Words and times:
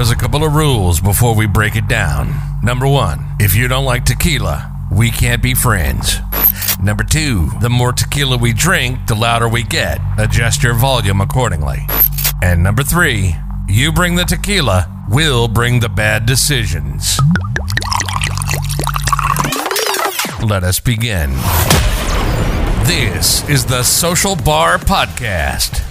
There's 0.00 0.10
a 0.10 0.16
couple 0.16 0.44
of 0.44 0.54
rules 0.54 0.98
before 0.98 1.34
we 1.34 1.46
break 1.46 1.76
it 1.76 1.86
down. 1.86 2.32
Number 2.62 2.88
one, 2.88 3.36
if 3.38 3.54
you 3.54 3.68
don't 3.68 3.84
like 3.84 4.06
tequila, 4.06 4.88
we 4.90 5.10
can't 5.10 5.42
be 5.42 5.52
friends. 5.52 6.16
Number 6.82 7.04
two, 7.04 7.50
the 7.60 7.68
more 7.68 7.92
tequila 7.92 8.38
we 8.38 8.54
drink, 8.54 9.06
the 9.08 9.14
louder 9.14 9.46
we 9.46 9.62
get. 9.62 10.00
Adjust 10.16 10.62
your 10.62 10.72
volume 10.72 11.20
accordingly. 11.20 11.86
And 12.42 12.62
number 12.62 12.82
three, 12.82 13.36
you 13.68 13.92
bring 13.92 14.14
the 14.14 14.24
tequila, 14.24 15.04
we'll 15.10 15.48
bring 15.48 15.80
the 15.80 15.90
bad 15.90 16.24
decisions. 16.24 17.20
Let 20.42 20.64
us 20.64 20.80
begin. 20.80 21.32
This 22.86 23.46
is 23.50 23.66
the 23.66 23.82
Social 23.82 24.34
Bar 24.34 24.78
Podcast. 24.78 25.84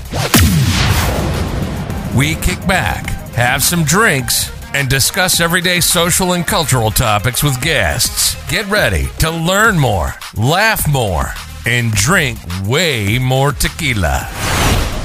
We 2.18 2.34
kick 2.34 2.66
back, 2.68 3.19
have 3.36 3.64
some 3.64 3.84
drinks, 3.84 4.52
and 4.74 4.88
discuss 4.90 5.40
everyday 5.40 5.80
social 5.80 6.34
and 6.34 6.46
cultural 6.46 6.92
topics 6.92 7.44
with 7.44 7.60
guests. 7.62 8.36
Get 8.50 8.66
ready 8.68 9.08
to 9.20 9.32
learn 9.32 9.80
more, 9.80 10.14
laugh 10.36 10.88
more, 10.88 11.32
and 11.66 11.92
drink 11.92 12.40
way 12.66 13.18
more 13.20 13.52
tequila. 13.52 14.28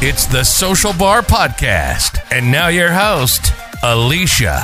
It's 0.00 0.26
the 0.26 0.44
Social 0.44 0.92
Bar 0.92 1.22
Podcast. 1.22 2.20
And 2.30 2.52
now 2.52 2.68
your 2.68 2.92
host, 2.92 3.42
Alecia. 3.82 4.62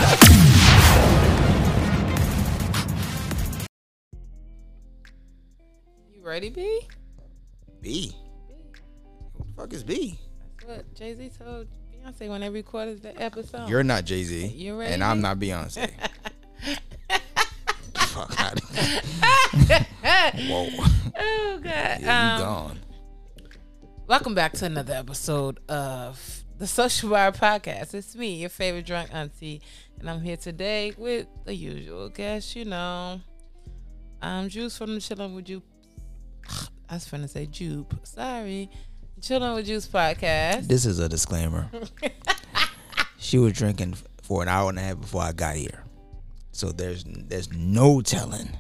You 6.13 6.23
ready, 6.23 6.51
B? 6.51 6.81
B. 7.81 8.15
What 9.33 9.47
the 9.47 9.53
fuck 9.55 9.73
is 9.73 9.83
B? 9.83 10.19
That's 10.59 10.65
what 10.69 10.95
Jay 10.95 11.15
Z 11.15 11.31
told 11.39 11.69
Beyonce 12.11 12.29
when 12.29 12.41
they 12.41 12.51
recorded 12.51 13.03
the 13.03 13.21
episode. 13.21 13.69
You're 13.69 13.85
not 13.85 14.05
Jay 14.05 14.23
Z, 14.25 14.47
You're 14.57 14.77
ready, 14.79 14.93
and 14.93 15.05
I'm 15.05 15.21
not 15.21 15.39
Beyonce. 15.39 15.91
fuck 17.95 18.41
out. 18.41 18.61
Whoa, 20.49 20.69
oh 21.19 21.61
God. 21.63 21.65
yeah, 21.65 21.99
you 22.01 22.09
Um, 22.09 22.41
gone. 22.41 22.79
welcome 24.07 24.35
back 24.35 24.53
to 24.55 24.67
another 24.67 24.95
episode 24.95 25.61
of 25.69 26.45
the 26.59 26.67
Social 26.67 27.11
Bar 27.11 27.33
Podcast. 27.33 27.95
It's 27.95 28.17
me, 28.17 28.41
your 28.41 28.51
favorite 28.51 28.87
drunk 28.87 29.11
auntie, 29.13 29.63
and 29.99 30.11
I'm 30.11 30.21
here 30.21 30.37
today 30.37 30.93
with 30.99 31.27
the 31.45 31.55
usual 31.55 32.09
guest. 32.09 32.57
You 32.57 32.65
know, 32.65 33.21
I'm 34.21 34.49
Joose 34.49 34.77
from 34.77 34.95
the 34.95 35.01
Chillin' 35.01 35.35
with 35.35 35.49
You. 35.49 35.63
I 36.89 36.95
was 36.95 37.07
finna 37.07 37.29
say 37.29 37.47
Jupe. 37.47 37.95
Sorry, 38.05 38.69
Chillin' 39.21 39.55
with 39.55 39.67
Joose 39.67 39.87
podcast. 39.87 40.67
This 40.67 40.87
is 40.87 40.99
a 40.99 41.09
disclaimer. 41.09 41.71
she 43.19 43.39
was 43.39 43.53
drinking 43.53 43.95
for 44.23 44.43
an 44.43 44.49
hour 44.49 44.71
and 44.71 44.79
a 44.79 44.83
half 44.83 45.01
before 45.01 45.23
I 45.23 45.33
got 45.33 45.57
here, 45.57 45.85
so 46.53 46.73
there's 46.73 47.05
there's 47.05 47.53
no 47.53 48.01
telling 48.01 48.57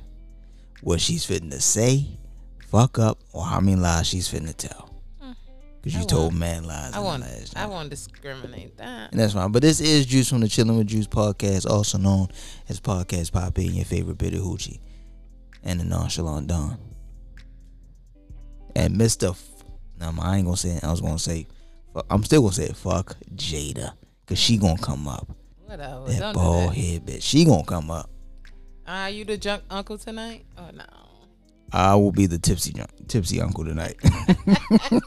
what 0.82 1.00
she's 1.00 1.24
fitting 1.24 1.50
to 1.50 1.60
say, 1.60 2.06
fuck 2.68 2.98
up, 2.98 3.20
or 3.32 3.42
how 3.44 3.60
many 3.60 3.76
lies 3.76 4.06
she's 4.06 4.28
fitting 4.28 4.48
to 4.48 4.52
tell. 4.52 4.94
Mm. 5.22 5.34
Because 5.80 5.98
you 5.98 6.06
told 6.06 6.34
man 6.34 6.64
lies. 6.64 6.92
I 6.92 7.00
won't. 7.00 7.22
last 7.22 7.56
I 7.56 7.64
won't 7.64 7.88
discriminate 7.88 8.76
that. 8.76 9.12
And 9.12 9.20
that's 9.20 9.32
fine. 9.32 9.52
But 9.52 9.62
this 9.62 9.80
is 9.80 10.04
Joose 10.04 10.28
from 10.28 10.40
the 10.40 10.46
Chillin' 10.46 10.76
with 10.76 10.90
Joose 10.90 11.06
podcast, 11.06 11.68
also 11.68 11.96
known 11.96 12.28
as 12.68 12.80
Podcast 12.80 13.32
Poppy 13.32 13.66
and 13.66 13.76
your 13.76 13.86
favorite 13.86 14.18
bit 14.18 14.34
of 14.34 14.40
hoochie. 14.40 14.80
And 15.62 15.80
the 15.80 15.84
nonchalant 15.84 16.48
Don. 16.48 16.78
And 18.76 18.96
Mr. 18.96 19.34
No, 20.00 20.12
I 20.20 20.36
ain't 20.38 20.46
gonna 20.46 20.56
say 20.56 20.70
it. 20.70 20.84
I 20.84 20.90
was 20.90 21.00
gonna 21.00 21.18
say, 21.18 21.46
I'm 22.08 22.24
still 22.24 22.40
gonna 22.42 22.54
say 22.54 22.68
fuck 22.72 23.16
Jada. 23.34 23.92
Cause 24.26 24.38
she 24.38 24.56
gonna 24.56 24.78
come 24.78 25.06
up. 25.06 25.28
Whatever. 25.66 26.06
That 26.06 26.18
Don't 26.20 26.32
do 26.32 26.38
bald 26.38 26.70
that. 26.70 26.76
head 26.76 27.06
bitch. 27.06 27.22
She 27.22 27.44
gonna 27.44 27.64
come 27.64 27.90
up. 27.90 28.08
Are 28.86 29.10
you 29.10 29.24
the 29.24 29.36
junk 29.36 29.62
uncle 29.70 29.98
tonight? 29.98 30.46
Oh 30.56 30.70
no. 30.74 30.84
I 31.72 31.94
will 31.94 32.12
be 32.12 32.26
the 32.26 32.38
tipsy 32.38 32.72
junk, 32.72 32.90
tipsy 33.08 33.40
uncle 33.40 33.64
tonight. 33.64 33.96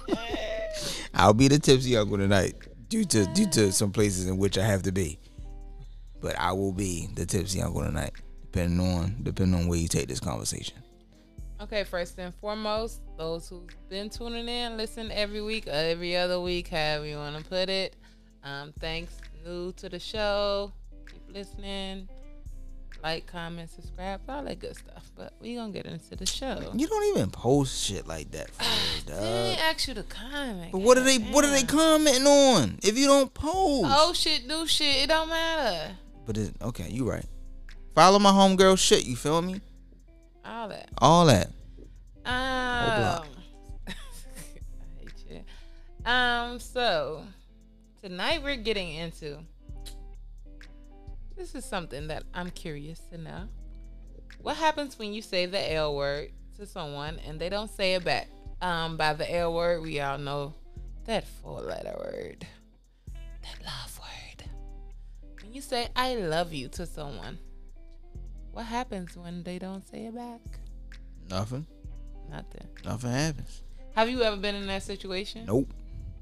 I'll 1.13 1.33
be 1.33 1.47
the 1.47 1.59
tipsy 1.59 1.97
uncle 1.97 2.17
tonight 2.17 2.55
due 2.89 3.03
to 3.05 3.25
due 3.33 3.47
to 3.49 3.71
some 3.71 3.91
places 3.91 4.27
in 4.27 4.37
which 4.37 4.57
I 4.57 4.65
have 4.65 4.83
to 4.83 4.91
be. 4.91 5.19
But 6.21 6.37
I 6.39 6.53
will 6.53 6.71
be 6.71 7.09
the 7.15 7.25
tipsy 7.25 7.61
uncle 7.61 7.83
tonight, 7.83 8.13
depending 8.43 8.79
on 8.79 9.17
depending 9.23 9.59
on 9.59 9.67
where 9.67 9.79
you 9.79 9.87
take 9.87 10.07
this 10.07 10.19
conversation. 10.21 10.77
Okay, 11.63 11.85
first 11.85 12.19
and 12.19 12.35
foremost, 12.35 12.99
those 13.17 13.47
who've 13.47 13.63
been 13.87 14.09
tuning 14.09 14.49
in, 14.49 14.75
listen 14.75 15.09
every 15.13 15.41
week, 15.41 15.65
every 15.65 16.13
other 16.17 16.41
week, 16.41 16.67
however 16.67 17.05
you 17.05 17.15
want 17.15 17.41
to 17.41 17.49
put 17.49 17.69
it. 17.69 17.95
Um, 18.43 18.73
thanks, 18.81 19.13
new 19.45 19.71
to 19.77 19.87
the 19.87 19.97
show. 19.97 20.73
Keep 21.09 21.33
listening. 21.33 22.09
Like, 23.01 23.27
comment, 23.27 23.69
subscribe, 23.69 24.19
all 24.27 24.43
that 24.43 24.59
good 24.59 24.75
stuff. 24.75 25.09
But 25.15 25.35
we 25.39 25.55
gonna 25.55 25.71
get 25.71 25.85
into 25.85 26.17
the 26.17 26.25
show. 26.25 26.69
You 26.75 26.85
don't 26.85 27.15
even 27.15 27.31
post 27.31 27.81
shit 27.81 28.07
like 28.07 28.29
that 28.31 28.49
for 28.49 28.63
real, 29.13 29.21
didn't 29.21 29.59
ask 29.59 29.87
you 29.87 29.93
to 29.93 30.03
comment. 30.03 30.73
But 30.73 30.81
what 30.81 30.97
are 30.97 31.03
they 31.03 31.15
what 31.17 31.45
are 31.45 31.51
they 31.51 31.63
commenting 31.63 32.27
on 32.27 32.79
if 32.83 32.97
you 32.97 33.07
don't 33.07 33.33
post? 33.33 33.87
Oh 33.89 34.11
shit, 34.11 34.45
new 34.47 34.67
shit. 34.67 35.03
It 35.03 35.07
don't 35.07 35.29
matter. 35.29 35.95
But 36.25 36.37
it, 36.37 36.55
okay, 36.61 36.89
you 36.89 37.09
right. 37.09 37.25
Follow 37.95 38.19
my 38.19 38.31
homegirl 38.31 38.77
shit. 38.77 39.05
You 39.05 39.15
feel 39.15 39.41
me? 39.41 39.61
All 40.45 40.67
that. 40.67 40.89
All 40.97 41.25
that. 41.25 41.47
Um, 42.25 42.25
I 43.87 43.93
hate 44.99 45.13
you. 45.29 45.41
Um, 46.05 46.59
so 46.59 47.23
tonight 48.01 48.43
we're 48.43 48.55
getting 48.55 48.93
into 48.93 49.39
this 51.35 51.55
is 51.55 51.65
something 51.65 52.07
that 52.07 52.23
I'm 52.33 52.49
curious 52.51 52.99
to 53.11 53.17
know. 53.17 53.49
What 54.41 54.57
happens 54.57 54.99
when 54.99 55.13
you 55.13 55.21
say 55.21 55.45
the 55.45 55.73
L 55.73 55.95
word 55.95 56.31
to 56.57 56.65
someone 56.65 57.19
and 57.25 57.39
they 57.39 57.49
don't 57.49 57.69
say 57.69 57.95
it 57.95 58.03
back? 58.03 58.27
Um, 58.61 58.97
by 58.97 59.13
the 59.13 59.29
L 59.33 59.53
word, 59.53 59.81
we 59.81 59.99
all 59.99 60.17
know 60.17 60.53
that 61.05 61.27
four 61.27 61.61
letter 61.61 61.95
word, 61.97 62.45
that 63.13 63.65
love 63.65 63.99
word. 63.99 64.49
When 65.41 65.53
you 65.53 65.61
say 65.61 65.87
I 65.95 66.15
love 66.15 66.53
you 66.53 66.67
to 66.69 66.85
someone, 66.85 67.39
what 68.53 68.65
happens 68.65 69.17
when 69.17 69.43
they 69.43 69.59
don't 69.59 69.85
say 69.87 70.05
it 70.05 70.15
back? 70.15 70.39
Nothing. 71.29 71.65
Nothing. 72.29 72.67
Nothing 72.85 73.11
happens. 73.11 73.61
Have 73.95 74.09
you 74.09 74.21
ever 74.23 74.37
been 74.37 74.55
in 74.55 74.67
that 74.67 74.83
situation? 74.83 75.45
Nope. 75.45 75.69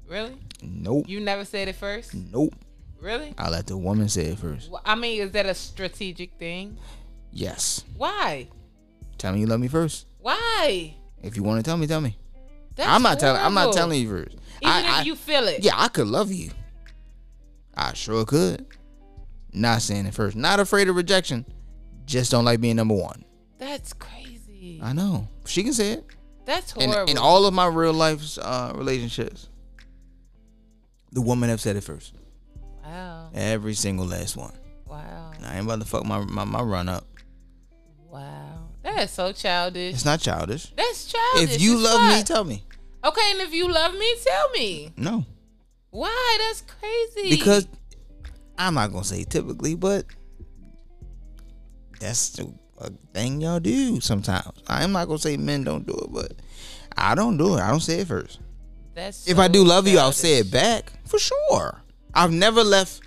Really? 0.08 0.36
Nope. 0.62 1.08
You 1.08 1.20
never 1.20 1.44
said 1.44 1.68
it 1.68 1.76
first? 1.76 2.12
Nope. 2.14 2.54
Really? 3.00 3.34
I 3.38 3.48
let 3.48 3.66
the 3.66 3.76
woman 3.76 4.08
say 4.08 4.26
it 4.26 4.38
first. 4.38 4.70
Well, 4.70 4.82
I 4.84 4.94
mean, 4.94 5.22
is 5.22 5.30
that 5.32 5.46
a 5.46 5.54
strategic 5.54 6.34
thing? 6.38 6.76
Yes. 7.32 7.84
Why? 7.96 8.48
Tell 9.18 9.32
me 9.32 9.40
you 9.40 9.46
love 9.46 9.60
me 9.60 9.68
first. 9.68 10.06
Why? 10.20 10.94
If 11.22 11.36
you 11.36 11.42
want 11.42 11.64
to 11.64 11.68
tell 11.68 11.76
me, 11.76 11.86
tell 11.86 12.00
me. 12.00 12.16
That's 12.76 12.88
I'm 12.88 13.02
not 13.02 13.18
telling. 13.20 13.40
I'm 13.40 13.54
not 13.54 13.72
telling 13.72 14.00
you 14.00 14.08
first. 14.08 14.32
Even 14.60 14.72
I, 14.72 14.80
if 14.80 14.86
I- 14.90 15.02
you 15.02 15.14
feel 15.16 15.48
it. 15.48 15.62
yeah, 15.64 15.74
I 15.76 15.88
could 15.88 16.06
love 16.06 16.30
you. 16.32 16.50
I 17.74 17.92
sure 17.94 18.24
could. 18.24 18.66
Not 19.52 19.82
saying 19.82 20.06
it 20.06 20.14
first. 20.14 20.36
Not 20.36 20.60
afraid 20.60 20.88
of 20.88 20.96
rejection. 20.96 21.44
Just 22.06 22.30
don't 22.30 22.44
like 22.44 22.60
being 22.60 22.76
number 22.76 22.94
one. 22.94 23.24
That's 23.58 23.92
crazy. 23.92 24.80
I 24.82 24.92
know. 24.92 25.28
She 25.46 25.62
can 25.62 25.72
say 25.72 25.92
it. 25.92 26.04
That's 26.44 26.72
horrible. 26.72 27.10
in 27.10 27.18
all 27.18 27.46
of 27.46 27.54
my 27.54 27.66
real 27.66 27.92
life 27.92 28.38
uh, 28.40 28.72
relationships, 28.74 29.48
the 31.12 31.20
woman 31.20 31.48
have 31.50 31.60
said 31.60 31.76
it 31.76 31.82
first. 31.82 32.14
wow. 32.84 33.30
Every 33.34 33.74
single 33.74 34.06
last 34.06 34.36
one. 34.36 34.52
Wow. 34.86 35.32
And 35.36 35.46
I 35.46 35.56
ain't 35.56 35.64
about 35.64 35.80
to 35.80 35.86
fuck 35.86 36.04
my 36.04 36.18
my, 36.24 36.44
my 36.44 36.60
run 36.60 36.88
up. 36.88 37.06
Wow. 38.10 38.68
That 38.82 39.00
is 39.04 39.10
so 39.10 39.32
childish. 39.32 39.94
It's 39.94 40.04
not 40.04 40.20
childish. 40.20 40.72
That's 40.76 41.06
childish. 41.06 41.54
If 41.54 41.62
you 41.62 41.76
as 41.76 41.82
love 41.82 42.16
me, 42.16 42.22
tell 42.24 42.44
me. 42.44 42.64
okay, 43.04 43.30
and 43.30 43.40
if 43.40 43.54
you 43.54 43.70
love 43.70 43.94
me, 43.94 44.14
tell 44.24 44.50
me. 44.50 44.92
No. 44.96 45.24
Why? 45.90 46.38
That's 46.40 46.62
crazy. 46.62 47.30
because 47.30 47.68
I'm 48.58 48.74
not 48.74 48.90
gonna 48.92 49.04
say 49.04 49.24
typically, 49.24 49.76
but 49.76 50.04
that's 52.02 52.38
a 52.78 52.90
thing 53.14 53.40
y'all 53.40 53.60
do 53.60 54.00
sometimes. 54.00 54.62
I'm 54.66 54.92
not 54.92 55.06
gonna 55.06 55.18
say 55.18 55.36
men 55.36 55.64
don't 55.64 55.86
do 55.86 55.94
it, 55.94 56.12
but 56.12 56.32
I 56.96 57.14
don't 57.14 57.36
do 57.36 57.56
it. 57.56 57.60
I 57.60 57.70
don't 57.70 57.80
say 57.80 58.00
it 58.00 58.08
first. 58.08 58.40
that's 58.94 59.28
If 59.28 59.38
I 59.38 59.48
do 59.48 59.64
love 59.64 59.86
you, 59.86 59.98
I'll 59.98 60.12
say 60.12 60.38
it 60.38 60.50
back 60.50 60.92
for 61.06 61.18
sure. 61.18 61.80
I've 62.12 62.32
never 62.32 62.62
left. 62.64 63.00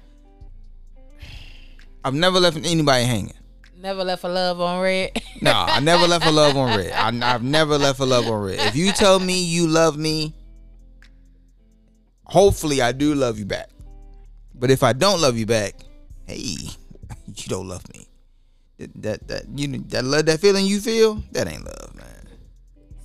I've 2.04 2.14
never 2.14 2.40
left 2.40 2.58
anybody 2.58 3.04
hanging. 3.04 3.34
Never 3.78 4.04
left 4.04 4.24
a 4.24 4.30
love 4.30 4.62
on 4.62 4.82
red. 4.82 5.12
No, 5.42 5.52
I 5.52 5.80
never 5.80 6.08
left 6.08 6.26
a 6.26 6.32
love 6.42 6.56
on 6.56 6.78
red. 6.78 6.92
I, 6.92 7.34
I've 7.34 7.44
never 7.44 7.78
left 7.78 8.00
a 8.00 8.06
love 8.06 8.26
on 8.28 8.42
red. 8.42 8.60
If 8.60 8.76
you 8.76 8.92
tell 8.92 9.20
me 9.20 9.44
you 9.44 9.68
love 9.68 9.98
me, 9.98 10.34
hopefully 12.24 12.82
I 12.82 12.94
do 12.94 13.14
love 13.14 13.38
you 13.38 13.46
back. 13.46 13.70
But 14.56 14.72
if 14.72 14.82
I 14.82 14.94
don't 14.94 15.22
love 15.22 15.38
you 15.38 15.46
back, 15.46 15.76
hey, 16.26 16.56
you 17.28 17.48
don't 17.48 17.68
love 17.68 17.88
me. 17.94 18.05
That 18.77 19.27
that, 19.27 19.44
you 19.56 19.68
that 19.89 20.04
love 20.04 20.25
that 20.25 20.39
feeling 20.42 20.66
you 20.66 20.80
feel 20.81 21.24
that 21.31 21.48
ain't 21.48 21.63
love, 21.63 21.95
man. 21.95 22.27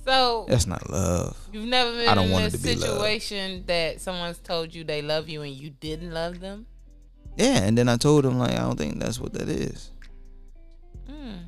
so 0.05 0.45
That's 0.49 0.67
not 0.67 0.89
love. 0.89 1.37
You've 1.53 1.65
never 1.69 1.91
been 1.91 2.09
I 2.09 2.15
don't 2.15 2.25
in 2.25 2.31
want 2.31 2.43
a 2.45 2.47
it 2.47 2.51
to 2.51 2.57
be 2.57 2.75
love. 2.75 2.89
situation 2.89 3.63
that 3.67 4.01
someone's 4.01 4.39
told 4.39 4.75
you 4.75 4.83
they 4.83 5.01
love 5.01 5.29
you 5.29 5.43
and 5.43 5.53
you 5.53 5.69
didn't 5.69 6.13
love 6.13 6.39
them. 6.41 6.65
Yeah, 7.37 7.63
and 7.63 7.77
then 7.77 7.87
I 7.87 7.95
told 7.95 8.25
them 8.25 8.37
like 8.37 8.51
I 8.51 8.57
don't 8.57 8.77
think 8.77 8.99
that's 8.99 9.17
what 9.19 9.31
that 9.33 9.47
is. 9.47 9.91
Mm. 11.09 11.45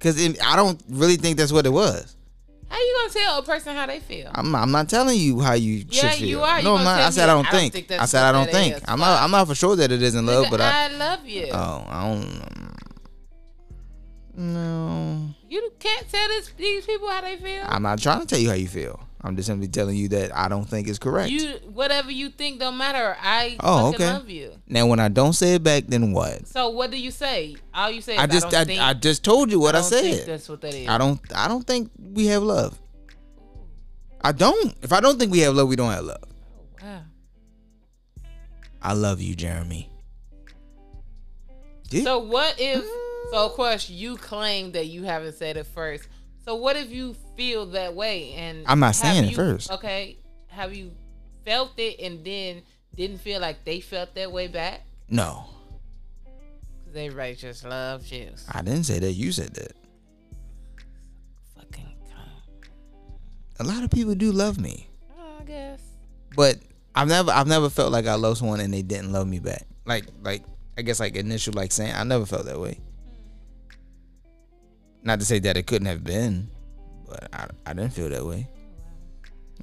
Cause 0.00 0.20
it, 0.20 0.44
I 0.44 0.56
don't 0.56 0.82
really 0.88 1.16
think 1.16 1.36
that's 1.36 1.52
what 1.52 1.64
it 1.66 1.70
was. 1.72 2.16
How 2.68 2.78
you 2.78 2.96
gonna 3.02 3.12
tell 3.12 3.38
a 3.38 3.42
person 3.42 3.76
how 3.76 3.86
they 3.86 4.00
feel? 4.00 4.30
I'm 4.34 4.54
I'm 4.54 4.70
not 4.72 4.88
telling 4.88 5.18
you 5.18 5.40
how 5.40 5.54
you 5.54 5.84
Yeah, 5.88 6.10
should 6.10 6.18
feel. 6.20 6.28
you 6.28 6.40
are. 6.40 6.58
You 6.58 6.64
No, 6.64 6.76
I'm 6.76 6.84
not. 6.84 7.00
I 7.00 7.10
said 7.10 7.28
I 7.28 7.34
don't 7.34 7.46
I 7.46 7.50
don't 7.52 7.60
think. 7.72 7.86
think 7.88 8.00
I 8.00 8.06
said 8.06 8.22
I 8.24 8.32
don't 8.32 8.50
think. 8.50 8.76
I'm 8.88 8.98
not. 8.98 9.22
I'm 9.22 9.30
not 9.30 9.46
for 9.46 9.54
sure 9.54 9.76
that 9.76 9.90
it 9.92 10.02
isn't 10.02 10.26
love, 10.26 10.46
Nigga, 10.46 10.50
but 10.50 10.60
I. 10.60 10.84
I 10.84 10.88
love 10.96 11.26
you. 11.26 11.48
Oh, 11.52 11.84
I 11.88 12.08
don't. 12.08 12.76
No, 14.36 15.30
you 15.48 15.72
can't 15.78 16.08
tell 16.08 16.28
this, 16.28 16.52
these 16.56 16.86
people 16.86 17.08
how 17.08 17.20
they 17.20 17.36
feel. 17.36 17.62
I'm 17.66 17.82
not 17.82 17.98
trying 17.98 18.20
to 18.20 18.26
tell 18.26 18.38
you 18.38 18.48
how 18.48 18.54
you 18.54 18.68
feel. 18.68 19.00
I'm 19.22 19.36
just 19.36 19.48
simply 19.48 19.68
telling 19.68 19.96
you 19.96 20.08
that 20.10 20.34
I 20.34 20.48
don't 20.48 20.64
think 20.64 20.88
it's 20.88 20.98
correct. 20.98 21.30
You 21.30 21.56
whatever 21.74 22.10
you 22.10 22.30
think 22.30 22.58
don't 22.58 22.78
matter. 22.78 23.16
I 23.20 23.56
Oh, 23.60 23.88
okay. 23.90 24.06
love 24.10 24.30
you. 24.30 24.52
now, 24.66 24.86
when 24.86 24.98
I 24.98 25.08
don't 25.08 25.34
say 25.34 25.56
it 25.56 25.62
back, 25.62 25.84
then 25.88 26.12
what? 26.12 26.46
So 26.48 26.70
what 26.70 26.90
do 26.90 26.96
you 26.98 27.10
say? 27.10 27.56
All 27.74 27.90
you 27.90 28.00
say 28.00 28.14
is 28.14 28.20
I 28.20 28.26
just, 28.26 28.46
I, 28.54 28.64
think, 28.64 28.80
I 28.80 28.94
just 28.94 29.22
told 29.22 29.50
you 29.50 29.60
what 29.60 29.76
I, 29.76 29.82
think 29.82 30.18
said. 30.20 30.26
that's 30.28 30.48
what 30.48 30.62
that 30.62 30.74
is. 30.74 30.88
I 30.88 30.96
don't, 30.96 31.20
I 31.34 31.48
don't 31.48 31.66
think 31.66 31.90
we 31.98 32.26
have 32.26 32.42
love. 32.42 32.80
I 34.22 34.32
don't. 34.32 34.74
If 34.80 34.92
I 34.92 35.00
don't 35.00 35.18
think 35.18 35.32
we 35.32 35.40
have 35.40 35.54
love, 35.54 35.68
we 35.68 35.76
don't 35.76 35.90
have 35.92 36.04
love. 36.04 36.24
Oh, 36.82 36.86
wow. 36.86 37.02
I 38.80 38.92
love 38.94 39.20
you, 39.20 39.34
Jeremy. 39.34 39.90
Yeah. 41.90 42.04
So 42.04 42.18
what 42.20 42.54
if? 42.58 42.78
Mm-hmm. 42.82 42.99
So 43.30 43.46
of 43.46 43.52
course 43.52 43.88
you 43.88 44.16
claim 44.16 44.72
that 44.72 44.86
you 44.86 45.04
haven't 45.04 45.34
said 45.34 45.56
it 45.56 45.66
first. 45.66 46.08
So 46.44 46.56
what 46.56 46.76
if 46.76 46.90
you 46.90 47.14
feel 47.36 47.66
that 47.66 47.94
way 47.94 48.32
and 48.32 48.64
I'm 48.66 48.80
not 48.80 48.94
saying 48.96 49.24
it 49.24 49.34
first. 49.36 49.70
Okay, 49.70 50.18
have 50.48 50.74
you 50.74 50.90
felt 51.44 51.72
it 51.78 52.00
and 52.00 52.24
then 52.24 52.62
didn't 52.94 53.18
feel 53.18 53.40
like 53.40 53.64
they 53.64 53.80
felt 53.80 54.14
that 54.14 54.32
way 54.32 54.48
back? 54.48 54.82
No, 55.08 55.46
Cause 56.86 56.96
everybody 56.96 57.34
just 57.36 57.64
loves 57.64 58.10
you. 58.10 58.30
I 58.52 58.62
didn't 58.62 58.84
say 58.84 58.98
that. 58.98 59.12
You 59.12 59.30
said 59.32 59.54
that. 59.54 59.72
Fucking. 61.56 61.86
A 63.60 63.64
lot 63.64 63.84
of 63.84 63.90
people 63.90 64.14
do 64.14 64.32
love 64.32 64.58
me, 64.58 64.88
Oh, 65.18 65.36
I 65.40 65.44
guess. 65.44 65.80
but 66.34 66.56
I've 66.94 67.08
never, 67.08 67.30
I've 67.30 67.46
never 67.46 67.68
felt 67.70 67.92
like 67.92 68.06
I 68.06 68.14
loved 68.14 68.38
someone 68.38 68.60
and 68.60 68.72
they 68.72 68.82
didn't 68.82 69.12
love 69.12 69.28
me 69.28 69.38
back. 69.38 69.66
Like, 69.84 70.06
like 70.22 70.42
I 70.78 70.82
guess 70.82 70.98
like 70.98 71.14
initial 71.16 71.52
like 71.54 71.70
saying 71.70 71.92
I 71.94 72.02
never 72.04 72.24
felt 72.26 72.46
that 72.46 72.58
way. 72.58 72.80
Not 75.02 75.18
to 75.20 75.24
say 75.26 75.38
that 75.40 75.56
it 75.56 75.66
couldn't 75.66 75.86
have 75.86 76.04
been, 76.04 76.50
but 77.08 77.28
I, 77.32 77.46
I 77.66 77.72
didn't 77.72 77.92
feel 77.94 78.08
that 78.10 78.24
way. 78.24 78.48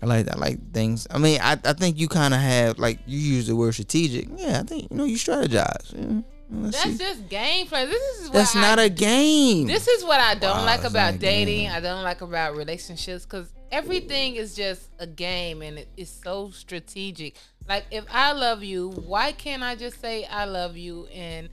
I 0.01 0.05
like 0.05 0.29
I 0.29 0.35
like 0.37 0.73
things. 0.73 1.07
I 1.09 1.17
mean, 1.17 1.39
I, 1.41 1.53
I 1.63 1.73
think 1.73 1.97
you 1.99 2.07
kind 2.07 2.33
of 2.33 2.39
have 2.39 2.77
like 2.77 2.99
you 3.07 3.17
use 3.19 3.47
the 3.47 3.55
word 3.55 3.73
strategic. 3.73 4.27
Yeah, 4.35 4.59
I 4.59 4.63
think 4.63 4.91
you 4.91 4.97
know 4.97 5.05
you 5.05 5.17
strategize. 5.17 5.93
Yeah. 5.93 6.21
Let's 6.49 6.81
That's 6.81 6.97
see. 6.97 7.03
just 7.03 7.27
gameplay. 7.27 7.89
This 7.89 8.19
is 8.19 8.29
what 8.29 8.33
That's 8.33 8.55
I 8.55 8.61
not 8.61 8.79
a 8.79 8.89
game. 8.89 9.67
This 9.67 9.87
is 9.87 10.05
what 10.05 10.21
I 10.21 10.33
don't 10.35 10.59
Wow, 10.59 10.65
like 10.65 10.83
about 10.85 11.19
dating. 11.19 11.67
I 11.69 11.81
don't 11.81 12.03
like 12.03 12.21
about 12.21 12.55
relationships 12.55 13.25
because 13.25 13.51
everything 13.69 14.35
is 14.35 14.55
just 14.55 14.89
a 14.99 15.05
game 15.07 15.61
and 15.61 15.77
it 15.79 15.89
is 15.97 16.09
so 16.09 16.51
strategic. 16.51 17.35
Like 17.67 17.85
if 17.91 18.05
I 18.09 18.31
love 18.31 18.63
you, 18.63 18.91
why 18.91 19.33
can't 19.33 19.61
I 19.61 19.75
just 19.75 19.99
say 19.99 20.23
I 20.25 20.45
love 20.45 20.77
you 20.77 21.07
and 21.07 21.49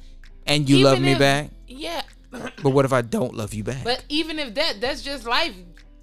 and 0.46 0.68
you 0.70 0.84
love 0.84 1.00
me 1.00 1.12
if- 1.12 1.18
back. 1.18 1.50
yeah. 1.66 2.02
But 2.62 2.70
what 2.70 2.84
if 2.84 2.92
I 2.92 3.02
don't 3.02 3.34
love 3.34 3.54
you 3.54 3.62
back? 3.64 3.84
But 3.84 4.04
even 4.08 4.38
if 4.38 4.54
that, 4.54 4.80
that's 4.80 5.02
just 5.02 5.24
life. 5.26 5.54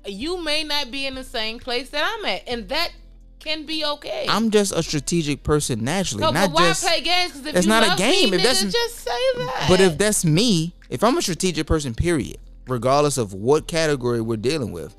You 0.05 0.41
may 0.43 0.63
not 0.63 0.89
be 0.91 1.05
in 1.05 1.15
the 1.15 1.23
same 1.23 1.59
place 1.59 1.89
that 1.89 2.03
I'm 2.03 2.25
at, 2.25 2.47
and 2.47 2.69
that 2.69 2.91
can 3.39 3.65
be 3.65 3.83
okay. 3.85 4.25
I'm 4.29 4.49
just 4.51 4.71
a 4.71 4.81
strategic 4.81 5.43
person 5.43 5.83
naturally, 5.83 6.23
so, 6.23 6.31
not 6.31 6.49
but 6.51 6.55
why 6.55 6.67
just. 6.69 6.83
play 6.83 7.01
games? 7.01 7.31
Because 7.33 7.45
if 7.47 7.53
that's 7.53 7.65
you 7.65 7.69
not 7.69 7.83
a 7.83 7.87
love 7.87 7.97
game. 7.97 8.29
Me, 8.31 8.37
If 8.37 8.43
that's- 8.43 8.71
just 8.71 8.95
say 8.99 9.09
that. 9.37 9.65
But 9.67 9.79
if 9.81 9.97
that's 9.97 10.23
me, 10.25 10.73
if 10.89 11.03
I'm 11.03 11.17
a 11.17 11.21
strategic 11.21 11.67
person, 11.67 11.93
period, 11.93 12.37
regardless 12.67 13.17
of 13.17 13.33
what 13.33 13.67
category 13.67 14.21
we're 14.21 14.37
dealing 14.37 14.71
with, 14.71 14.95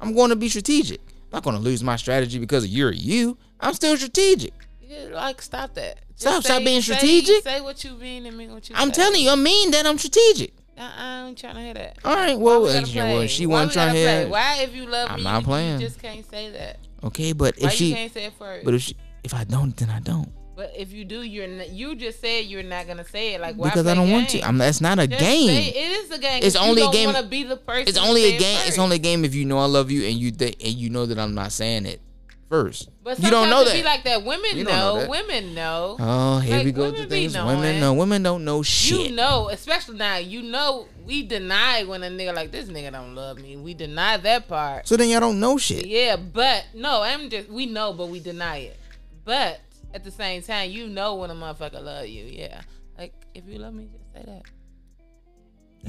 I'm 0.00 0.14
going 0.14 0.30
to 0.30 0.36
be 0.36 0.48
strategic. 0.48 1.00
I'm 1.00 1.28
not 1.32 1.42
going 1.42 1.56
to 1.56 1.62
lose 1.62 1.82
my 1.82 1.96
strategy 1.96 2.38
because 2.38 2.66
you're 2.66 2.92
you. 2.92 3.36
I'm 3.60 3.74
still 3.74 3.96
strategic. 3.96 4.52
Yeah, 4.82 5.06
like 5.12 5.42
stop 5.42 5.74
that. 5.74 6.00
Just 6.10 6.20
Stop- 6.20 6.44
stop 6.44 6.58
say- 6.58 6.64
being 6.64 6.80
say- 6.80 6.94
strategic. 6.94 7.42
Say, 7.44 7.60
what 7.60 7.82
you 7.84 7.92
mean 7.96 8.24
and 8.26 8.36
mean 8.38 8.52
what 8.52 8.68
you. 8.68 8.74
I'm 8.78 8.88
say. 8.88 9.02
telling 9.02 9.20
you, 9.22 9.30
I 9.30 9.34
mean 9.36 9.70
that 9.72 9.84
I'm 9.86 9.98
strategic. 9.98 10.54
I, 10.78 10.92
I 11.24 11.26
ain't 11.28 11.38
trying 11.38 11.54
to 11.54 11.60
hear 11.62 11.74
that. 11.74 11.98
All 12.04 12.14
right, 12.14 12.38
well, 12.38 12.62
we 12.62 12.72
gotta 12.72 12.86
yeah, 12.88 13.02
play? 13.04 13.14
well, 13.18 13.26
she 13.26 13.46
wasn't 13.46 13.72
trying 13.72 13.92
to 13.94 13.98
hear. 13.98 14.28
Why, 14.28 14.58
if 14.62 14.74
you 14.74 14.86
love 14.86 15.10
I'm 15.10 15.16
me, 15.18 15.24
not 15.24 15.44
playing. 15.44 15.80
you 15.80 15.86
just 15.86 16.00
can't 16.00 16.28
say 16.30 16.50
that. 16.50 16.78
Okay, 17.04 17.32
but 17.32 17.54
Why 17.58 17.68
if 17.68 17.74
she, 17.74 17.86
you 17.88 17.94
can't 17.94 18.12
say 18.12 18.24
it 18.26 18.32
first? 18.38 18.64
but 18.64 18.74
if 18.74 18.82
she, 18.82 18.96
if 19.24 19.32
I 19.34 19.44
don't, 19.44 19.76
then 19.76 19.90
I 19.90 20.00
don't 20.00 20.28
But 20.56 20.72
if 20.76 20.92
you 20.92 21.04
do, 21.04 21.22
you're 21.22 21.46
not, 21.46 21.70
you 21.70 21.94
just 21.96 22.20
said 22.20 22.46
you're 22.46 22.62
not 22.62 22.86
gonna 22.86 23.04
say 23.04 23.34
it. 23.34 23.40
Like 23.40 23.56
why 23.56 23.68
because 23.68 23.86
I 23.86 23.94
don't 23.94 24.10
want 24.10 24.28
games? 24.28 24.42
to. 24.42 24.48
I'm. 24.48 24.58
That's 24.58 24.80
not 24.80 24.98
a 24.98 25.06
Just 25.06 25.20
game. 25.20 25.50
it 25.50 25.76
is 25.76 26.10
a 26.10 26.18
game. 26.18 26.42
It's 26.42 26.56
only 26.56 26.82
a 26.82 26.90
game- 26.90 27.04
don't 27.06 27.14
Want 27.14 27.24
to 27.26 27.30
be 27.30 27.42
the 27.42 27.56
person? 27.56 27.88
It's 27.88 27.98
to 27.98 28.04
only 28.04 28.22
say 28.22 28.32
a 28.32 28.36
it 28.36 28.40
game. 28.40 28.56
It's 28.60 28.66
first. 28.68 28.78
only 28.78 28.96
a 28.96 28.98
game 28.98 29.24
if 29.24 29.34
you 29.34 29.44
know 29.44 29.58
I 29.58 29.66
love 29.66 29.90
you 29.90 30.04
and 30.04 30.14
you 30.16 30.30
th- 30.30 30.56
and 30.64 30.74
you 30.74 30.88
know 30.90 31.04
that 31.06 31.18
I'm 31.18 31.34
not 31.34 31.52
saying 31.52 31.86
it 31.86 32.00
first. 32.48 32.90
But 33.02 33.18
you 33.20 33.30
don't 33.30 33.50
know 33.50 33.64
that. 33.64 33.74
Be 33.74 33.82
like 33.82 34.04
that. 34.04 34.24
Women 34.24 34.64
know. 34.64 34.64
know 34.64 35.00
that. 35.00 35.10
Women 35.10 35.54
know. 35.54 35.96
oh, 35.98 36.38
here 36.40 36.56
Like, 36.56 36.64
we 36.64 36.72
go 36.72 36.82
women 36.82 37.02
to 37.02 37.08
things. 37.08 37.34
Women 37.36 37.80
know. 37.80 37.94
Women 37.94 38.22
don't 38.22 38.44
know 38.44 38.62
shit. 38.62 39.10
You 39.10 39.16
know, 39.16 39.48
especially 39.48 39.98
now. 39.98 40.16
You 40.16 40.42
know, 40.42 40.86
we 41.04 41.22
deny 41.22 41.84
when 41.84 42.02
a 42.02 42.08
nigga 42.08 42.34
like 42.34 42.50
this 42.50 42.68
nigga 42.68 42.92
don't 42.92 43.14
love 43.14 43.38
me. 43.38 43.56
We 43.56 43.74
deny 43.74 44.16
that 44.18 44.48
part. 44.48 44.86
So 44.88 44.96
then 44.96 45.08
y'all 45.08 45.20
don't 45.20 45.40
know 45.40 45.58
shit. 45.58 45.86
Yeah, 45.86 46.16
but 46.16 46.66
no, 46.74 47.02
I'm 47.02 47.30
just 47.30 47.48
we 47.48 47.66
know, 47.66 47.92
but 47.92 48.08
we 48.08 48.20
deny 48.20 48.58
it. 48.58 48.76
But 49.24 49.60
at 49.94 50.04
the 50.04 50.10
same 50.10 50.42
time, 50.42 50.70
you 50.70 50.88
know 50.88 51.16
when 51.16 51.30
a 51.30 51.34
motherfucker 51.34 51.82
love 51.82 52.06
you. 52.06 52.24
Yeah, 52.24 52.60
like 52.98 53.14
if 53.34 53.46
you 53.46 53.58
love 53.58 53.74
me, 53.74 53.88
just 53.92 54.12
say 54.12 54.22
that. 54.26 54.42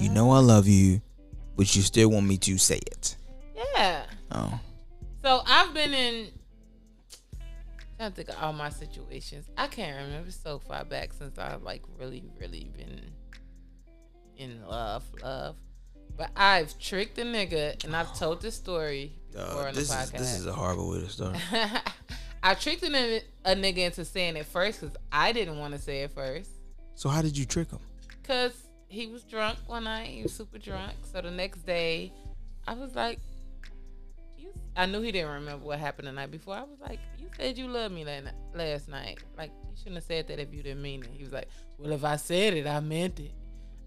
You 0.02 0.10
know 0.10 0.30
I 0.32 0.40
love 0.40 0.68
you, 0.68 1.02
but 1.56 1.76
you 1.76 1.82
still 1.82 2.10
want 2.10 2.28
me 2.28 2.38
to 2.38 2.58
say 2.58 2.78
it. 2.78 3.16
Yeah. 3.76 4.04
Oh, 4.32 4.60
So 5.24 5.42
I've 5.46 5.74
been 5.74 5.94
in. 5.94 6.28
To 8.00 8.10
think 8.12 8.30
of 8.30 8.36
all 8.42 8.54
my 8.54 8.70
situations. 8.70 9.46
I 9.58 9.68
can't 9.68 10.06
remember 10.06 10.32
so 10.32 10.60
far 10.60 10.86
back 10.86 11.14
since 11.14 11.38
I've 11.38 11.64
like 11.64 11.84
really, 12.00 12.24
really 12.40 12.70
been 12.76 13.12
in 14.38 14.66
love, 14.68 15.04
love. 15.24 15.56
But 16.16 16.32
I've 16.36 16.78
tricked 16.80 17.18
a 17.20 17.22
nigga, 17.24 17.84
and 17.84 17.96
I've 17.96 18.18
told 18.18 18.42
this 18.42 18.56
story 18.56 19.14
before 19.32 19.64
uh, 19.64 19.68
on 19.68 19.74
the 19.74 19.80
this 19.80 19.92
is 19.94 20.12
this 20.12 20.40
is 20.40 20.46
a 20.48 20.54
horrible 20.54 20.90
way 20.90 21.02
to 21.02 21.10
start. 21.10 21.38
I 22.44 22.54
tricked 22.54 22.84
a, 22.84 22.88
nigga- 22.88 23.24
a 23.46 23.56
nigga 23.56 23.78
into 23.80 24.06
saying 24.06 24.36
it 24.38 24.46
first 24.46 24.80
because 24.82 24.96
I 25.12 25.32
didn't 25.32 25.58
want 25.60 25.74
to 25.74 25.80
say 25.80 26.02
it 26.04 26.12
first. 26.12 26.50
So 26.96 27.10
how 27.10 27.22
did 27.22 27.38
you 27.38 27.46
trick 27.46 27.70
him? 27.72 27.80
Cause 28.24 28.54
he 28.90 29.08
was 29.08 29.24
drunk 29.24 29.58
one 29.68 29.84
night. 29.84 30.08
He 30.08 30.24
was 30.24 30.34
super 30.34 30.58
drunk. 30.58 30.94
So 31.12 31.22
the 31.22 31.32
next 31.32 31.66
day, 31.66 32.12
I 32.68 32.74
was 32.74 32.96
like, 32.96 33.20
I 34.78 34.86
knew 34.86 35.02
he 35.02 35.12
didn't 35.12 35.32
remember 35.32 35.66
what 35.66 35.80
happened 35.80 36.08
the 36.08 36.12
night 36.12 36.32
before. 36.32 36.56
I 36.56 36.62
was 36.62 36.80
like, 36.80 37.00
you 37.18 37.28
said 37.36 37.58
you 37.58 37.68
loved 37.68 37.94
me 37.96 38.06
la- 38.06 38.32
last 38.54 38.88
night. 38.88 39.20
Like 39.38 39.52
you 39.70 39.76
shouldn't 39.78 39.96
have 39.96 40.04
said 40.04 40.28
that 40.28 40.40
if 40.40 40.54
you 40.54 40.62
didn't 40.64 40.82
mean 40.82 41.04
it. 41.04 41.10
He 41.14 41.24
was 41.24 41.34
like, 41.34 41.48
well, 41.78 41.92
if 41.92 42.04
I 42.04 42.16
said 42.16 42.54
it, 42.54 42.68
I 42.68 42.80
meant 42.80 43.20
it. 43.20 43.32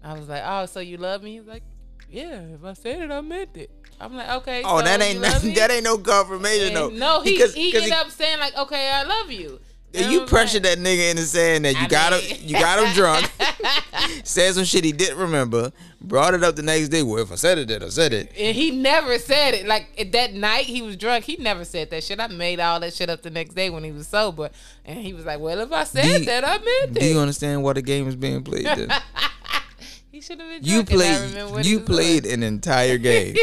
I 0.03 0.13
was 0.17 0.27
like, 0.27 0.43
oh, 0.45 0.65
so 0.65 0.79
you 0.81 0.97
love 0.97 1.23
me? 1.23 1.33
He 1.33 1.39
was 1.39 1.47
like, 1.47 1.63
yeah, 2.09 2.41
if 2.41 2.63
I 2.65 2.73
said 2.73 3.01
it, 3.03 3.11
I 3.11 3.21
meant 3.21 3.55
it. 3.55 3.71
I'm 3.99 4.15
like, 4.15 4.29
okay. 4.41 4.63
Oh, 4.65 4.79
so 4.79 4.85
that 4.85 5.01
ain't 5.01 5.21
that 5.21 5.71
ain't 5.71 5.83
no 5.83 5.97
confirmation 5.97 6.73
though. 6.73 6.89
No, 6.89 7.21
he 7.21 7.31
Because- 7.33 7.53
he 7.53 7.73
ended 7.75 7.91
up 7.93 8.09
saying 8.11 8.39
like, 8.39 8.57
okay, 8.57 8.89
I 8.91 9.03
love 9.03 9.31
you. 9.31 9.59
And 9.93 10.11
you 10.11 10.25
pressured 10.25 10.63
like- 10.63 10.77
that 10.77 10.83
nigga 10.83 11.11
into 11.11 11.23
saying 11.23 11.61
that 11.63 11.73
you 11.73 11.81
I 11.81 11.87
got 11.87 12.11
mean- 12.13 12.21
him, 12.35 12.37
you 12.47 12.53
got 12.59 12.79
him 12.83 12.93
drunk, 12.93 13.29
said 14.23 14.53
some 14.55 14.63
shit 14.63 14.83
he 14.83 14.91
didn't 14.91 15.17
remember, 15.17 15.71
brought 16.01 16.33
it 16.33 16.43
up 16.43 16.55
the 16.55 16.63
next 16.63 16.89
day. 16.89 17.03
Well, 17.03 17.21
if 17.21 17.31
I 17.31 17.35
said 17.35 17.57
it, 17.57 17.67
then 17.67 17.83
I 17.83 17.89
said 17.89 18.13
it. 18.13 18.31
And 18.37 18.55
he 18.55 18.71
never 18.71 19.17
said 19.19 19.53
it. 19.53 19.65
Like 19.65 20.11
that 20.11 20.33
night 20.33 20.65
he 20.65 20.81
was 20.81 20.97
drunk. 20.97 21.25
He 21.25 21.37
never 21.37 21.65
said 21.65 21.89
that 21.91 22.03
shit. 22.03 22.19
I 22.19 22.27
made 22.27 22.59
all 22.59 22.79
that 22.79 22.93
shit 22.93 23.09
up 23.09 23.21
the 23.21 23.29
next 23.29 23.53
day 23.53 23.69
when 23.69 23.83
he 23.83 23.91
was 23.91 24.07
sober. 24.07 24.49
And 24.85 24.99
he 24.99 25.13
was 25.13 25.25
like, 25.25 25.39
Well, 25.39 25.59
if 25.59 25.71
I 25.71 25.83
said 25.83 26.19
Do 26.19 26.25
that, 26.25 26.43
I 26.43 26.57
meant 26.57 26.97
it. 26.97 26.99
Do 26.99 27.05
you 27.05 27.19
understand 27.19 27.63
why 27.63 27.73
the 27.73 27.81
game 27.81 28.07
is 28.07 28.15
being 28.15 28.43
played? 28.43 28.65
Then? 28.65 28.91
he 30.11 30.21
should 30.21 30.39
have 30.39 30.49
been 30.49 30.63
you 30.63 30.83
drunk 30.83 30.91
and 30.91 31.01
I 31.01 31.27
remember 31.27 31.53
played, 31.53 31.65
you 31.65 31.79
played 31.79 32.23
doing. 32.23 32.33
an 32.35 32.43
entire 32.43 32.97
game, 32.97 33.35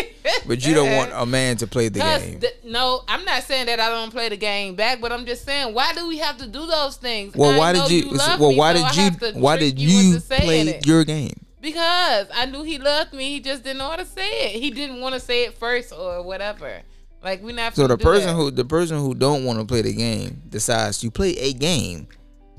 but 0.47 0.67
you 0.67 0.75
don't 0.75 0.97
want 0.97 1.12
a 1.15 1.25
man 1.25 1.57
to 1.59 1.67
play 1.67 1.88
the 1.88 2.00
game. 2.00 2.41
no, 2.65 3.03
I'm 3.09 3.25
not 3.25 3.45
saying 3.45 3.67
that 3.67 3.81
I 3.81 3.88
don't 3.88 4.11
play 4.11 4.29
the 4.29 4.37
game 4.37 4.75
back, 4.75 5.00
but 5.00 5.12
I'm 5.12 5.25
just 5.25 5.45
saying, 5.45 5.73
why 5.75 5.95
do 5.95 6.07
we 6.09 6.19
have 6.19 6.37
to 6.38 6.47
do 6.47 6.67
those 6.67 6.97
things? 6.97 7.35
Well, 7.35 7.53
I 7.53 7.59
why 7.59 7.73
did 7.73 7.91
you? 7.91 8.11
well, 8.11 8.50
me, 8.50 8.57
why 8.57 8.75
so 8.75 8.88
did 8.88 8.97
you? 8.97 9.41
Why 9.41 9.57
did 9.57 9.79
you 9.79 10.21
play 10.21 10.61
it. 10.61 10.87
your 10.87 11.05
game? 11.05 11.35
Because 11.61 12.29
I 12.33 12.47
knew 12.47 12.62
he 12.62 12.79
loved 12.79 13.12
me. 13.12 13.31
He 13.31 13.41
just 13.41 13.65
didn't 13.65 13.79
know 13.79 13.88
how 13.88 13.97
to 13.97 14.05
say 14.05 14.47
it. 14.47 14.61
He 14.61 14.71
didn't 14.71 15.00
want 15.00 15.15
to 15.15 15.21
say 15.21 15.45
it 15.45 15.59
first 15.59 15.93
or 15.93 16.23
whatever. 16.23 16.83
Like 17.23 17.43
we 17.43 17.53
not. 17.53 17.75
So 17.75 17.87
the 17.87 17.99
person 17.99 18.29
that. 18.29 18.35
who 18.35 18.50
the 18.50 18.65
person 18.65 18.99
who 18.99 19.15
don't 19.15 19.45
want 19.45 19.59
to 19.59 19.65
play 19.65 19.83
the 19.83 19.93
game 19.93 20.43
decides 20.49 20.99
to 21.00 21.11
play 21.11 21.37
a 21.37 21.53
game, 21.53 22.07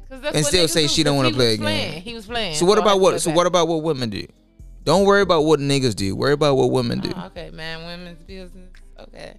that's 0.10 0.36
and 0.36 0.46
still 0.46 0.68
say 0.68 0.88
she 0.88 1.04
don't 1.04 1.16
wanna 1.16 1.32
play 1.32 1.46
was 1.46 1.54
a 1.54 1.58
game. 1.58 1.64
playing. 1.64 2.02
He 2.02 2.14
was 2.14 2.26
playing. 2.26 2.56
So 2.56 2.66
what 2.66 2.78
I 2.78 2.82
about 2.82 3.00
what? 3.00 3.22
So 3.22 3.32
what 3.32 3.48
about 3.48 3.70
what 3.70 3.84
women 3.84 4.10
do? 4.10 4.28
Don't 4.84 5.06
worry 5.06 5.22
about 5.22 5.46
what 5.46 5.60
niggas 5.60 5.96
do. 5.96 6.16
Worry 6.16 6.34
about 6.34 6.56
what 6.56 6.72
women 6.72 7.00
do. 7.00 7.12
Oh, 7.16 7.28
okay, 7.28 7.52
man. 7.52 7.86
Women's 7.86 8.22
business. 8.24 8.72
Okay. 9.00 9.36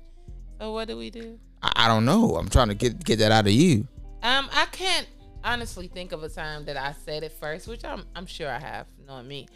So 0.59 0.73
what 0.73 0.89
do 0.89 0.97
we 0.97 1.11
do? 1.11 1.39
I, 1.63 1.73
I 1.77 1.89
don't 1.89 2.07
know. 2.07 2.37
I'm 2.37 2.49
trying 2.49 2.69
to 2.69 2.75
get 2.75 3.05
get 3.05 3.19
that 3.19 3.31
out 3.31 3.47
of 3.47 3.53
you. 3.53 3.87
Um, 4.23 4.49
I 4.53 4.67
can't. 4.73 5.07
honestly 5.43 5.89
think 5.89 6.13
of 6.13 6.23
a 6.23 6.29
time 6.29 6.67
that 6.67 6.77
I 6.77 6.95
said 7.05 7.23
it 7.25 7.33
first, 7.33 7.69
which 7.69 7.85
I'm 7.85 8.05
I'm 8.15 8.27
sure 8.27 8.49
I 8.49 8.59
have, 8.59 8.87
knowing 9.11 9.29
me. 9.29 9.49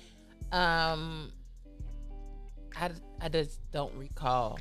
Um, 0.52 1.32
I 2.76 2.90
I 3.20 3.28
just 3.28 3.60
don't 3.72 3.94
recall. 3.96 4.58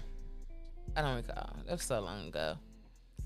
I 0.96 1.02
don't 1.02 1.16
recall. 1.16 1.50
That 1.66 1.72
was 1.72 1.84
so 1.84 2.00
long 2.00 2.28
ago. 2.28 2.56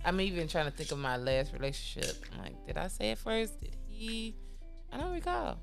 I'm 0.05 0.21
even 0.21 0.47
trying 0.47 0.65
to 0.65 0.71
think 0.71 0.91
of 0.91 0.99
my 0.99 1.17
last 1.17 1.53
relationship. 1.53 2.25
I'm 2.31 2.43
like, 2.43 2.65
did 2.65 2.77
I 2.77 2.87
say 2.87 3.11
it 3.11 3.17
first? 3.17 3.59
Did 3.59 3.75
he? 3.87 4.35
I 4.91 4.97
don't 4.97 5.11
recall. 5.11 5.59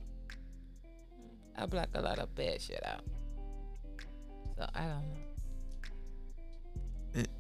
I 1.56 1.66
block 1.66 1.88
a 1.94 2.02
lot 2.02 2.18
of 2.18 2.34
bad 2.34 2.60
shit 2.60 2.84
out. 2.84 3.04
So 4.58 4.66
I 4.74 4.80
don't 4.80 5.04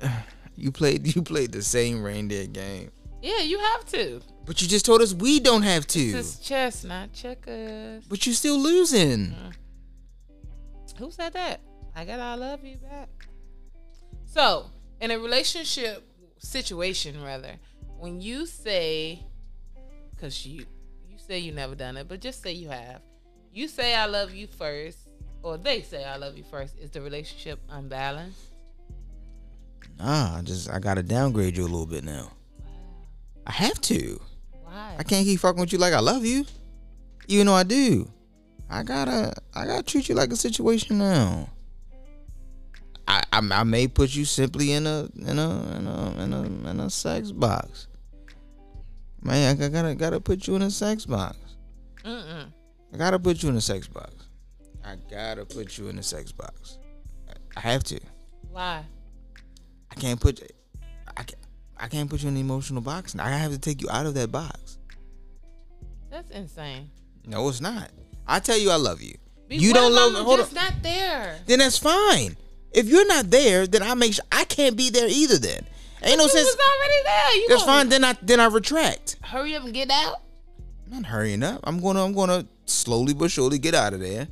know. 0.02 0.10
You 0.56 0.70
played 0.70 1.16
you 1.16 1.22
played 1.22 1.50
the 1.50 1.62
same 1.62 2.00
reindeer 2.00 2.46
game. 2.46 2.92
Yeah, 3.24 3.40
you 3.40 3.58
have 3.58 3.86
to. 3.86 4.20
But 4.44 4.60
you 4.60 4.68
just 4.68 4.84
told 4.84 5.00
us 5.00 5.14
we 5.14 5.40
don't 5.40 5.62
have 5.62 5.86
to. 5.86 6.12
This 6.12 6.34
is 6.34 6.40
chess, 6.40 6.84
not 6.84 7.14
checkers. 7.14 8.04
But 8.04 8.26
you're 8.26 8.34
still 8.34 8.58
losing. 8.58 9.28
Mm. 9.28 9.52
Who 10.98 11.10
said 11.10 11.32
that? 11.32 11.62
I 11.96 12.04
got 12.04 12.20
I 12.20 12.34
love 12.34 12.62
you 12.66 12.76
back. 12.76 13.08
So, 14.26 14.66
in 15.00 15.10
a 15.10 15.18
relationship 15.18 16.06
situation, 16.36 17.22
rather, 17.22 17.54
when 17.98 18.20
you 18.20 18.44
say, 18.44 19.24
because 20.10 20.44
you 20.44 20.66
you 21.08 21.16
say 21.16 21.38
you 21.38 21.52
never 21.52 21.74
done 21.74 21.96
it, 21.96 22.06
but 22.06 22.20
just 22.20 22.42
say 22.42 22.52
you 22.52 22.68
have, 22.68 23.00
you 23.54 23.68
say 23.68 23.94
I 23.94 24.04
love 24.04 24.34
you 24.34 24.46
first, 24.46 24.98
or 25.42 25.56
they 25.56 25.80
say 25.80 26.04
I 26.04 26.16
love 26.16 26.36
you 26.36 26.44
first. 26.44 26.76
Is 26.78 26.90
the 26.90 27.00
relationship 27.00 27.58
unbalanced? 27.70 28.52
Nah, 29.98 30.36
I 30.36 30.42
just 30.42 30.68
I 30.68 30.78
gotta 30.78 31.02
downgrade 31.02 31.56
you 31.56 31.62
a 31.62 31.72
little 31.72 31.86
bit 31.86 32.04
now. 32.04 32.30
I 33.46 33.52
have 33.52 33.80
to. 33.82 34.20
Why? 34.62 34.96
I 34.98 35.02
can't 35.02 35.24
keep 35.24 35.40
fucking 35.40 35.60
with 35.60 35.72
you 35.72 35.78
like 35.78 35.94
I 35.94 36.00
love 36.00 36.24
you. 36.24 36.46
Even 37.28 37.46
though 37.46 37.54
I 37.54 37.62
do. 37.62 38.10
I 38.68 38.82
gotta 38.82 39.34
I 39.54 39.66
gotta 39.66 39.82
treat 39.82 40.08
you 40.08 40.14
like 40.14 40.32
a 40.32 40.36
situation 40.36 40.98
now. 40.98 41.50
I, 43.06 43.22
I, 43.32 43.38
I 43.38 43.64
may 43.64 43.86
put 43.86 44.14
you 44.14 44.24
simply 44.24 44.72
in 44.72 44.86
a 44.86 45.08
in 45.16 45.38
a 45.38 45.76
in 45.76 45.86
a 45.86 46.22
in 46.22 46.32
a 46.32 46.70
in 46.70 46.80
a 46.80 46.90
sex 46.90 47.30
box. 47.30 47.88
Man, 49.22 49.62
I 49.62 49.68
gotta 49.68 49.94
gotta 49.94 50.20
put 50.20 50.46
you 50.46 50.56
in 50.56 50.62
a 50.62 50.70
sex 50.70 51.06
box. 51.06 51.36
Mm-mm. 52.04 52.52
I 52.92 52.96
gotta 52.96 53.18
put 53.18 53.42
you 53.42 53.48
in 53.48 53.56
a 53.56 53.60
sex 53.60 53.86
box. 53.86 54.12
I 54.84 54.96
gotta 55.10 55.44
put 55.44 55.78
you 55.78 55.88
in 55.88 55.98
a 55.98 56.02
sex 56.02 56.32
box. 56.32 56.78
I 57.56 57.60
have 57.60 57.84
to. 57.84 58.00
Why? 58.50 58.84
I 59.90 59.94
can't 59.94 60.20
put 60.20 60.40
I 61.76 61.88
can't 61.88 62.08
put 62.08 62.22
you 62.22 62.28
in 62.28 62.34
an 62.34 62.40
emotional 62.40 62.80
box. 62.80 63.16
I 63.18 63.28
have 63.30 63.52
to 63.52 63.58
take 63.58 63.82
you 63.82 63.88
out 63.90 64.06
of 64.06 64.14
that 64.14 64.30
box. 64.30 64.78
That's 66.10 66.30
insane. 66.30 66.90
No, 67.26 67.48
it's 67.48 67.60
not. 67.60 67.90
I 68.26 68.38
tell 68.38 68.58
you 68.58 68.70
I 68.70 68.76
love 68.76 69.02
you. 69.02 69.16
Be- 69.48 69.56
you 69.56 69.74
don't 69.74 69.92
love 69.92 70.14
hold 70.14 70.38
just 70.38 70.56
on. 70.56 70.62
not 70.64 70.74
there. 70.82 71.38
Then 71.46 71.58
that's 71.58 71.78
fine. 71.78 72.36
If 72.72 72.86
you're 72.88 73.06
not 73.06 73.30
there, 73.30 73.66
then 73.66 73.82
I 73.82 73.94
make 73.94 74.14
sure 74.14 74.24
I 74.32 74.44
can't 74.44 74.76
be 74.76 74.90
there 74.90 75.08
either 75.08 75.38
then. 75.38 75.64
Ain't 76.02 76.18
no 76.18 76.24
you 76.24 76.30
sense. 76.30 76.46
was 76.46 76.56
already 76.56 77.02
there. 77.04 77.36
You 77.36 77.48
That's 77.48 77.64
gonna 77.64 77.78
fine. 77.78 77.88
Then 77.88 78.04
I 78.04 78.16
then 78.22 78.40
I 78.40 78.46
retract. 78.46 79.16
Hurry 79.22 79.54
up 79.56 79.64
and 79.64 79.72
get 79.72 79.90
out. 79.90 80.20
I'm 80.86 80.92
not 81.02 81.06
hurrying 81.06 81.42
up. 81.42 81.60
I'm 81.64 81.80
gonna 81.80 82.04
I'm 82.04 82.12
gonna 82.12 82.46
slowly 82.66 83.14
but 83.14 83.30
surely 83.30 83.58
get 83.58 83.74
out 83.74 83.94
of 83.94 84.00
there. 84.00 84.28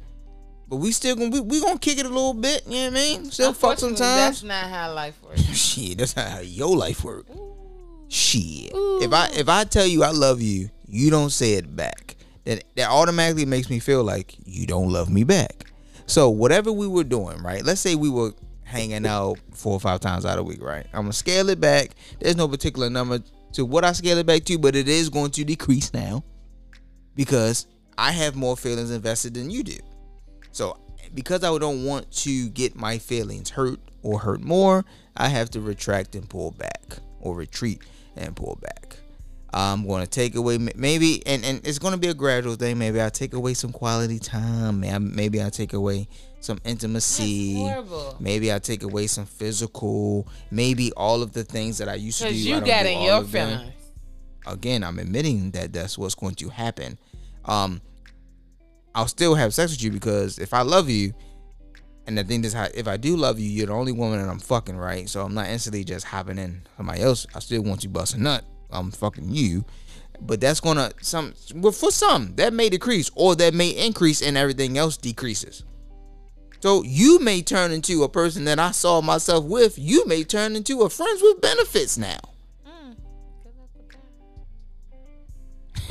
But 0.73 0.79
we 0.79 0.91
still 0.93 1.15
gonna 1.17 1.29
we, 1.29 1.41
we 1.41 1.61
gonna 1.61 1.79
kick 1.79 1.99
it 1.99 2.07
a 2.07 2.09
little 2.09 2.33
bit, 2.33 2.63
you 2.67 2.73
know 2.73 2.85
what 2.85 2.93
I 2.93 2.95
mean? 2.95 3.31
Still 3.31 3.53
fuck 3.53 3.79
sometimes. 3.79 3.99
That's 4.01 4.43
not 4.43 4.71
how 4.71 4.95
life 4.95 5.23
works. 5.23 5.43
Shit, 5.53 5.99
that's 5.99 6.17
not 6.17 6.27
how 6.31 6.41
your 6.41 6.75
life 6.75 7.05
works. 7.05 7.31
Shit. 8.09 8.71
If 8.73 9.13
I 9.13 9.29
if 9.35 9.51
I 9.51 9.65
tell 9.65 9.87
you 9.87 10.03
I 10.03 10.13
love 10.13 10.41
you, 10.41 10.71
you 10.89 11.11
don't 11.11 11.29
say 11.29 11.57
it 11.57 11.77
back. 11.77 12.17
Then 12.45 12.61
that 12.77 12.89
automatically 12.89 13.45
makes 13.45 13.69
me 13.69 13.81
feel 13.81 14.03
like 14.03 14.35
you 14.47 14.67
don't 14.67 14.91
love 14.91 15.11
me 15.11 15.25
back. 15.25 15.71
So 16.07 16.31
whatever 16.31 16.73
we 16.73 16.87
were 16.87 17.05
doing, 17.05 17.43
right? 17.43 17.63
Let's 17.63 17.83
say 17.83 17.95
we 17.95 18.09
were 18.09 18.33
hanging 18.63 19.05
out 19.05 19.41
four 19.53 19.75
or 19.75 19.81
five 19.81 20.01
times 20.01 20.25
out 20.25 20.39
of 20.39 20.47
week, 20.47 20.63
right? 20.63 20.87
I'm 20.95 21.03
gonna 21.03 21.13
scale 21.13 21.51
it 21.51 21.61
back. 21.61 21.91
There's 22.19 22.37
no 22.37 22.49
particular 22.49 22.89
number 22.89 23.19
to 23.53 23.67
what 23.67 23.85
I 23.85 23.93
scale 23.93 24.17
it 24.17 24.25
back 24.25 24.45
to, 24.45 24.57
but 24.57 24.75
it 24.75 24.89
is 24.89 25.11
going 25.11 25.33
to 25.33 25.45
decrease 25.45 25.93
now 25.93 26.25
because 27.15 27.67
I 27.99 28.13
have 28.13 28.37
more 28.37 28.57
feelings 28.57 28.91
invested 28.91 29.35
than 29.35 29.51
you 29.51 29.65
do. 29.65 29.77
So 30.53 30.79
because 31.15 31.45
I 31.45 31.57
don't 31.59 31.85
want 31.85 32.11
to 32.13 32.49
get 32.51 32.75
my 32.75 32.99
feelings 32.99 33.51
hurt 33.51 33.81
or 34.03 34.19
hurt 34.21 34.41
more, 34.41 34.85
I 35.17 35.29
have 35.29 35.51
to 35.51 35.61
retract 35.61 36.15
and 36.15 36.29
pull 36.29 36.53
back 36.53 36.99
or 37.21 37.37
retreat 37.37 37.83
and 38.17 38.35
pull 38.35 38.59
back. 38.61 38.97
I'm 39.55 39.87
going 39.87 40.03
to 40.03 40.09
take 40.09 40.35
away 40.35 40.57
maybe, 40.75 41.23
and, 41.27 41.45
and 41.45 41.67
it's 41.67 41.79
going 41.79 41.93
to 41.93 41.99
be 41.99 42.09
a 42.09 42.15
gradual 42.15 42.55
thing. 42.55 42.79
Maybe 42.79 43.03
I 43.03 43.11
take 43.11 43.35
away 43.35 43.53
some 43.53 43.71
quality 43.71 44.19
time. 44.19 44.81
Maybe 45.15 45.43
I 45.43 45.51
take 45.51 45.75
away 45.75 46.09
some 46.41 46.59
intimacy. 46.65 47.71
Maybe 48.19 48.53
I 48.53 48.59
take 48.59 48.83
away 48.83 49.09
some 49.09 49.27
physical. 49.27 50.27
Maybe 50.51 50.91
all 50.93 51.23
of 51.23 51.33
the 51.33 51.45
things 51.45 51.79
that 51.79 51.89
I 51.89 51.97
used 51.97 52.19
to 52.19 52.25
do. 52.25 52.31
Because 52.31 52.47
you 52.47 52.61
got 52.63 52.87
in 52.87 53.03
your 53.03 53.25
feelings. 53.25 53.73
again, 54.47 54.83
I'm 54.83 54.99
admitting 54.99 55.51
that 55.51 55.75
that's 55.75 55.99
what's 55.99 56.15
going 56.15 56.35
to 56.37 56.49
happen. 56.49 56.97
Um, 57.45 57.83
I'll 58.95 59.09
still 59.09 59.35
have 59.35 59.55
sex 59.55 59.73
with 59.73 59.83
you 59.83 59.91
because 59.91 60.39
if 60.39 60.53
I 60.53 60.63
love 60.63 60.89
you, 60.89 61.15
and 62.07 62.19
the 62.19 62.25
thing 62.25 62.45
is, 62.45 62.55
if 62.75 62.89
I 62.89 62.97
do 62.97 63.17
love 63.17 63.39
you, 63.39 63.49
you're 63.49 63.69
the 63.69 63.73
only 63.73 63.93
woman 63.93 64.21
that 64.21 64.29
I'm 64.29 64.41
fucking, 64.41 64.77
right? 64.77 65.09
So 65.09 65.23
I'm 65.23 65.35
not 65.35 65.49
instantly 65.49 65.85
just 65.85 66.05
hopping 66.07 66.39
in 66.39 66.63
somebody 66.77 67.01
else. 67.01 67.27
I 67.35 67.39
still 67.39 67.63
want 67.63 67.85
you 67.85 67.91
bust 67.91 68.15
a 68.15 68.21
nut. 68.21 68.45
I'm 68.71 68.91
fucking 68.91 69.29
you, 69.29 69.65
but 70.21 70.41
that's 70.41 70.61
gonna 70.61 70.93
some. 71.01 71.35
Well, 71.55 71.73
for 71.73 71.91
some, 71.91 72.35
that 72.37 72.53
may 72.53 72.69
decrease 72.69 73.11
or 73.15 73.37
that 73.37 73.55
may 73.55 73.71
increase, 73.71 74.23
and 74.23 74.37
everything 74.37 74.79
else 74.79 74.97
decreases. 74.97 75.65
So 76.61 76.83
you 76.85 77.19
may 77.19 77.43
turn 77.43 77.73
into 77.73 78.05
a 78.05 78.09
person 78.09 78.45
that 78.45 78.59
I 78.59 78.71
saw 78.71 79.01
myself 79.01 79.45
with. 79.45 79.79
You 79.79 80.07
may 80.07 80.25
turn 80.25 80.57
into 80.57 80.83
a 80.83 80.91
friends 80.91 81.21
with 81.21 81.41
benefits 81.41 81.99
now. 81.99 82.19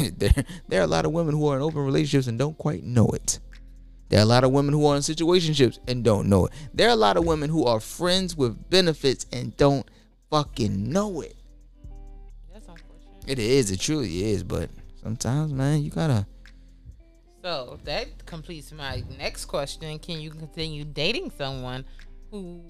there, 0.17 0.45
there 0.67 0.81
are 0.81 0.83
a 0.83 0.87
lot 0.87 1.05
of 1.05 1.11
women 1.11 1.35
who 1.35 1.47
are 1.47 1.55
in 1.55 1.61
open 1.61 1.81
relationships 1.81 2.27
and 2.27 2.37
don't 2.39 2.57
quite 2.57 2.83
know 2.83 3.07
it. 3.09 3.39
There 4.09 4.19
are 4.19 4.23
a 4.23 4.25
lot 4.25 4.43
of 4.43 4.51
women 4.51 4.73
who 4.73 4.85
are 4.87 4.95
in 4.97 5.01
situationships 5.01 5.79
and 5.87 6.03
don't 6.03 6.27
know 6.27 6.47
it. 6.47 6.51
There 6.73 6.89
are 6.89 6.93
a 6.93 6.97
lot 6.97 7.15
of 7.15 7.25
women 7.25 7.49
who 7.49 7.65
are 7.65 7.79
friends 7.79 8.35
with 8.35 8.69
benefits 8.69 9.25
and 9.31 9.55
don't 9.55 9.89
fucking 10.29 10.91
know 10.91 11.21
it. 11.21 11.35
That's 12.51 12.67
unfortunate. 12.67 13.23
It 13.27 13.39
is, 13.39 13.71
it 13.71 13.79
truly 13.79 14.31
is, 14.31 14.43
but 14.43 14.69
sometimes, 15.01 15.53
man, 15.53 15.81
you 15.81 15.91
gotta. 15.91 16.25
So 17.41 17.79
that 17.85 18.25
completes 18.25 18.73
my 18.73 19.03
next 19.17 19.45
question. 19.45 19.97
Can 19.99 20.19
you 20.19 20.29
continue 20.29 20.83
dating 20.83 21.31
someone 21.37 21.85
who 22.29 22.61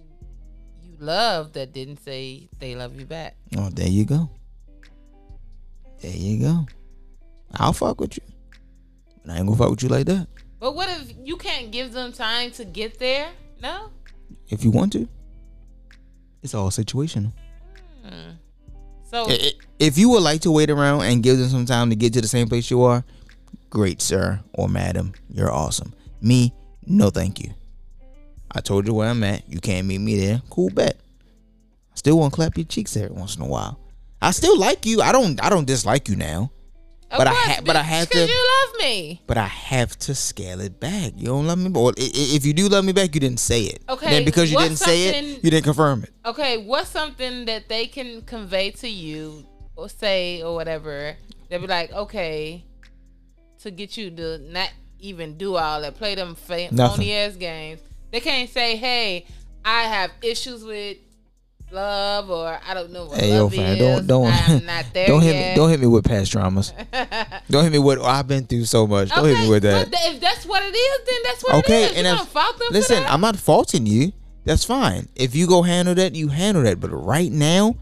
you 0.84 0.96
love 1.00 1.54
that 1.54 1.74
didn't 1.74 2.04
say 2.04 2.50
they 2.60 2.76
love 2.76 3.00
you 3.00 3.06
back? 3.06 3.36
Oh, 3.58 3.70
there 3.70 3.88
you 3.88 4.06
go. 4.06 4.30
There 6.02 6.16
you 6.16 6.40
go. 6.40 6.66
I'll 7.55 7.74
fuck 7.74 8.00
with 8.00 8.17
you, 8.17 8.24
but 9.24 9.34
I 9.34 9.38
ain't 9.38 9.46
gonna 9.46 9.58
fuck 9.58 9.70
with 9.72 9.84
you 9.84 9.89
like 9.89 10.05
that. 10.08 10.27
But 10.60 10.75
what 10.75 10.89
if 10.89 11.13
you 11.24 11.38
can't 11.38 11.72
give 11.72 11.91
them 11.91 12.12
time 12.13 12.51
to 12.51 12.65
get 12.65 13.00
there? 13.00 13.29
No? 13.62 13.89
If 14.50 14.63
you 14.63 14.72
want 14.72 14.93
to, 14.93 15.08
it's 16.43 16.53
all 16.53 16.70
situational. 16.70 17.34
Hmm. 18.05 18.31
So 19.10 19.27
If 19.79 19.98
you 19.98 20.10
would 20.10 20.24
like 20.24 20.41
to 20.41 20.51
wait 20.51 20.70
around 20.70 21.01
and 21.03 21.22
give 21.22 21.38
them 21.38 21.50
some 21.50 21.65
time 21.65 21.89
to 21.89 21.96
get 21.96 22.13
to 22.13 22.22
the 22.22 22.27
same 22.27 22.48
place 22.48 22.72
you 22.72 22.84
are, 22.84 23.03
great, 23.70 24.01
sir 24.01 24.39
or 24.53 24.70
madam. 24.70 25.13
You're 25.29 25.51
awesome. 25.51 25.93
Me, 26.22 26.53
no 26.86 27.10
thank 27.10 27.39
you. 27.39 27.53
I 28.51 28.62
told 28.62 28.88
you 28.88 28.93
where 28.93 29.10
I'm 29.10 29.24
at. 29.24 29.50
You 29.50 29.60
can't 29.60 29.88
meet 29.88 30.00
me 30.00 30.17
there. 30.17 30.41
Cool 30.50 30.70
bet. 30.70 30.98
I 31.91 31.96
still 31.96 32.17
want 32.20 32.34
to 32.34 32.36
clap 32.36 32.58
your 32.58 32.65
cheeks 32.65 32.96
every 32.96 33.15
once 33.15 33.36
in 33.36 33.41
a 33.41 33.48
while. 33.48 33.79
I 34.22 34.31
still 34.31 34.58
like 34.58 34.86
you. 34.86 35.01
I 35.01 35.12
don't. 35.12 35.43
I 35.43 35.50
don't 35.50 35.65
dislike 35.65 36.08
you 36.08 36.15
now. 36.15 36.51
Of 37.12 37.18
but 37.18 37.27
I 37.27 37.32
course, 37.34 37.46
ha- 37.56 37.62
but 37.65 37.75
I 37.75 37.82
have 37.84 38.10
to- 38.10 38.27
you 38.27 38.48
love 38.56 38.75
me. 38.80 39.22
But 39.27 39.38
I 39.38 39.46
have 39.48 39.98
to 40.00 40.15
scale 40.15 40.60
it 40.62 40.80
back. 40.80 41.13
You 41.18 41.27
don't 41.27 41.46
love 41.48 41.60
me, 41.60 41.70
or 41.75 41.89
i- 41.98 42.01
i- 42.01 42.32
if 42.36 42.46
you 42.46 42.53
do 42.53 42.70
love 42.70 42.86
me 42.86 42.94
back, 42.94 43.13
you 43.13 43.20
didn't 43.22 43.39
say 43.39 43.63
it. 43.63 43.82
Okay, 43.89 44.10
Then 44.10 44.25
because 44.25 44.51
you 44.51 44.58
didn't 44.58 44.77
say 44.77 45.08
it, 45.10 45.44
you 45.44 45.50
didn't 45.51 45.63
confirm 45.65 46.03
it. 46.03 46.13
Okay, 46.25 46.58
what's 46.58 46.89
something 46.89 47.46
that 47.46 47.68
they 47.70 47.86
can 47.88 48.22
convey 48.24 48.72
to 48.72 48.88
you 48.89 49.46
or 49.75 49.89
say 49.89 50.41
or 50.41 50.56
whatever? 50.56 51.18
They'll 51.50 51.60
be 51.62 51.68
like, 51.68 51.91
okay, 51.91 52.63
to 53.62 53.72
get 53.72 53.98
you 53.98 54.10
to 54.12 54.38
not 54.39 54.70
even 55.00 55.38
do 55.38 55.56
all 55.58 55.82
that, 55.82 55.96
play 55.98 56.15
them 56.15 56.36
phony 56.36 56.70
ass 57.13 57.36
games. 57.36 57.82
They 58.12 58.20
can't 58.20 58.50
say, 58.50 58.75
hey, 58.77 59.25
I 59.65 59.84
have 59.84 60.12
issues 60.22 60.63
with 60.63 60.98
love 61.72 62.30
or 62.30 62.60
I 62.68 62.74
don't 62.74 62.92
know 62.92 63.06
what 63.06 63.20
Hey 63.20 63.32
yo, 63.34 63.50
fam, 63.50 63.78
don't 63.78 64.08
don't 64.08 64.28
I'm 64.28 64.66
not 64.66 64.86
there 64.94 65.08
don't 65.08 65.22
hit 65.22 65.36
yet. 65.36 65.50
me 65.51 65.56
don't 65.56 65.70
hit 65.70 65.80
me 65.80 65.88
with 65.88 66.06
past 66.06 66.32
traumas. 66.34 66.74
don't 67.50 67.63
hit 67.63 67.72
me 67.74 67.80
with 67.80 68.00
oh, 68.00 68.06
I've 68.06 68.28
been 68.28 68.46
through 68.46 68.66
so 68.66 68.86
much. 68.88 69.10
Don't 69.10 69.25
hit 69.25 69.40
me 69.40 69.50
with 69.50 69.63
that. 69.63 69.88
if 69.92 70.20
that's 70.20 70.46
what 70.46 70.62
it 70.63 70.75
is, 70.75 71.00
then 71.08 71.20
that's 71.24 71.44
what 71.44 71.56
Okay, 71.66 71.84
it 71.86 71.92
is. 71.92 71.98
and 71.98 72.08
you 72.08 72.13
if- 72.24 72.28
fault 72.30 72.58
them 72.60 72.68
Listen? 72.72 73.04
I'm 73.08 73.22
not 73.22 73.36
faulting 73.38 73.86
you. 73.86 74.12
That's 74.44 74.63
fine. 74.66 75.08
If 75.16 75.36
you 75.36 75.46
go 75.48 75.62
handle 75.62 75.94
that, 75.96 76.16
you 76.16 76.30
handle 76.30 76.63
that. 76.63 76.80
But 76.80 76.90
right 76.90 77.32
now, 77.32 77.75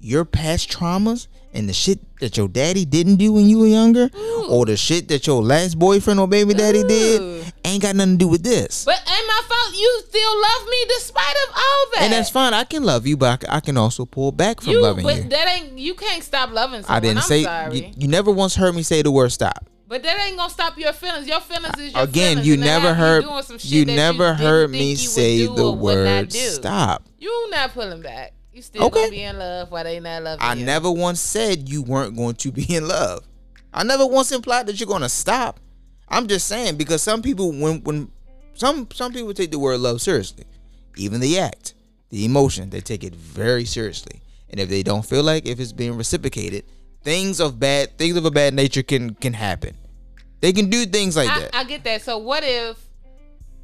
your 0.00 0.24
past 0.24 0.70
traumas 0.70 1.26
and 1.52 1.68
the 1.68 1.72
shit 1.72 1.98
that 2.20 2.36
your 2.36 2.48
daddy 2.48 2.84
didn't 2.84 3.16
do 3.16 3.32
when 3.32 3.46
you 3.48 3.58
were 3.58 3.66
younger, 3.66 4.08
mm. 4.08 4.50
or 4.50 4.66
the 4.66 4.76
shit 4.76 5.08
that 5.08 5.26
your 5.26 5.42
last 5.42 5.78
boyfriend 5.78 6.20
or 6.20 6.28
baby 6.28 6.54
daddy 6.54 6.80
Ooh. 6.80 6.88
did, 6.88 7.52
ain't 7.64 7.82
got 7.82 7.96
nothing 7.96 8.14
to 8.14 8.18
do 8.18 8.28
with 8.28 8.42
this. 8.42 8.84
But 8.84 8.98
ain't 8.98 9.26
my 9.26 9.40
fault. 9.48 9.74
You 9.76 10.02
still 10.08 10.40
love 10.42 10.68
me 10.68 10.84
despite 10.88 11.36
of 11.48 11.54
all 11.56 11.86
that. 11.94 12.02
and 12.02 12.12
that's 12.12 12.30
fine. 12.30 12.54
I 12.54 12.64
can 12.64 12.82
love 12.84 13.06
you, 13.06 13.16
but 13.16 13.44
I 13.48 13.60
can 13.60 13.76
also 13.76 14.04
pull 14.04 14.32
back 14.32 14.60
from 14.60 14.72
you. 14.72 14.82
loving 14.82 15.04
but 15.04 15.16
you. 15.16 15.22
that 15.24 15.48
ain't. 15.48 15.78
You 15.78 15.94
can't 15.94 16.22
stop 16.22 16.50
loving 16.50 16.82
someone. 16.82 16.96
I 16.96 17.00
didn't 17.00 17.18
I'm 17.18 17.24
say 17.24 17.42
Sorry. 17.44 17.78
you, 17.78 17.92
you 17.96 18.08
never 18.08 18.30
once 18.30 18.54
heard 18.54 18.74
me 18.74 18.82
say 18.82 19.02
the 19.02 19.10
word 19.10 19.30
stop. 19.32 19.68
but 19.88 20.02
that 20.02 20.18
ain't 20.26 20.36
gonna 20.36 20.50
stop 20.50 20.78
your 20.78 20.92
feelings. 20.92 21.26
Your 21.26 21.40
feelings 21.40 21.78
is 21.78 21.92
your 21.92 22.02
Again, 22.02 22.38
feelings, 22.38 22.46
you 22.46 22.56
never 22.56 22.94
heard 22.94 23.24
shit 23.24 23.64
you 23.64 23.84
never 23.84 24.34
heard 24.34 24.70
me 24.70 24.90
you 24.90 24.96
say 24.96 25.46
the 25.46 25.52
or 25.52 25.76
would 25.76 26.04
not 26.04 26.24
word 26.24 26.32
stop. 26.32 27.08
You 27.18 27.48
not 27.50 27.72
pulling 27.72 28.02
back. 28.02 28.35
You 28.56 28.62
still 28.62 28.84
Okay. 28.84 29.00
gonna 29.00 29.10
be 29.10 29.22
in 29.22 29.38
love 29.38 29.70
while 29.70 29.84
they 29.84 30.00
not 30.00 30.22
loving 30.22 30.42
I 30.42 30.54
you. 30.54 30.62
I 30.62 30.64
never 30.64 30.90
once 30.90 31.20
said 31.20 31.68
you 31.68 31.82
weren't 31.82 32.16
going 32.16 32.36
to 32.36 32.50
be 32.50 32.74
in 32.74 32.88
love. 32.88 33.22
I 33.74 33.82
never 33.82 34.06
once 34.06 34.32
implied 34.32 34.66
that 34.66 34.80
you're 34.80 34.86
going 34.86 35.02
to 35.02 35.10
stop. 35.10 35.60
I'm 36.08 36.26
just 36.26 36.48
saying 36.48 36.76
because 36.76 37.02
some 37.02 37.20
people 37.20 37.52
when 37.52 37.82
when 37.84 38.10
some 38.54 38.88
some 38.94 39.12
people 39.12 39.34
take 39.34 39.50
the 39.50 39.58
word 39.58 39.80
love 39.80 40.00
seriously. 40.00 40.44
Even 40.96 41.20
the 41.20 41.38
act, 41.38 41.74
the 42.08 42.24
emotion, 42.24 42.70
they 42.70 42.80
take 42.80 43.04
it 43.04 43.14
very 43.14 43.66
seriously. 43.66 44.22
And 44.48 44.58
if 44.58 44.70
they 44.70 44.82
don't 44.82 45.04
feel 45.04 45.22
like 45.22 45.44
if 45.46 45.60
it's 45.60 45.72
being 45.72 45.94
reciprocated, 45.94 46.64
things 47.02 47.40
of 47.40 47.60
bad 47.60 47.98
things 47.98 48.16
of 48.16 48.24
a 48.24 48.30
bad 48.30 48.54
nature 48.54 48.82
can 48.82 49.12
can 49.16 49.34
happen. 49.34 49.76
They 50.40 50.54
can 50.54 50.70
do 50.70 50.86
things 50.86 51.14
like 51.14 51.28
I, 51.28 51.40
that. 51.40 51.54
I 51.54 51.64
get 51.64 51.84
that. 51.84 52.00
So 52.00 52.16
what 52.16 52.42
if 52.42 52.78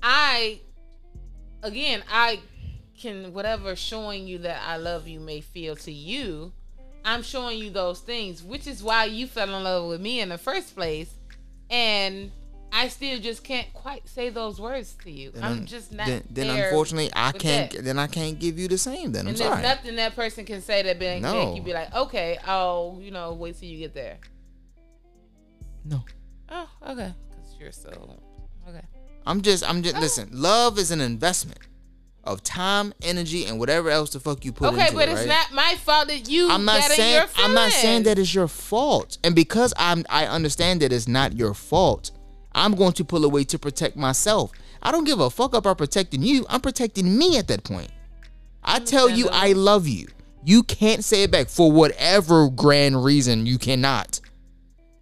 I 0.03 0.61
again 1.63 2.03
I 2.13 2.41
can 3.03 3.33
whatever 3.35 3.75
showing 3.77 4.27
you 4.27 4.39
that 4.39 4.63
I 4.67 4.77
love 4.77 5.07
you 5.09 5.21
may 5.21 5.41
feel 5.41 5.77
to 5.77 5.93
you, 5.93 6.53
I'm 7.05 7.23
showing 7.23 7.59
you 7.59 7.71
those 7.71 8.01
things, 8.01 8.43
which 8.43 8.67
is 8.67 8.83
why 8.83 9.05
you 9.07 9.27
fell 9.27 9.55
in 9.55 9.65
love 9.65 9.89
with 9.89 10.01
me 10.01 10.21
in 10.21 10.29
the 10.29 10.39
first 10.39 10.75
place. 10.77 11.13
And 11.69 12.31
I 12.71 12.89
still 12.89 13.19
just 13.19 13.45
can't 13.45 13.71
quite 13.75 14.09
say 14.09 14.31
those 14.31 14.61
words 14.61 14.95
to 15.05 15.11
you. 15.11 15.31
Then 15.33 15.45
I'm 15.45 15.67
just 15.67 15.93
not. 15.93 16.07
then, 16.07 16.23
then 16.31 16.47
there 16.49 16.65
unfortunately 16.69 17.11
I 17.15 17.33
can't 17.33 17.71
that. 17.73 17.85
then 17.85 17.99
I 17.99 18.07
can't 18.07 18.39
give 18.39 18.59
you 18.59 18.69
the 18.69 18.79
same 18.79 19.13
then. 19.13 19.23
I'm 19.23 19.29
And 19.29 19.37
there's 19.37 19.51
sorry. 19.51 19.63
nothing 19.63 19.97
that 19.97 20.15
person 20.17 20.45
can 20.47 20.63
say 20.63 20.83
that 20.83 20.99
make 20.99 21.23
No. 21.23 21.47
make 21.47 21.57
you 21.57 21.63
be 21.63 21.75
like, 21.75 21.95
okay, 21.95 22.39
oh, 22.47 22.99
you 23.01 23.11
know, 23.11 23.35
wait 23.35 23.59
till 23.59 23.69
you 23.69 23.79
get 23.79 23.95
there. 23.95 24.19
no. 25.85 26.05
Oh, 26.49 26.69
okay, 26.91 27.13
because 27.31 27.55
you're 27.59 27.73
so 27.73 27.89
okay. 28.69 28.83
I'm 29.27 29.41
just, 29.41 29.69
I'm 29.69 29.79
Oh. 29.79 29.83
just, 29.83 29.97
listen, 29.99 30.29
love 30.33 30.79
is 30.79 30.91
an 30.91 31.01
investment 31.01 31.59
of 32.25 32.43
time, 32.43 32.95
energy, 33.03 33.47
and 33.47 33.59
whatever 33.59 33.91
else 33.91 34.11
the 34.11 34.21
fuck 34.21 34.45
you 34.45 34.53
put 34.53 34.73
Okay, 34.73 34.83
into 34.87 34.95
but 34.95 35.09
it, 35.09 35.13
it's 35.13 35.21
right? 35.21 35.29
not 35.29 35.53
my 35.53 35.75
fault 35.77 36.09
that 36.09 36.29
you. 36.29 36.49
I'm 36.51 36.65
not 36.65 36.83
saying, 36.83 37.27
I'm 37.37 37.55
not 37.55 37.73
saying 37.73 38.05
that 38.05 38.19
it's 38.19 38.35
your 38.35 38.49
fault. 38.49 39.19
And 39.25 39.35
because 39.35 39.75
I'm, 39.77 40.05
I 40.09 40.27
understand 40.27 40.83
that 40.83 40.93
it's 40.93 41.09
not 41.09 41.37
your 41.37 41.55
fault, 41.55 42.13
I'm 42.55 42.75
going 42.75 42.93
to 42.95 43.05
pull 43.05 43.25
away 43.25 43.45
to 43.45 43.59
protect 43.59 43.97
myself. 43.97 44.53
I 44.83 44.93
don't 44.93 45.05
give 45.05 45.21
a 45.21 45.31
fuck 45.31 45.55
about 45.55 45.79
protecting 45.79 46.23
you. 46.23 46.45
I'm 46.49 46.61
protecting 46.61 47.17
me 47.17 47.39
at 47.39 47.49
that 47.49 47.65
point. 47.65 47.91
I 48.63 48.79
tell 48.79 49.09
you 49.09 49.29
I 49.31 49.53
love 49.53 49.89
you. 49.89 50.07
You 50.45 50.63
can't 50.63 51.05
say 51.05 51.23
it 51.25 51.31
back 51.31 51.49
for 51.49 51.71
whatever 51.71 52.49
grand 52.49 53.05
reason 53.05 53.47
you 53.47 53.59
cannot. 53.59 54.21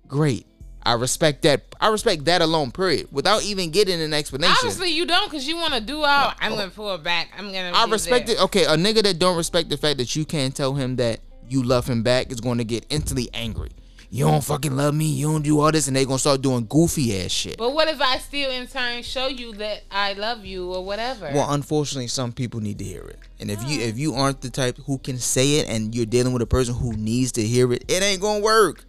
Great. 0.07 0.47
I 0.83 0.95
respect 0.95 1.43
that. 1.43 1.63
I 1.81 1.89
respect 1.89 2.25
that 2.25 2.43
alone, 2.43 2.71
period. 2.71 3.09
Without 3.11 3.43
even 3.43 3.71
getting 3.71 4.01
an 4.01 4.13
explanation. 4.13 4.57
Obviously, 4.59 4.91
you 4.91 5.07
don't, 5.07 5.31
because 5.31 5.47
you 5.47 5.57
want 5.57 5.75
to 5.75 5.81
do 5.81 5.99
all. 5.99 6.29
Uh, 6.29 6.35
I'm 6.41 6.53
gonna 6.53 6.71
pull 6.71 6.95
it 6.95 7.03
back. 7.03 7.31
I'm 7.37 7.53
gonna. 7.53 7.73
I 7.75 7.87
respect 7.87 8.27
there. 8.27 8.37
it. 8.37 8.43
Okay, 8.45 8.65
a 8.65 8.77
nigga 8.77 9.03
that 9.03 9.19
don't 9.19 9.37
respect 9.37 9.69
the 9.69 9.77
fact 9.77 9.99
that 9.99 10.17
you 10.17 10.25
can't 10.25 10.55
tell 10.55 10.75
him 10.75 10.97
that 10.97 11.21
you 11.49 11.63
love 11.63 11.87
him 11.87 12.03
back 12.03 12.31
is 12.31 12.41
going 12.41 12.59
to 12.59 12.65
get 12.65 12.87
instantly 12.91 13.29
angry. 13.35 13.71
You 14.13 14.25
don't 14.27 14.43
fucking 14.43 14.77
love 14.77 14.93
me. 14.93 15.05
You 15.05 15.31
don't 15.31 15.43
do 15.43 15.61
all 15.61 15.71
this, 15.71 15.87
and 15.87 15.95
they 15.95 16.05
gonna 16.05 16.19
start 16.19 16.43
doing 16.43 16.67
goofy 16.69 17.21
ass 17.21 17.31
shit. 17.31 17.57
But 17.57 17.75
what 17.75 17.87
if 17.87 18.01
I 18.01 18.19
still 18.19 18.51
in 18.51 18.67
turn 18.67 19.05
show 19.05 19.29
you 19.29 19.53
that 19.55 19.85
I 19.88 20.14
love 20.14 20.45
you 20.45 20.73
or 20.75 20.85
whatever? 20.85 21.31
Well, 21.33 21.53
unfortunately, 21.53 22.09
some 22.09 22.33
people 22.33 22.59
need 22.59 22.79
to 22.79 22.85
hear 22.85 23.03
it, 23.03 23.21
and 23.38 23.53
if 23.53 23.62
you 23.69 23.81
if 23.81 23.99
you 23.99 24.14
aren't 24.14 24.40
the 24.40 24.51
type 24.51 24.79
who 24.79 24.99
can 24.99 25.16
say 25.19 25.59
it, 25.59 25.69
and 25.69 25.95
you're 25.95 26.07
dealing 26.07 26.33
with 26.33 26.43
a 26.43 26.47
person 26.47 26.75
who 26.75 26.93
needs 26.95 27.31
to 27.33 27.43
hear 27.43 27.73
it, 27.73 27.85
it 27.87 28.03
ain't 28.03 28.21
gonna 28.21 28.40
work. 28.40 28.85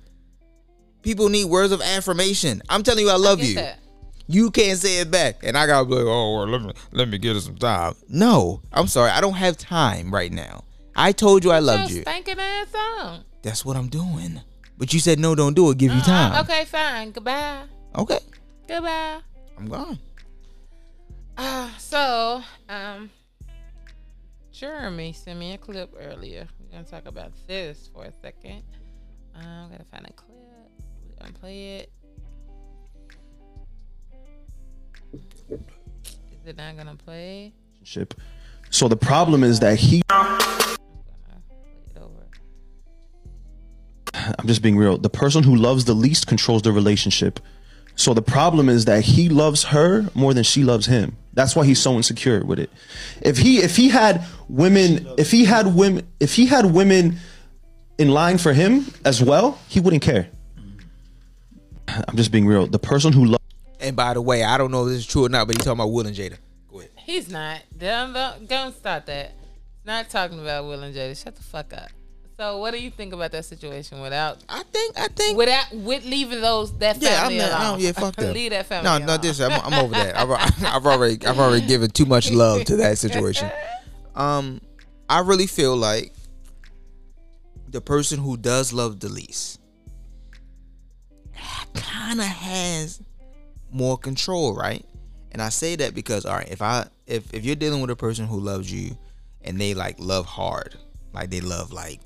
People 1.01 1.29
need 1.29 1.45
words 1.45 1.71
of 1.71 1.81
affirmation. 1.81 2.61
I'm 2.69 2.83
telling 2.83 3.03
you, 3.05 3.11
I 3.11 3.15
love 3.17 3.39
Get 3.39 3.47
you. 3.47 3.55
that. 3.55 3.79
You 4.27 4.51
can't 4.51 4.77
say 4.79 4.99
it 4.99 5.11
back, 5.11 5.43
and 5.43 5.57
I 5.57 5.65
gotta 5.67 5.85
be 5.85 5.95
like, 5.95 6.05
oh, 6.05 6.35
well, 6.37 6.47
let 6.47 6.61
me 6.61 6.71
let 6.91 7.09
me 7.09 7.17
get 7.17 7.35
it 7.35 7.41
some 7.41 7.57
time. 7.57 7.95
No, 8.07 8.61
I'm 8.71 8.87
sorry, 8.87 9.09
I 9.11 9.19
don't 9.19 9.33
have 9.33 9.57
time 9.57 10.13
right 10.13 10.31
now. 10.31 10.63
I 10.95 11.11
told 11.11 11.43
you 11.43 11.51
I 11.51 11.59
loved 11.59 11.89
Your 11.89 11.97
you. 11.97 12.01
stinking 12.03 12.39
ass 12.39 12.73
on. 12.97 13.23
That's 13.41 13.65
what 13.65 13.75
I'm 13.75 13.87
doing. 13.89 14.39
But 14.77 14.93
you 14.93 14.99
said 14.99 15.19
no, 15.19 15.35
don't 15.35 15.53
do 15.53 15.69
it. 15.71 15.77
Give 15.77 15.93
you 15.93 16.01
time. 16.01 16.33
Uh, 16.33 16.41
okay, 16.41 16.65
fine. 16.65 17.11
Goodbye. 17.11 17.63
Okay, 17.97 18.19
Goodbye. 18.67 19.17
I'm 19.57 19.67
gone. 19.67 19.99
Uh, 21.37 21.69
so, 21.77 22.41
um, 22.69 23.09
Jeremy 24.51 25.11
sent 25.13 25.39
me 25.39 25.53
a 25.53 25.57
clip 25.57 25.93
earlier. 25.99 26.47
We're 26.59 26.71
gonna 26.77 26.83
talk 26.85 27.05
about 27.05 27.31
this 27.47 27.89
for 27.93 28.05
a 28.05 28.11
second. 28.21 28.63
I'm 29.35 29.71
gonna 29.71 29.83
find 29.91 30.05
a 30.07 30.13
clip. 30.13 30.30
We're 31.21 31.27
gonna 31.27 31.39
play 31.39 31.77
it. 31.77 31.91
Is 35.51 36.47
it 36.47 36.57
not 36.57 36.75
gonna 36.75 36.95
play? 36.95 37.53
relationship. 37.81 38.19
So 38.71 38.87
the 38.87 38.95
problem 38.95 39.43
is 39.43 39.59
that 39.59 39.77
he 39.77 40.01
I'm 40.09 40.39
gonna 40.39 41.41
play 41.47 41.57
it 41.89 41.97
over. 42.01 42.27
I'm 44.39 44.47
just 44.47 44.63
being 44.63 44.77
real. 44.77 44.97
The 44.97 45.09
person 45.09 45.43
who 45.43 45.55
loves 45.55 45.85
the 45.85 45.93
least 45.93 46.25
controls 46.25 46.63
the 46.63 46.71
relationship. 46.71 47.39
So 47.95 48.15
the 48.15 48.21
problem 48.23 48.69
is 48.69 48.85
that 48.85 49.03
he 49.03 49.29
loves 49.29 49.65
her 49.65 50.09
more 50.15 50.33
than 50.33 50.43
she 50.43 50.63
loves 50.63 50.87
him. 50.87 51.17
That's 51.33 51.55
why 51.55 51.65
he's 51.65 51.79
so 51.79 51.97
insecure 51.97 52.43
with 52.43 52.57
it. 52.57 52.71
If 53.21 53.37
he 53.37 53.59
if 53.59 53.75
he 53.75 53.89
had 53.89 54.25
women 54.47 55.07
if 55.19 55.29
he 55.29 55.45
had 55.45 55.75
women 55.75 56.07
if 56.19 56.33
he 56.33 56.47
had 56.47 56.65
women 56.65 57.17
in 57.99 58.09
line 58.09 58.39
for 58.39 58.53
him 58.53 58.87
as 59.05 59.21
well, 59.21 59.59
he 59.67 59.79
wouldn't 59.79 60.01
care. 60.01 60.29
I'm 62.07 62.15
just 62.15 62.31
being 62.31 62.45
real. 62.45 62.67
The 62.67 62.79
person 62.79 63.13
who 63.13 63.25
loves 63.25 63.43
And 63.79 63.95
by 63.95 64.13
the 64.13 64.21
way, 64.21 64.43
I 64.43 64.57
don't 64.57 64.71
know 64.71 64.83
if 64.85 64.89
this 64.89 64.99
is 64.99 65.07
true 65.07 65.25
or 65.25 65.29
not, 65.29 65.47
but 65.47 65.57
he's 65.57 65.65
talking 65.65 65.79
about 65.79 65.91
Will 65.91 66.05
and 66.05 66.15
Jada. 66.15 66.37
Go 66.71 66.79
ahead. 66.79 66.91
He's 66.95 67.29
not. 67.29 67.61
Don't, 67.77 68.13
don't, 68.13 68.47
don't 68.47 68.75
start 68.75 69.05
that. 69.07 69.33
Not 69.85 70.09
talking 70.09 70.39
about 70.39 70.65
Will 70.65 70.81
and 70.83 70.95
Jada. 70.95 71.21
Shut 71.21 71.35
the 71.35 71.43
fuck 71.43 71.73
up. 71.73 71.89
So, 72.37 72.57
what 72.57 72.71
do 72.71 72.81
you 72.81 72.89
think 72.89 73.13
about 73.13 73.31
that 73.33 73.45
situation 73.45 74.01
without 74.01 74.43
I 74.49 74.63
think. 74.63 74.97
I 74.97 75.09
think. 75.09 75.37
without 75.37 75.71
with 75.73 76.03
leaving 76.05 76.41
those 76.41 76.75
that 76.79 76.97
yeah, 76.99 77.09
I'm 77.09 77.15
family 77.27 77.37
not. 77.37 77.51
I 77.51 77.55
alone? 77.55 77.71
don't, 77.73 77.81
yeah, 77.81 77.91
fuck 77.91 78.15
that. 78.15 78.33
Leave 78.33 78.49
that 78.49 78.65
family. 78.65 78.83
No, 78.83 78.97
alone. 78.97 79.05
no, 79.05 79.17
this. 79.17 79.39
I'm, 79.39 79.51
I'm 79.51 79.73
over 79.75 79.93
that. 79.93 80.17
I've, 80.17 80.63
I've 80.63 80.85
already, 80.87 81.23
I've 81.23 81.37
already 81.37 81.67
given 81.67 81.91
too 81.91 82.05
much 82.05 82.31
love 82.31 82.63
to 82.65 82.77
that 82.77 82.97
situation. 82.97 83.51
Um, 84.15 84.59
I 85.07 85.19
really 85.19 85.45
feel 85.45 85.77
like 85.77 86.13
the 87.67 87.79
person 87.79 88.19
who 88.19 88.37
does 88.37 88.73
love 88.73 88.99
the 88.99 89.09
least 89.09 89.60
kind 91.73 92.19
of 92.19 92.25
has 92.25 93.01
more 93.71 93.97
control, 93.97 94.55
right? 94.55 94.85
And 95.31 95.41
I 95.41 95.49
say 95.49 95.75
that 95.77 95.95
because, 95.95 96.25
all 96.25 96.35
right, 96.35 96.49
if 96.49 96.61
I, 96.61 96.87
if 97.07 97.33
if 97.33 97.45
you're 97.45 97.55
dealing 97.55 97.81
with 97.81 97.89
a 97.89 97.95
person 97.95 98.25
who 98.25 98.39
loves 98.39 98.71
you, 98.71 98.97
and 99.43 99.59
they 99.59 99.73
like 99.73 99.95
love 99.99 100.25
hard, 100.25 100.75
like 101.13 101.29
they 101.29 101.41
love 101.41 101.71
like 101.71 102.01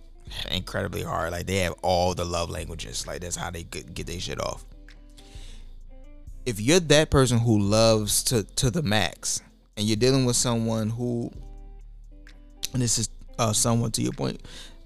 incredibly 0.52 1.04
hard, 1.04 1.32
like 1.32 1.48
they 1.48 1.58
have 1.58 1.74
all 1.82 2.14
the 2.14 2.26
love 2.26 2.50
languages, 2.50 3.08
like 3.08 3.22
that's 3.22 3.36
how 3.36 3.50
they 3.50 3.64
get, 3.64 3.94
get 3.94 4.08
their 4.08 4.20
shit 4.20 4.40
off 4.40 4.66
if 6.46 6.62
you're 6.62 6.80
that 6.80 7.10
person 7.10 7.40
who 7.40 7.60
loves 7.60 8.24
to 8.24 8.44
to 8.44 8.70
the 8.70 8.84
max 8.84 9.42
and 9.76 9.88
you're 9.88 9.96
dealing 9.96 10.26
with 10.26 10.36
someone 10.36 10.90
who 10.90 11.32
and 12.74 12.82
this 12.82 12.98
is 12.98 13.10
uh 13.40 13.52
someone 13.52 13.92
to 13.92 14.02
your 14.02 14.14
point 14.14 14.42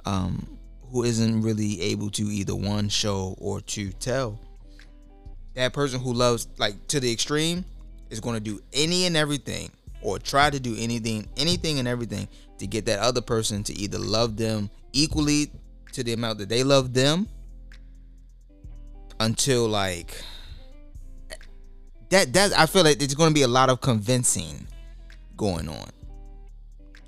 um 0.06 0.58
who 0.92 1.04
isn't 1.04 1.42
really 1.42 1.82
able 1.82 2.10
to 2.10 2.24
either 2.24 2.56
one 2.56 2.89
show 2.89 3.36
or 3.38 3.62
to 3.62 3.92
tell 3.94 4.39
that 5.56 5.74
person 5.74 6.00
who 6.00 6.14
loves 6.14 6.48
like 6.58 6.88
to 6.88 7.00
the 7.00 7.12
extreme 7.12 7.66
is 8.10 8.20
going 8.20 8.36
to 8.36 8.42
do 8.42 8.60
any 8.74 9.06
and 9.06 9.18
everything 9.18 9.72
or 10.02 10.18
try 10.20 10.50
to 10.50 10.60
do 10.60 10.76
anything 10.78 11.28
anything 11.38 11.80
and 11.80 11.88
everything 11.88 12.28
to 12.58 12.68
get 12.68 12.86
that 12.86 13.00
other 13.00 13.22
person 13.22 13.64
to 13.64 13.74
either 13.78 13.98
love 13.98 14.38
them 14.38 14.70
equally 14.94 15.52
to 15.92 16.04
the 16.04 16.14
amount 16.14 16.40
that 16.40 16.50
they 16.50 16.64
love 16.64 16.94
them 16.94 17.28
until 19.20 19.68
like 19.68 20.24
that 22.10 22.34
that 22.34 22.58
I 22.58 22.66
feel 22.66 22.84
like 22.84 23.00
there's 23.00 23.16
going 23.16 23.30
to 23.30 23.34
be 23.34 23.44
a 23.44 23.48
lot 23.48 23.70
of 23.70 23.82
convincing 23.82 24.68
going 25.38 25.70
on. 25.70 25.90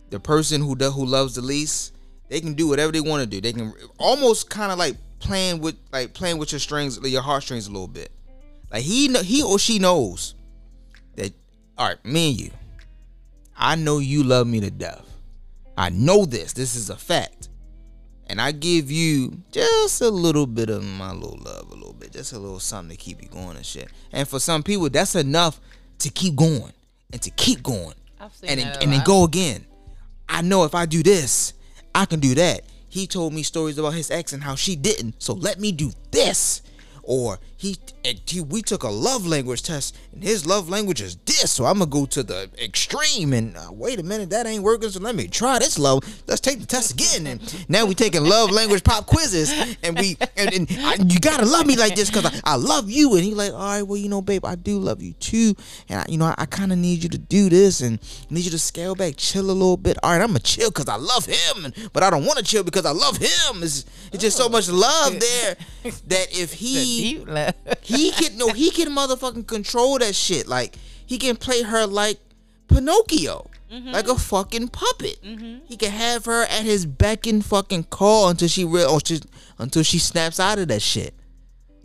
The 0.09 0.19
person 0.19 0.61
who 0.61 0.75
does 0.75 0.93
who 0.93 1.05
loves 1.05 1.35
the 1.35 1.41
least, 1.41 1.93
they 2.29 2.41
can 2.41 2.53
do 2.53 2.67
whatever 2.67 2.91
they 2.91 3.01
want 3.01 3.21
to 3.21 3.27
do. 3.27 3.41
They 3.41 3.53
can 3.53 3.73
almost 3.97 4.49
kind 4.49 4.71
of 4.71 4.77
like 4.77 4.95
playing 5.19 5.59
with 5.61 5.75
like 5.91 6.13
playing 6.13 6.37
with 6.37 6.51
your 6.51 6.59
strings, 6.59 6.99
your 7.03 7.21
heartstrings 7.21 7.67
a 7.67 7.71
little 7.71 7.87
bit. 7.87 8.11
Like 8.71 8.83
he 8.83 9.07
he 9.23 9.43
or 9.43 9.59
she 9.59 9.79
knows 9.79 10.35
that 11.15 11.33
all 11.77 11.89
right, 11.89 12.05
me 12.05 12.29
and 12.31 12.39
you. 12.39 12.51
I 13.57 13.75
know 13.75 13.99
you 13.99 14.23
love 14.23 14.47
me 14.47 14.59
to 14.61 14.71
death. 14.71 15.05
I 15.77 15.89
know 15.89 16.25
this. 16.25 16.53
This 16.53 16.75
is 16.75 16.89
a 16.89 16.95
fact. 16.97 17.49
and 18.27 18.39
I 18.39 18.53
give 18.53 18.89
you 18.89 19.41
just 19.51 19.99
a 20.01 20.09
little 20.09 20.47
bit 20.47 20.69
of 20.69 20.83
my 20.85 21.11
little 21.11 21.37
love, 21.43 21.69
a 21.69 21.75
little 21.75 21.93
bit, 21.93 22.13
just 22.13 22.31
a 22.33 22.39
little 22.39 22.59
something 22.61 22.95
to 22.95 23.03
keep 23.03 23.21
you 23.21 23.27
going 23.27 23.57
and 23.57 23.65
shit. 23.65 23.89
And 24.13 24.27
for 24.27 24.39
some 24.39 24.63
people, 24.63 24.89
that's 24.89 25.15
enough 25.15 25.59
to 25.99 26.09
keep 26.09 26.35
going 26.35 26.71
and 27.11 27.21
to 27.21 27.29
keep 27.31 27.61
going 27.61 27.95
and 28.47 28.59
then, 28.59 28.67
and 28.81 28.93
then 28.93 29.03
go 29.03 29.25
again. 29.25 29.65
I 30.29 30.41
know 30.41 30.63
if 30.63 30.73
I 30.73 30.85
do 30.85 31.03
this, 31.03 31.53
I 31.93 32.05
can 32.05 32.21
do 32.21 32.33
that. 32.35 32.61
He 32.87 33.05
told 33.05 33.33
me 33.33 33.43
stories 33.43 33.77
about 33.77 33.93
his 33.95 34.09
ex 34.09 34.31
and 34.33 34.41
how 34.43 34.55
she 34.55 34.75
didn't, 34.77 35.21
so 35.21 35.33
let 35.33 35.59
me 35.59 35.71
do 35.73 35.91
this. 36.11 36.61
Or 37.03 37.39
he, 37.57 37.77
he 38.25 38.41
we 38.41 38.61
took 38.61 38.83
a 38.83 38.89
love 38.89 39.25
language 39.25 39.63
test 39.63 39.97
and 40.13 40.23
his 40.23 40.45
love 40.45 40.69
language 40.69 41.01
is 41.01 41.15
this, 41.41 41.51
so 41.51 41.65
I'm 41.65 41.79
gonna 41.79 41.89
go 41.89 42.05
to 42.05 42.23
the 42.23 42.49
extreme 42.63 43.33
and 43.33 43.57
uh, 43.57 43.69
wait 43.71 43.99
a 43.99 44.03
minute 44.03 44.29
that 44.29 44.45
ain't 44.45 44.63
working, 44.63 44.89
so 44.89 44.99
let 44.99 45.15
me 45.15 45.27
try 45.27 45.59
this 45.59 45.79
love. 45.79 46.03
Let's 46.27 46.41
take 46.41 46.59
the 46.59 46.65
test 46.65 46.91
again, 46.91 47.27
and 47.27 47.69
now 47.69 47.85
we 47.85 47.95
taking 47.95 48.23
love 48.23 48.51
language 48.51 48.83
pop 48.83 49.05
quizzes, 49.07 49.51
and 49.83 49.97
we 49.97 50.17
and, 50.37 50.53
and 50.53 50.67
I, 50.79 50.95
you 51.05 51.19
gotta 51.19 51.45
love 51.45 51.65
me 51.65 51.75
like 51.75 51.95
this 51.95 52.09
because 52.09 52.25
I, 52.25 52.53
I 52.53 52.55
love 52.55 52.89
you, 52.89 53.15
and 53.15 53.23
he 53.23 53.33
like, 53.33 53.53
all 53.53 53.59
right, 53.59 53.81
well 53.81 53.97
you 53.97 54.09
know, 54.09 54.21
babe, 54.21 54.45
I 54.45 54.55
do 54.55 54.77
love 54.77 55.01
you 55.01 55.13
too, 55.13 55.55
and 55.89 56.01
I, 56.01 56.05
you 56.07 56.17
know 56.17 56.25
I, 56.25 56.35
I 56.37 56.45
kind 56.45 56.71
of 56.71 56.77
need 56.77 57.03
you 57.03 57.09
to 57.09 57.17
do 57.17 57.49
this 57.49 57.81
and 57.81 57.99
need 58.29 58.45
you 58.45 58.51
to 58.51 58.59
scale 58.59 58.95
back, 58.95 59.15
chill 59.17 59.45
a 59.45 59.51
little 59.51 59.77
bit. 59.77 59.97
All 60.03 60.11
right, 60.11 60.21
I'm 60.21 60.27
gonna 60.27 60.39
chill 60.39 60.69
because 60.69 60.89
I 60.89 60.95
love 60.95 61.25
him, 61.25 61.65
and, 61.65 61.89
but 61.93 62.03
I 62.03 62.09
don't 62.09 62.25
want 62.25 62.39
to 62.39 62.45
chill 62.45 62.63
because 62.63 62.85
I 62.85 62.91
love 62.91 63.17
him. 63.17 63.63
It's, 63.63 63.85
it's 64.11 64.21
just 64.21 64.37
so 64.37 64.49
much 64.49 64.69
love 64.69 65.19
there 65.19 65.55
that 66.07 66.27
if 66.31 66.53
he 66.61 67.25
he 67.81 68.11
can 68.11 68.37
no 68.37 68.49
he 68.49 68.69
can 68.69 68.89
motherfucking 68.89 69.47
control 69.47 69.97
that 69.99 70.15
shit 70.15 70.47
like 70.47 70.77
he 71.11 71.17
can 71.17 71.35
play 71.35 71.61
her 71.61 71.85
like 71.85 72.17
pinocchio 72.69 73.45
mm-hmm. 73.69 73.89
like 73.89 74.07
a 74.07 74.15
fucking 74.15 74.69
puppet. 74.69 75.21
Mm-hmm. 75.21 75.65
He 75.65 75.75
can 75.75 75.91
have 75.91 76.23
her 76.23 76.43
at 76.43 76.63
his 76.63 76.85
beck 76.85 77.27
and 77.27 77.43
fucking 77.43 77.83
call 77.85 78.29
until 78.29 78.47
she 78.47 78.63
real 78.63 78.89
or 78.89 79.01
she, 79.03 79.19
until 79.59 79.83
she 79.83 79.99
snaps 79.99 80.39
out 80.39 80.57
of 80.57 80.69
that 80.69 80.81
shit. 80.81 81.13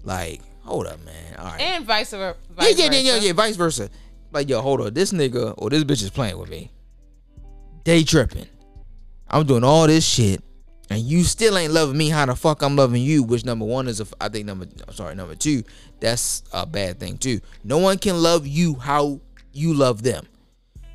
Like 0.04 0.42
hold 0.62 0.86
up 0.86 1.04
man. 1.04 1.34
All 1.38 1.46
right. 1.46 1.60
And 1.60 1.84
vice 1.84 2.12
versa. 2.12 2.36
yeah 2.60 2.68
yeah 2.68 2.90
yeah 2.92 3.00
yeah 3.00 3.16
yeah 3.16 3.32
vice 3.32 3.56
versa. 3.56 3.90
Like 4.30 4.48
yo 4.48 4.60
hold 4.60 4.80
on 4.80 4.94
this 4.94 5.12
nigga 5.12 5.54
or 5.58 5.70
this 5.70 5.82
bitch 5.82 6.04
is 6.04 6.10
playing 6.10 6.38
with 6.38 6.48
me. 6.48 6.70
They 7.82 8.04
tripping. 8.04 8.46
I'm 9.28 9.44
doing 9.44 9.64
all 9.64 9.88
this 9.88 10.06
shit 10.06 10.40
and 10.90 11.00
you 11.00 11.24
still 11.24 11.58
ain't 11.58 11.72
loving 11.72 11.96
me 11.96 12.08
how 12.08 12.26
the 12.26 12.36
fuck 12.36 12.62
I'm 12.62 12.76
loving 12.76 13.02
you, 13.02 13.22
which 13.22 13.44
number 13.44 13.64
one 13.64 13.88
is 13.88 14.00
a, 14.00 14.06
I 14.20 14.28
think 14.28 14.46
number 14.46 14.66
I'm 14.86 14.94
sorry 14.94 15.14
number 15.14 15.34
two, 15.34 15.62
that's 16.00 16.42
a 16.52 16.66
bad 16.66 17.00
thing 17.00 17.18
too. 17.18 17.40
No 17.64 17.78
one 17.78 17.98
can 17.98 18.22
love 18.22 18.46
you 18.46 18.74
how 18.74 19.20
you 19.52 19.74
love 19.74 20.02
them, 20.02 20.26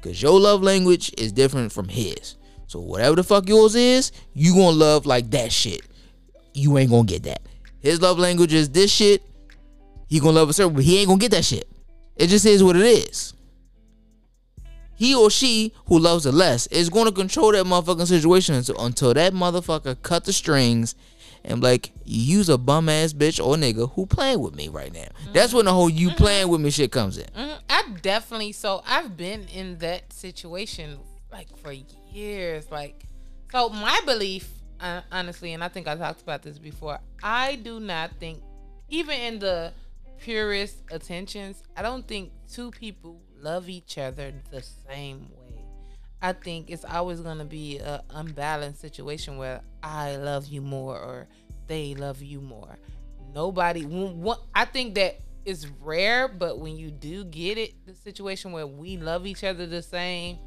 cause 0.02 0.22
your 0.22 0.40
love 0.40 0.62
language 0.62 1.14
is 1.18 1.32
different 1.32 1.72
from 1.72 1.88
his. 1.88 2.36
So 2.68 2.80
whatever 2.80 3.18
the 3.18 3.24
fuck 3.24 3.50
yours 3.50 3.76
is, 3.76 4.12
you 4.34 4.54
gonna 4.54 4.72
love 4.72 5.06
like 5.06 5.30
that 5.32 5.52
shit. 5.52 5.82
You 6.54 6.78
ain't 6.78 6.90
gonna 6.90 7.04
get 7.04 7.24
that. 7.24 7.42
His 7.80 8.02
love 8.02 8.18
language 8.20 8.54
is 8.54 8.70
this 8.70 8.92
shit. 8.92 9.24
He 10.08 10.20
gonna 10.20 10.34
love 10.34 10.50
a 10.50 10.54
certain, 10.54 10.74
but 10.74 10.84
he 10.84 11.00
ain't 11.00 11.08
gonna 11.08 11.20
get 11.20 11.32
that 11.32 11.46
shit. 11.46 11.68
It 12.16 12.28
just 12.28 12.46
is 12.46 12.64
what 12.64 12.76
it 12.76 12.84
is 12.84 13.34
he 15.02 15.16
or 15.16 15.32
she 15.32 15.74
who 15.88 15.98
loves 15.98 16.28
it 16.28 16.32
less 16.32 16.68
is 16.68 16.88
going 16.88 17.06
to 17.08 17.12
control 17.12 17.52
that 17.54 17.66
motherfucking 17.66 18.06
situation 18.06 18.54
until, 18.54 18.78
until 18.86 19.14
that 19.16 19.34
motherfucker 19.34 20.00
cut 20.04 20.26
the 20.26 20.32
strings 20.32 20.94
and 21.44 21.64
like 21.64 21.90
use 22.06 22.50
a 22.50 22.58
bum 22.60 22.88
ass 22.88 23.12
bitch 23.12 23.44
or 23.44 23.56
nigga 23.56 23.92
who 23.94 24.06
playing 24.06 24.40
with 24.40 24.54
me 24.54 24.68
right 24.68 24.94
now. 24.94 25.08
That's 25.34 25.56
when 25.56 25.66
the 25.66 25.74
whole 25.74 25.90
you 25.90 26.12
playing 26.12 26.50
with 26.50 26.62
me 26.62 26.70
shit 26.70 26.92
comes 26.92 27.18
in. 27.18 27.26
Mhm. 27.36 27.58
I 27.68 27.84
definitely 28.04 28.52
so 28.52 28.84
I've 28.86 29.18
been 29.18 29.48
in 29.52 29.80
that 29.80 30.14
situation 30.14 31.00
like 31.32 31.48
for 31.58 31.74
years. 32.14 32.70
Like, 32.70 33.08
so 33.52 33.70
my 33.70 34.00
belief, 34.06 34.48
uh, 34.80 35.02
honestly, 35.12 35.54
and 35.54 35.64
I 35.64 35.70
think 35.70 35.88
I 35.88 35.96
talked 35.96 36.22
about 36.22 36.44
this 36.44 36.60
before. 36.60 37.00
I 37.24 37.56
do 37.56 37.80
not 37.80 38.12
think, 38.20 38.44
even 38.90 39.20
in 39.20 39.40
the 39.40 39.74
purest 40.20 40.76
attentions, 40.92 41.64
I 41.76 41.82
don't 41.82 42.08
think 42.08 42.34
two 42.54 42.70
people 42.70 43.20
love 43.42 43.70
each 43.70 43.98
other 43.98 44.34
the 44.52 44.62
same 44.62 45.30
way. 45.32 45.66
I 46.22 46.34
think 46.34 46.70
it's 46.70 46.86
always 46.86 47.20
gonna 47.22 47.46
be 47.46 47.80
an 47.80 48.02
unbalanced 48.12 48.80
situation 48.80 49.38
where 49.38 49.62
I 49.82 50.18
love 50.18 50.48
you 50.48 50.62
more 50.62 50.98
or 50.98 51.28
they 51.68 51.96
love 51.96 52.22
you 52.22 52.42
more. 52.42 52.78
Nobody. 53.34 53.86
I 54.54 54.66
think 54.66 54.96
that 54.96 55.20
it's 55.46 55.66
rare, 55.80 56.28
but 56.28 56.60
when 56.60 56.78
you 56.78 56.92
do 56.92 57.24
get 57.24 57.58
it, 57.58 57.86
the 57.86 57.96
situation 57.96 58.52
where 58.52 58.68
we 58.68 58.98
love 58.98 59.26
each 59.26 59.44
other 59.44 59.66
the 59.66 59.82
same, 59.82 60.38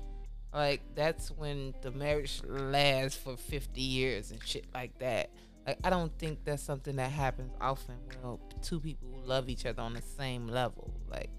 like 0.53 0.83
that's 0.95 1.31
when 1.31 1.75
the 1.83 1.91
marriage 1.91 2.41
lasts 2.45 3.19
for 3.19 3.37
fifty 3.37 3.81
years 3.81 4.31
and 4.31 4.41
shit 4.45 4.67
like 4.73 4.97
that. 4.99 5.31
Like 5.67 5.79
I 5.83 5.91
don't 5.91 6.17
think 6.19 6.45
that's 6.45 6.63
something 6.63 6.97
that 6.97 7.11
happens 7.11 7.53
often. 7.61 7.97
Well, 8.23 8.39
two 8.63 8.79
people 8.79 9.09
love 9.25 9.49
each 9.49 9.67
other 9.67 9.83
on 9.83 9.95
the 9.95 10.03
same 10.03 10.47
level, 10.47 10.93
like 11.11 11.31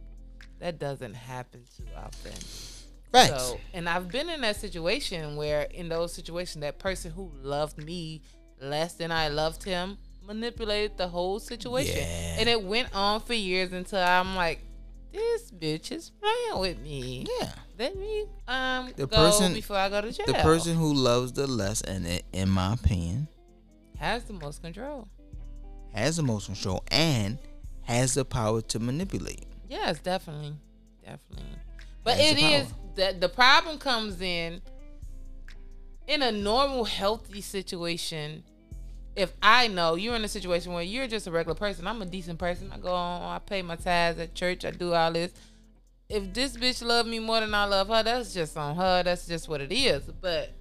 that 0.60 0.80
doesn't 0.80 1.14
happen 1.16 1.64
too 1.78 1.84
often. 1.98 2.32
Right. 3.14 3.30
So, 3.40 3.60
and 3.74 3.88
I've 3.88 4.10
been 4.10 4.30
in 4.30 4.42
that 4.42 4.58
situation 4.58 5.36
where, 5.36 5.64
in 5.64 5.88
those 5.90 6.14
situations, 6.14 6.62
that 6.62 6.80
person 6.80 7.12
who 7.12 7.32
loved 7.42 7.78
me 7.78 8.22
less 8.62 8.94
than 8.94 9.12
I 9.12 9.30
loved 9.30 9.64
him 9.64 9.98
manipulated 10.26 10.98
the 10.98 11.08
whole 11.08 11.40
situation, 11.40 11.98
Yeah. 11.98 12.36
and 12.40 12.50
it 12.50 12.62
went 12.64 12.90
on 12.96 13.22
for 13.22 13.34
years 13.36 13.72
until 13.72 14.00
I'm 14.00 14.36
like, 14.36 14.60
this 15.14 15.52
bitch 15.52 15.92
is 15.92 16.10
playing 16.20 16.60
with 16.60 16.80
me. 16.82 17.26
yeah. 17.40 17.52
Let 17.78 17.96
me 17.98 18.26
um 18.48 18.92
The 18.96 19.06
go 19.08 19.16
person- 19.16 19.54
before 19.54 19.78
I 19.78 19.88
go 19.90 20.02
to 20.02 20.12
jail. 20.12 20.26
The 20.26 20.34
person 20.36 20.76
who 20.76 20.94
loves 20.94 21.32
the 21.34 21.46
less, 21.48 21.82
and 21.82 22.06
it, 22.08 22.24
in 22.34 22.50
my 22.50 22.74
opinion, 22.74 23.28
has 23.98 24.24
the 24.24 24.34
most 24.34 24.62
control. 24.62 25.08
has 25.94 26.18
the 26.18 26.24
most 26.24 26.48
control 26.48 26.84
and 26.92 27.38
has 27.84 28.16
the 28.16 28.26
power 28.26 28.62
to 28.62 28.80
manipulate. 28.80 29.46
Yes, 29.70 30.00
definitely, 30.00 30.56
definitely. 31.04 31.58
But 32.04 32.18
it 32.20 32.36
the 32.36 33.02
that 33.02 33.22
the 33.22 33.30
problem 33.30 33.78
comes 33.78 34.22
in 34.22 34.62
in 36.08 36.22
a 36.22 36.32
normal, 36.32 36.86
healthy 36.86 37.42
situation. 37.42 38.44
If 39.16 39.34
I 39.42 39.68
know 39.70 39.96
you're 39.96 40.16
in 40.16 40.26
a 40.26 40.30
situation 40.30 40.74
where 40.74 40.84
you're 40.84 41.08
just 41.08 41.26
a 41.26 41.32
regular 41.32 41.56
person, 41.56 41.88
I'm 41.88 42.02
a 42.02 42.06
decent 42.06 42.38
person. 42.38 42.72
I 42.72 42.78
go 42.78 42.94
on, 42.94 43.22
I 43.24 43.40
pay 43.40 43.62
my 43.62 43.78
tithes 43.78 44.20
at 44.20 44.36
church, 44.36 44.66
I 44.66 44.72
do 44.72 44.94
all 44.94 45.14
this. 45.14 45.32
If 46.10 46.34
this 46.34 46.56
bitch 46.58 46.86
love 46.86 47.08
me 47.08 47.20
more 47.20 47.40
than 47.40 47.54
I 47.54 47.66
love 47.66 47.88
her, 47.88 48.04
that's 48.04 48.34
just 48.34 48.58
on 48.58 48.76
her. 48.76 49.04
That's 49.04 49.26
just 49.26 49.48
what 49.48 49.62
it 49.62 49.72
is. 49.72 50.04
But 50.22 50.52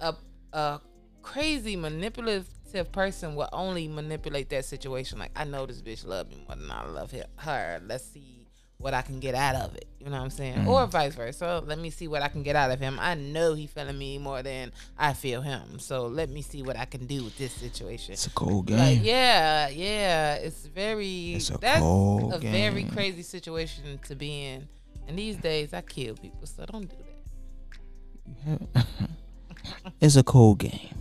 a 0.00 0.14
a 0.52 0.80
crazy 1.22 1.76
manipulative 1.76 2.46
person 2.92 3.34
will 3.34 3.48
only 3.52 3.88
manipulate 3.88 4.48
that 4.50 4.64
situation. 4.64 5.18
Like 5.18 5.32
I 5.36 5.44
know 5.44 5.66
this 5.66 5.82
bitch 5.82 6.06
love 6.06 6.28
me 6.28 6.44
more 6.46 6.56
than 6.56 6.70
I 6.70 6.86
love 6.86 7.14
her. 7.36 7.80
Let's 7.86 8.04
see 8.04 8.38
what 8.78 8.94
I 8.94 9.02
can 9.02 9.18
get 9.18 9.34
out 9.34 9.56
of 9.56 9.74
it. 9.74 9.86
You 9.98 10.06
know 10.06 10.12
what 10.12 10.22
I'm 10.22 10.30
saying? 10.30 10.54
Mm-hmm. 10.54 10.68
Or 10.68 10.86
vice 10.86 11.14
versa. 11.14 11.62
Let 11.66 11.78
me 11.78 11.90
see 11.90 12.06
what 12.06 12.22
I 12.22 12.28
can 12.28 12.42
get 12.42 12.54
out 12.54 12.70
of 12.70 12.78
him. 12.78 12.98
I 13.00 13.14
know 13.14 13.54
he 13.54 13.66
feeling 13.66 13.98
me 13.98 14.18
more 14.18 14.42
than 14.42 14.72
I 14.96 15.12
feel 15.12 15.42
him. 15.42 15.78
So 15.80 16.06
let 16.06 16.30
me 16.30 16.42
see 16.42 16.62
what 16.62 16.76
I 16.76 16.84
can 16.84 17.06
do 17.06 17.24
with 17.24 17.36
this 17.36 17.52
situation. 17.52 18.12
It's 18.12 18.26
a 18.26 18.30
cold 18.30 18.66
game. 18.66 18.78
Like 18.78 19.00
yeah, 19.02 19.68
yeah, 19.68 20.34
it's 20.34 20.66
very 20.66 21.34
It's 21.34 21.50
a 21.50 21.58
that's 21.58 21.82
a 21.82 22.38
very 22.40 22.84
crazy 22.84 23.22
situation 23.22 23.98
to 24.06 24.14
be 24.14 24.44
in. 24.46 24.68
And 25.08 25.18
these 25.18 25.36
days 25.36 25.74
I 25.74 25.80
kill 25.80 26.14
people, 26.14 26.46
so 26.46 26.64
don't 26.66 26.88
do 26.88 26.96
that. 28.74 28.86
it's 30.00 30.16
a 30.16 30.22
cold 30.22 30.58
game. 30.58 30.94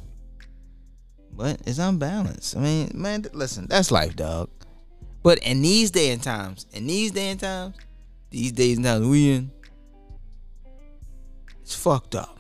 But 1.38 1.62
it's 1.68 1.78
unbalanced. 1.78 2.58
I 2.58 2.60
mean, 2.60 2.92
man, 2.96 3.26
listen, 3.32 3.68
that's 3.70 3.92
life, 3.92 4.16
dog. 4.16 4.50
But 5.22 5.38
in 5.40 5.62
these 5.62 5.92
day 5.92 6.10
and 6.10 6.22
times, 6.22 6.66
in 6.74 6.88
these 6.88 7.12
day 7.12 7.30
and 7.30 7.40
times, 7.40 7.76
these 8.32 8.52
days 8.52 8.78
and 8.78 8.86
times 8.86 9.06
we 9.06 9.32
in, 9.34 9.52
it's 11.62 11.76
fucked 11.76 12.16
up. 12.16 12.40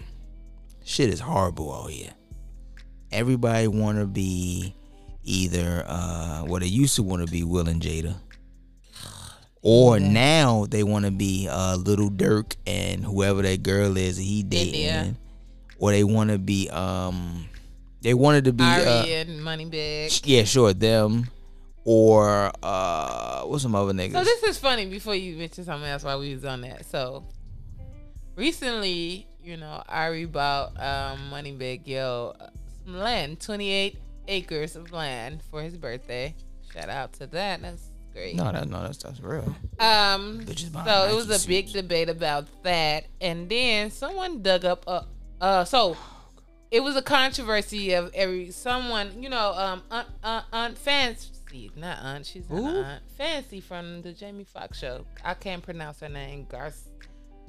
Shit 0.84 1.10
is 1.10 1.20
horrible 1.20 1.72
out 1.72 1.92
here. 1.92 2.14
Everybody 3.12 3.68
wanna 3.68 4.08
be 4.08 4.74
either 5.24 5.84
uh 5.86 6.42
what 6.44 6.62
they 6.62 6.68
used 6.68 6.96
to 6.96 7.04
want 7.04 7.24
to 7.26 7.32
be 7.32 7.44
Will 7.44 7.68
and 7.68 7.82
Jada. 7.82 8.16
Or 9.62 10.00
now 10.00 10.66
they 10.66 10.84
want 10.84 11.04
to 11.06 11.12
be 11.12 11.50
uh, 11.52 11.76
Lil 11.76 12.10
Durk 12.10 12.56
and 12.66 13.04
whoever 13.04 13.42
that 13.42 13.64
girl 13.64 13.98
is 13.98 14.16
that 14.16 14.24
he 14.24 14.44
dating 14.44 15.18
or 15.80 15.92
they 15.92 16.06
want 16.06 16.30
to 16.30 16.38
be 16.38 16.70
um 16.70 17.50
they 18.02 18.14
wanted 18.14 18.46
to 18.46 18.54
be 18.54 18.64
Ari 18.64 18.86
uh, 18.86 19.06
and 19.06 19.40
Moneybagg. 19.42 20.22
yeah 20.26 20.44
sure 20.44 20.74
them 20.74 21.30
or 21.84 22.52
uh 22.64 23.42
what's 23.44 23.64
some 23.64 23.74
other 23.76 23.94
niggas 23.94 24.14
So 24.14 24.24
this 24.24 24.44
is 24.44 24.58
funny. 24.58 24.86
Before 24.86 25.16
you 25.16 25.38
mention 25.38 25.64
something 25.64 25.90
else, 25.90 26.04
while 26.04 26.20
we 26.20 26.34
was 26.34 26.44
on 26.46 26.62
that, 26.62 26.86
so 26.86 27.24
recently, 28.36 29.28
you 29.44 29.58
know, 29.58 29.82
Ari 29.88 30.26
bought 30.26 30.72
um, 30.82 31.20
Moneybagg 31.32 31.88
Yo 31.88 32.36
some 32.86 32.98
land, 32.98 33.40
twenty 33.40 33.72
eight 33.72 33.98
acres 34.28 34.76
of 34.76 34.92
land 34.92 35.42
for 35.50 35.62
his 35.62 35.78
birthday. 35.78 36.36
Shout 36.74 36.90
out 36.90 37.14
to 37.14 37.28
that. 37.28 37.62
That's 37.62 37.88
great. 38.14 38.36
no 38.36 38.52
that 38.52 38.68
no 38.70 38.82
that's 38.84 38.98
that's 38.98 39.20
real 39.22 39.56
Um, 39.80 40.46
so 40.46 41.10
it 41.10 41.16
was 41.16 41.44
a 41.44 41.48
big 41.48 41.72
debate 41.72 42.10
about 42.10 42.48
that, 42.64 43.06
and 43.22 43.48
then 43.50 43.92
someone 43.92 44.42
dug 44.42 44.66
up 44.66 44.84
a 44.88 45.06
uh. 45.42 45.64
So 45.66 45.96
it 46.71 46.82
was 46.82 46.95
a 46.95 47.01
controversy 47.01 47.93
of 47.93 48.12
every 48.13 48.51
someone, 48.51 49.21
you 49.21 49.30
know, 49.30 49.53
um, 49.53 49.84
Aunt, 49.89 50.08
Aunt, 50.23 50.45
Aunt 50.51 50.77
Fancy, 50.77 51.71
not 51.75 51.99
Aunt, 51.99 52.25
she's 52.25 52.49
not 52.49 52.75
Aunt 52.75 53.03
Fancy 53.17 53.62
from 53.62 54.01
the 54.01 54.12
Jamie 54.12 54.43
Foxx 54.43 54.77
show. 54.77 55.06
I 55.23 55.34
can't 55.34 55.63
pronounce 55.63 55.99
her 56.01 56.10
name, 56.10 56.45
Gar- 56.49 56.73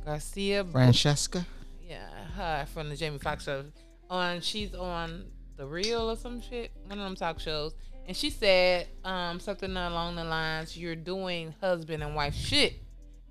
Garcia. 0.04 0.64
Francesca. 0.64 1.46
Yeah, 1.86 2.08
her 2.36 2.66
from 2.72 2.90
the 2.90 2.96
Jamie 2.96 3.18
Foxx 3.18 3.44
show. 3.44 3.64
On 4.10 4.40
she's 4.40 4.74
on 4.74 5.24
the 5.56 5.66
Real 5.66 6.10
or 6.10 6.16
some 6.16 6.40
shit, 6.40 6.70
one 6.86 6.98
of 6.98 7.04
them 7.04 7.16
talk 7.16 7.40
shows, 7.40 7.74
and 8.06 8.16
she 8.16 8.30
said 8.30 8.86
um 9.04 9.40
something 9.40 9.70
along 9.76 10.16
the 10.16 10.24
lines, 10.24 10.76
"You're 10.76 10.96
doing 10.96 11.54
husband 11.60 12.02
and 12.02 12.14
wife 12.14 12.34
shit 12.34 12.74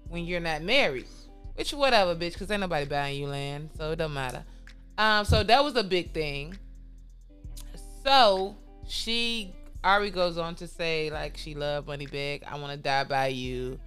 when 0.09 0.25
you're 0.25 0.39
not 0.39 0.61
married." 0.61 1.07
Which 1.55 1.73
whatever, 1.73 2.13
bitch, 2.13 2.33
because 2.33 2.51
ain't 2.51 2.61
nobody 2.61 2.85
buying 2.85 3.19
you 3.19 3.27
land, 3.27 3.71
so 3.75 3.91
it 3.91 3.95
don't 3.95 4.13
matter. 4.13 4.43
Um, 4.97 5.25
so 5.25 5.43
that 5.43 5.63
was 5.63 5.75
a 5.75 5.83
big 5.83 6.13
thing. 6.13 6.57
So 8.03 8.55
she 8.87 9.53
Ari 9.83 10.11
goes 10.11 10.37
on 10.37 10.55
to 10.55 10.67
say 10.67 11.09
like 11.09 11.37
she 11.37 11.55
loved 11.55 11.87
Moneybagg. 11.87 12.43
I 12.47 12.57
want 12.59 12.71
to 12.71 12.77
die 12.77 13.03
by 13.03 13.27
you, 13.27 13.79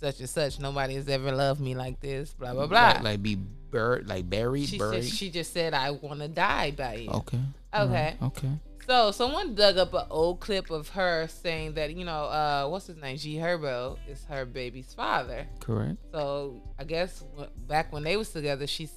such 0.00 0.20
and 0.20 0.28
such. 0.28 0.58
Nobody 0.60 0.94
has 0.94 1.08
ever 1.08 1.32
loved 1.32 1.60
me 1.60 1.74
like 1.74 2.00
this. 2.00 2.32
Blah 2.32 2.54
blah 2.54 2.66
blah. 2.66 2.92
Like, 2.94 3.02
like 3.02 3.22
be 3.22 3.34
buried, 3.36 4.06
like 4.06 4.28
buried, 4.30 4.68
She 4.68 4.78
buried. 4.78 5.04
said 5.04 5.12
she 5.12 5.30
just 5.30 5.52
said 5.52 5.74
I 5.74 5.90
want 5.90 6.20
to 6.20 6.28
die 6.28 6.70
by 6.70 6.94
you. 6.94 7.10
okay. 7.10 7.40
Okay. 7.74 8.16
Okay. 8.22 8.50
So 8.86 9.10
someone 9.12 9.54
dug 9.54 9.78
up 9.78 9.94
an 9.94 10.04
old 10.10 10.40
clip 10.40 10.70
of 10.70 10.90
her 10.90 11.26
saying 11.28 11.74
that 11.74 11.94
you 11.94 12.04
know 12.04 12.24
uh 12.24 12.66
what's 12.68 12.86
his 12.86 12.96
name 12.98 13.16
G 13.16 13.36
Herbo 13.36 13.96
is 14.08 14.24
her 14.28 14.44
baby's 14.44 14.92
father. 14.94 15.46
Correct. 15.60 15.96
So 16.12 16.60
I 16.78 16.84
guess 16.84 17.24
back 17.66 17.92
when 17.92 18.04
they 18.04 18.16
was 18.16 18.30
together, 18.30 18.66
she 18.66 18.88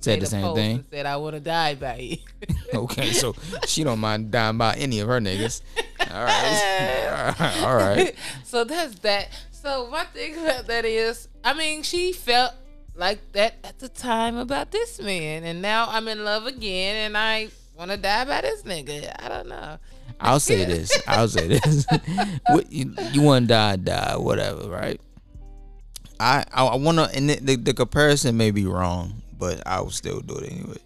Said 0.00 0.20
the 0.20 0.26
same 0.26 0.54
thing? 0.54 0.84
said 0.90 1.06
I 1.06 1.16
want 1.16 1.34
to 1.34 1.40
die 1.40 1.74
by 1.74 1.96
you. 1.96 2.16
Okay, 2.74 3.12
so 3.12 3.34
she 3.66 3.82
don't 3.82 3.98
mind 3.98 4.30
dying 4.30 4.58
by 4.58 4.74
any 4.74 5.00
of 5.00 5.08
her 5.08 5.20
niggas. 5.20 5.62
All 6.12 6.24
right. 6.24 7.34
All 7.64 7.74
right. 7.76 8.14
so 8.44 8.62
that's 8.64 8.98
that. 9.00 9.28
So 9.50 9.88
my 9.90 10.04
thing 10.04 10.34
about 10.36 10.66
that 10.66 10.84
is, 10.84 11.28
I 11.42 11.54
mean, 11.54 11.82
she 11.82 12.12
felt 12.12 12.52
like 12.94 13.32
that 13.32 13.54
at 13.64 13.78
the 13.78 13.88
time 13.88 14.36
about 14.36 14.70
this 14.70 15.00
man, 15.00 15.44
and 15.44 15.62
now 15.62 15.86
I'm 15.88 16.06
in 16.08 16.24
love 16.24 16.46
again, 16.46 16.96
and 17.06 17.16
I 17.16 17.48
want 17.76 17.90
to 17.90 17.96
die 17.96 18.24
by 18.26 18.42
this 18.42 18.62
nigga. 18.62 19.14
I 19.18 19.28
don't 19.28 19.48
know. 19.48 19.78
I'll 20.20 20.40
say 20.40 20.64
this. 20.64 20.92
I'll 21.06 21.28
say 21.28 21.48
this. 21.48 21.86
What- 22.48 22.70
you, 22.70 22.94
you 23.12 23.22
want 23.22 23.44
to 23.44 23.54
die, 23.54 23.76
die, 23.76 24.16
whatever, 24.16 24.68
right? 24.68 25.00
I 26.20 26.44
I, 26.52 26.66
I 26.66 26.76
want 26.76 26.98
to, 26.98 27.04
and 27.16 27.30
the, 27.30 27.36
the, 27.36 27.56
the 27.56 27.74
comparison 27.74 28.36
may 28.36 28.50
be 28.50 28.66
wrong, 28.66 29.22
but 29.38 29.64
I 29.66 29.80
would 29.80 29.92
still 29.92 30.20
do 30.20 30.36
it 30.36 30.52
anyway. 30.52 30.78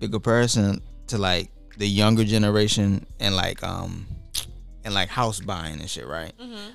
The 0.00 0.08
comparison 0.08 0.80
to 1.08 1.18
like 1.18 1.50
the 1.78 1.86
younger 1.88 2.24
generation 2.24 3.06
and 3.20 3.34
like 3.36 3.62
um 3.62 4.06
and 4.84 4.92
like 4.94 5.08
house 5.08 5.40
buying 5.40 5.80
and 5.80 5.88
shit, 5.88 6.06
right? 6.06 6.32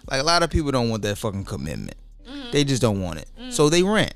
Like 0.10 0.22
a 0.22 0.24
lot 0.26 0.44
of 0.44 0.50
people 0.50 0.72
don't 0.72 0.90
want 0.90 1.04
that 1.04 1.18
fucking 1.18 1.46
commitment. 1.46 1.96
They 2.52 2.64
just 2.64 2.82
don't 2.82 3.02
want 3.02 3.20
it, 3.20 3.30
so 3.50 3.70
they 3.70 3.84
rent. 3.84 4.14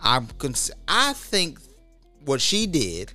I'm 0.00 0.26
cons- 0.38 0.70
I 0.86 1.12
think 1.14 1.58
what 2.24 2.40
she 2.40 2.66
did 2.66 3.12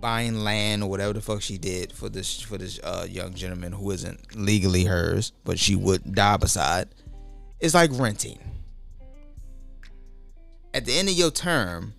buying 0.00 0.36
land 0.44 0.82
or 0.82 0.90
whatever 0.90 1.12
the 1.14 1.20
fuck 1.20 1.40
she 1.42 1.56
did 1.58 1.90
for 1.92 2.08
this 2.08 2.40
for 2.40 2.58
this 2.58 2.78
uh, 2.84 3.06
young 3.08 3.34
gentleman 3.34 3.72
who 3.72 3.90
isn't 3.90 4.36
legally 4.36 4.84
hers, 4.84 5.32
but 5.44 5.58
she 5.58 5.74
would 5.74 6.14
die 6.14 6.36
beside. 6.36 6.88
It's 7.60 7.74
like 7.74 7.90
renting. 7.94 8.38
At 10.76 10.84
the 10.84 10.92
end 10.92 11.08
of 11.08 11.14
your 11.14 11.30
term, 11.30 11.94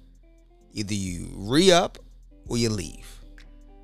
either 0.72 0.94
you 0.94 1.30
re 1.34 1.72
up 1.72 1.98
or 2.48 2.60
you 2.60 2.70
leave. 2.70 3.20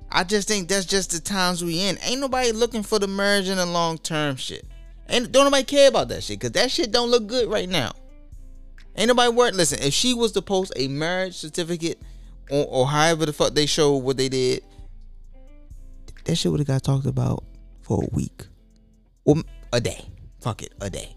I 0.08 0.22
just 0.22 0.46
think 0.46 0.68
that's 0.68 0.86
just 0.86 1.10
the 1.10 1.18
times 1.18 1.64
we 1.64 1.80
in. 1.80 1.98
Ain't 2.04 2.20
nobody 2.20 2.52
looking 2.52 2.84
for 2.84 3.00
the 3.00 3.08
marriage 3.08 3.48
and 3.48 3.58
the 3.58 3.66
long 3.66 3.98
term 3.98 4.36
shit. 4.36 4.64
Ain't 5.08 5.32
don't 5.32 5.46
nobody 5.46 5.64
care 5.64 5.88
about 5.88 6.06
that 6.10 6.22
shit 6.22 6.38
because 6.38 6.52
that 6.52 6.70
shit 6.70 6.92
don't 6.92 7.10
look 7.10 7.26
good 7.26 7.50
right 7.50 7.68
now. 7.68 7.90
Ain't 8.94 9.08
nobody 9.08 9.32
worried. 9.32 9.56
Listen, 9.56 9.80
if 9.82 9.92
she 9.92 10.14
was 10.14 10.30
to 10.30 10.42
post 10.42 10.72
a 10.76 10.86
marriage 10.86 11.34
certificate 11.34 12.00
or, 12.48 12.64
or 12.64 12.86
however 12.86 13.26
the 13.26 13.32
fuck 13.32 13.52
they 13.52 13.66
showed 13.66 13.96
what 13.96 14.16
they 14.16 14.28
did, 14.28 14.62
that 16.22 16.36
shit 16.36 16.52
would 16.52 16.60
have 16.60 16.68
got 16.68 16.84
talked 16.84 17.06
about 17.06 17.42
for 17.82 18.00
a 18.00 18.14
week 18.14 18.46
or 19.24 19.34
a 19.72 19.80
day. 19.80 20.04
Fuck 20.40 20.62
it, 20.62 20.72
a 20.80 20.88
day. 20.88 21.16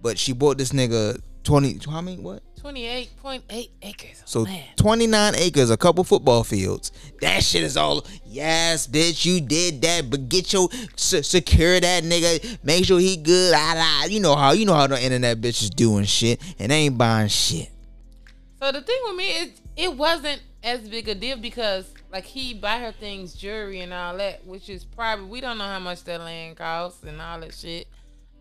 But 0.00 0.18
she 0.18 0.32
bought 0.32 0.56
this 0.56 0.72
nigga 0.72 1.20
twenty. 1.42 1.78
How 1.86 2.00
many? 2.00 2.16
What? 2.16 2.42
Twenty-eight 2.64 3.18
point 3.18 3.44
eight 3.50 3.72
acres. 3.82 4.22
Of 4.22 4.28
So 4.30 4.40
land. 4.40 4.64
29 4.76 5.34
acres, 5.36 5.68
a 5.68 5.76
couple 5.76 6.02
football 6.02 6.44
fields. 6.44 6.92
That 7.20 7.44
shit 7.44 7.62
is 7.62 7.76
all, 7.76 8.06
yes, 8.24 8.86
bitch, 8.86 9.26
you 9.26 9.42
did 9.42 9.82
that, 9.82 10.08
but 10.08 10.30
get 10.30 10.50
your, 10.50 10.70
se- 10.96 11.20
secure 11.20 11.78
that 11.78 12.04
nigga, 12.04 12.56
make 12.64 12.86
sure 12.86 12.98
he 12.98 13.18
good, 13.18 13.52
ah, 13.54 13.74
ah. 13.76 14.04
You 14.06 14.18
know 14.20 14.34
how, 14.34 14.52
you 14.52 14.64
know 14.64 14.72
how 14.72 14.86
the 14.86 14.98
internet 14.98 15.42
bitches 15.42 15.68
doing 15.68 16.06
shit, 16.06 16.40
and 16.58 16.72
they 16.72 16.76
ain't 16.86 16.96
buying 16.96 17.28
shit. 17.28 17.68
So 18.62 18.72
the 18.72 18.80
thing 18.80 18.98
with 19.08 19.16
me 19.16 19.26
is, 19.26 19.50
it 19.76 19.94
wasn't 19.94 20.40
as 20.62 20.88
big 20.88 21.06
a 21.10 21.14
deal 21.14 21.36
because 21.36 21.84
like 22.10 22.24
he 22.24 22.54
buy 22.54 22.78
her 22.78 22.92
things, 22.92 23.34
jewelry 23.34 23.80
and 23.80 23.92
all 23.92 24.16
that, 24.16 24.46
which 24.46 24.70
is 24.70 24.84
probably 24.84 25.26
we 25.26 25.42
don't 25.42 25.58
know 25.58 25.64
how 25.64 25.80
much 25.80 26.02
that 26.04 26.18
land 26.22 26.56
costs 26.56 27.02
and 27.02 27.20
all 27.20 27.40
that 27.40 27.52
shit. 27.52 27.88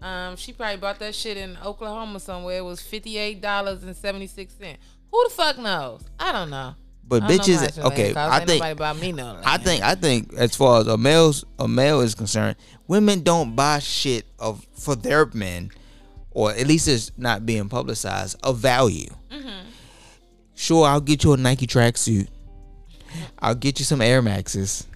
Um, 0.03 0.35
she 0.35 0.51
probably 0.51 0.77
bought 0.77 0.99
that 0.99 1.15
shit 1.15 1.37
in 1.37 1.57
Oklahoma 1.63 2.19
somewhere. 2.19 2.57
It 2.57 2.65
was 2.65 2.81
fifty 2.81 3.17
eight 3.17 3.39
dollars 3.41 3.83
and 3.83 3.95
seventy 3.95 4.27
six 4.27 4.53
cents. 4.53 4.83
Who 5.09 5.23
the 5.23 5.33
fuck 5.33 5.57
knows? 5.57 6.03
I 6.19 6.33
don't 6.33 6.49
know. 6.49 6.75
But 7.07 7.23
I 7.23 7.27
don't 7.27 7.37
know 7.37 7.43
bitches, 7.43 7.55
how 7.55 7.61
much 7.61 7.75
the 7.75 7.81
land 7.81 7.93
okay. 7.93 8.13
I 8.15 8.45
think, 8.45 8.77
buy 8.77 8.93
me 8.93 9.11
no. 9.13 9.39
I 9.45 9.57
think, 9.57 9.83
I 9.83 9.95
think, 9.95 10.33
as 10.33 10.55
far 10.55 10.81
as 10.81 10.87
a 10.87 10.97
male's, 10.97 11.45
a 11.57 11.67
male 11.67 12.01
is 12.01 12.15
concerned, 12.15 12.57
women 12.87 13.21
don't 13.21 13.55
buy 13.55 13.79
shit 13.79 14.25
of 14.39 14.65
for 14.73 14.95
their 14.95 15.25
men, 15.33 15.71
or 16.31 16.51
at 16.51 16.67
least 16.67 16.87
it's 16.87 17.11
not 17.17 17.45
being 17.45 17.69
publicized 17.69 18.37
of 18.43 18.57
value. 18.57 19.09
Mm-hmm. 19.31 19.69
Sure, 20.53 20.85
I'll 20.85 21.01
get 21.01 21.23
you 21.23 21.33
a 21.33 21.37
Nike 21.37 21.67
tracksuit. 21.67 22.27
I'll 23.39 23.55
get 23.55 23.79
you 23.79 23.85
some 23.85 24.01
Air 24.01 24.21
Maxes. 24.21 24.87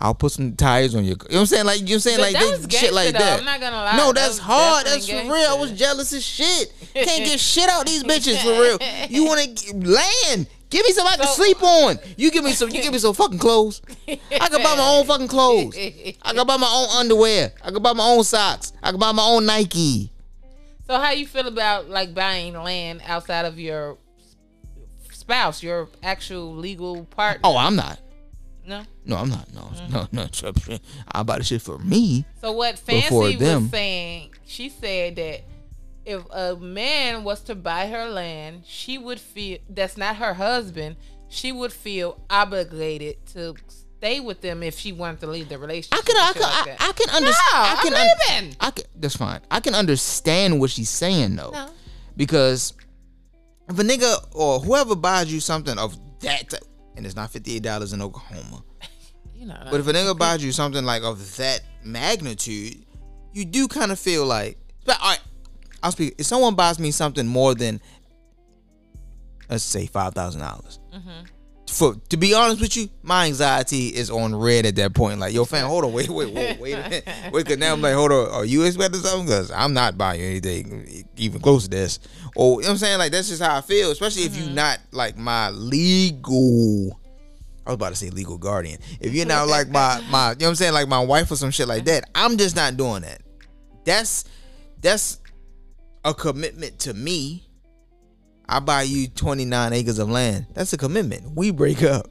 I'll 0.00 0.14
put 0.14 0.32
some 0.32 0.56
tires 0.56 0.94
on 0.94 1.04
your. 1.04 1.10
You 1.10 1.16
know 1.16 1.36
what 1.36 1.40
I'm 1.40 1.46
saying? 1.46 1.66
Like 1.66 1.80
you 1.80 1.84
know 1.84 1.90
what 1.90 1.94
I'm 1.94 2.00
saying? 2.00 2.16
But 2.16 2.32
like 2.32 2.32
that 2.32 2.68
they- 2.70 2.76
shit 2.78 2.92
like 2.94 3.12
though, 3.12 3.18
that. 3.18 3.38
I'm 3.38 3.44
not 3.44 3.60
gonna 3.60 3.76
lie. 3.76 3.96
No, 3.98 4.12
that's 4.12 4.28
was 4.30 4.38
hard. 4.38 4.86
That's 4.86 5.06
for 5.06 5.14
real. 5.16 5.50
I 5.50 5.56
was 5.60 5.72
jealous 5.72 6.12
as 6.14 6.24
shit. 6.24 6.72
Can't 6.94 7.24
get 7.24 7.38
shit 7.38 7.68
out 7.68 7.86
these 7.86 8.02
bitches 8.02 8.38
for 8.42 8.50
real. 8.60 8.78
You 9.10 9.24
want 9.26 9.58
to 9.58 9.74
land? 9.76 10.46
Give 10.70 10.86
me 10.86 10.92
something 10.92 11.20
I 11.20 11.24
can 11.24 11.34
sleep 11.34 11.62
on. 11.62 11.98
You 12.16 12.30
give 12.30 12.44
me 12.44 12.52
some. 12.52 12.70
You 12.70 12.80
give 12.80 12.92
me 12.92 12.98
some 12.98 13.12
fucking 13.12 13.38
clothes. 13.38 13.82
I 14.08 14.16
can 14.48 14.62
buy 14.62 14.76
my 14.76 14.96
own 14.98 15.04
fucking 15.04 15.28
clothes. 15.28 15.76
I 15.76 16.32
can 16.32 16.46
buy 16.46 16.56
my 16.56 16.70
own 16.70 16.96
underwear. 17.00 17.52
I 17.62 17.70
can 17.70 17.82
buy 17.82 17.92
my 17.92 18.04
own 18.04 18.24
socks. 18.24 18.72
I 18.82 18.90
can 18.90 19.00
buy 19.00 19.12
my 19.12 19.24
own 19.24 19.46
Nike. 19.46 20.10
So 20.86 20.98
how 20.98 21.10
you 21.10 21.26
feel 21.26 21.46
about 21.46 21.90
like 21.90 22.14
buying 22.14 22.54
land 22.54 23.02
outside 23.04 23.44
of 23.44 23.58
your 23.58 23.98
spouse, 25.10 25.62
your 25.62 25.88
actual 26.02 26.54
legal 26.56 27.04
partner? 27.04 27.40
Oh, 27.44 27.56
I'm 27.56 27.76
not. 27.76 28.00
No. 28.70 28.82
No, 29.04 29.16
I'm 29.16 29.28
not. 29.28 29.52
No, 29.52 29.68
no, 29.90 30.06
no. 30.12 30.28
I 31.10 31.22
buy 31.24 31.38
the 31.38 31.44
shit 31.44 31.60
for 31.60 31.78
me. 31.78 32.24
So 32.40 32.52
what 32.52 32.78
Fancy 32.78 33.34
them. 33.36 33.62
was 33.62 33.70
saying, 33.72 34.34
she 34.46 34.68
said 34.68 35.16
that 35.16 35.40
if 36.04 36.22
a 36.30 36.54
man 36.56 37.24
was 37.24 37.42
to 37.42 37.54
buy 37.56 37.88
her 37.88 38.08
land, 38.08 38.62
she 38.64 38.96
would 38.96 39.18
feel 39.18 39.58
that's 39.68 39.96
not 39.96 40.16
her 40.16 40.34
husband. 40.34 40.96
She 41.28 41.50
would 41.52 41.72
feel 41.72 42.20
obligated 42.30 43.26
to 43.34 43.54
stay 43.68 44.20
with 44.20 44.40
them 44.40 44.62
if 44.62 44.78
she 44.78 44.92
wanted 44.92 45.20
to 45.20 45.26
leave 45.26 45.48
the 45.48 45.58
relationship. 45.58 45.98
I 45.98 46.02
can, 46.06 46.16
I 46.16 46.32
can, 46.32 46.42
like 46.42 46.80
I. 46.80 46.88
I 46.88 46.92
can 46.92 47.10
understand. 47.10 47.52
No, 47.52 47.58
I 47.58 47.80
can, 47.82 47.94
I'm 47.94 48.00
un- 48.00 48.16
leaving. 48.44 48.56
I 48.60 48.70
can. 48.70 48.84
That's 48.96 49.16
fine. 49.16 49.40
I 49.50 49.60
can 49.60 49.74
understand 49.74 50.60
what 50.60 50.70
she's 50.70 50.88
saying 50.90 51.34
though, 51.36 51.50
No. 51.50 51.70
because 52.16 52.72
if 53.68 53.78
a 53.78 53.82
nigga 53.82 54.26
or 54.32 54.60
whoever 54.60 54.94
buys 54.96 55.32
you 55.32 55.40
something 55.40 55.76
of 55.78 55.98
that, 56.20 56.48
type- 56.50 56.62
and 57.00 57.06
it's 57.06 57.16
not 57.16 57.30
fifty 57.30 57.56
eight 57.56 57.62
dollars 57.62 57.94
in 57.94 58.02
Oklahoma, 58.02 58.62
You 59.34 59.46
know, 59.46 59.56
but 59.70 59.80
if 59.80 59.88
a 59.88 59.92
nigga 59.94 60.18
buys 60.18 60.44
you 60.44 60.52
something 60.52 60.84
like 60.84 61.02
of 61.02 61.36
that 61.38 61.62
magnitude, 61.82 62.84
you 63.32 63.46
do 63.46 63.68
kind 63.68 63.90
of 63.90 63.98
feel 63.98 64.26
like. 64.26 64.58
But 64.84 65.00
all 65.00 65.08
right, 65.08 65.20
I'll 65.82 65.92
speak. 65.92 66.16
If 66.18 66.26
someone 66.26 66.54
buys 66.56 66.78
me 66.78 66.90
something 66.90 67.26
more 67.26 67.54
than, 67.54 67.80
let's 69.48 69.64
say 69.64 69.86
five 69.86 70.12
thousand 70.12 70.42
dollars. 70.42 70.78
Mm-hmm. 70.94 71.24
For 71.70 71.94
to 72.08 72.16
be 72.16 72.34
honest 72.34 72.60
with 72.60 72.76
you, 72.76 72.88
my 73.02 73.26
anxiety 73.26 73.88
is 73.88 74.10
on 74.10 74.34
red 74.34 74.66
at 74.66 74.74
that 74.76 74.92
point. 74.92 75.20
Like, 75.20 75.32
yo, 75.32 75.44
fam, 75.44 75.66
hold 75.68 75.84
on, 75.84 75.92
wait, 75.92 76.08
wait, 76.08 76.34
wait, 76.34 76.58
wait 76.58 76.72
a 76.72 76.82
minute, 76.82 77.08
wait. 77.32 77.46
Cause 77.46 77.58
now 77.58 77.72
I'm 77.72 77.80
like, 77.80 77.94
hold 77.94 78.10
on, 78.10 78.28
are 78.30 78.44
you 78.44 78.64
expecting 78.64 79.00
something? 79.00 79.28
Cause 79.28 79.52
I'm 79.52 79.72
not 79.72 79.96
buying 79.96 80.20
anything 80.20 81.06
even 81.16 81.40
close 81.40 81.64
to 81.64 81.70
this. 81.70 82.00
Or 82.34 82.56
you 82.56 82.62
know 82.62 82.68
what 82.68 82.70
I'm 82.70 82.76
saying, 82.78 82.98
like 82.98 83.12
that's 83.12 83.28
just 83.28 83.40
how 83.40 83.56
I 83.56 83.60
feel. 83.60 83.92
Especially 83.92 84.24
if 84.24 84.34
you're 84.36 84.46
mm-hmm. 84.46 84.56
not 84.56 84.80
like 84.90 85.16
my 85.16 85.50
legal. 85.50 86.98
I 87.64 87.70
was 87.70 87.74
about 87.76 87.90
to 87.90 87.96
say 87.96 88.10
legal 88.10 88.36
guardian. 88.36 88.80
If 89.00 89.14
you're 89.14 89.26
not 89.26 89.46
like 89.46 89.68
my 89.68 90.02
my, 90.10 90.30
you 90.30 90.38
know 90.38 90.46
what 90.46 90.48
I'm 90.48 90.54
saying, 90.56 90.72
like 90.72 90.88
my 90.88 91.04
wife 91.04 91.30
or 91.30 91.36
some 91.36 91.52
shit 91.52 91.68
like 91.68 91.84
that, 91.84 92.10
I'm 92.16 92.36
just 92.36 92.56
not 92.56 92.76
doing 92.76 93.02
that. 93.02 93.22
That's 93.84 94.24
that's 94.80 95.20
a 96.04 96.14
commitment 96.14 96.80
to 96.80 96.94
me. 96.94 97.46
I 98.52 98.58
buy 98.58 98.82
you 98.82 99.06
29 99.06 99.72
acres 99.72 100.00
of 100.00 100.10
land. 100.10 100.46
That's 100.54 100.72
a 100.72 100.76
commitment. 100.76 101.36
We 101.36 101.52
break 101.52 101.84
up. 101.84 102.10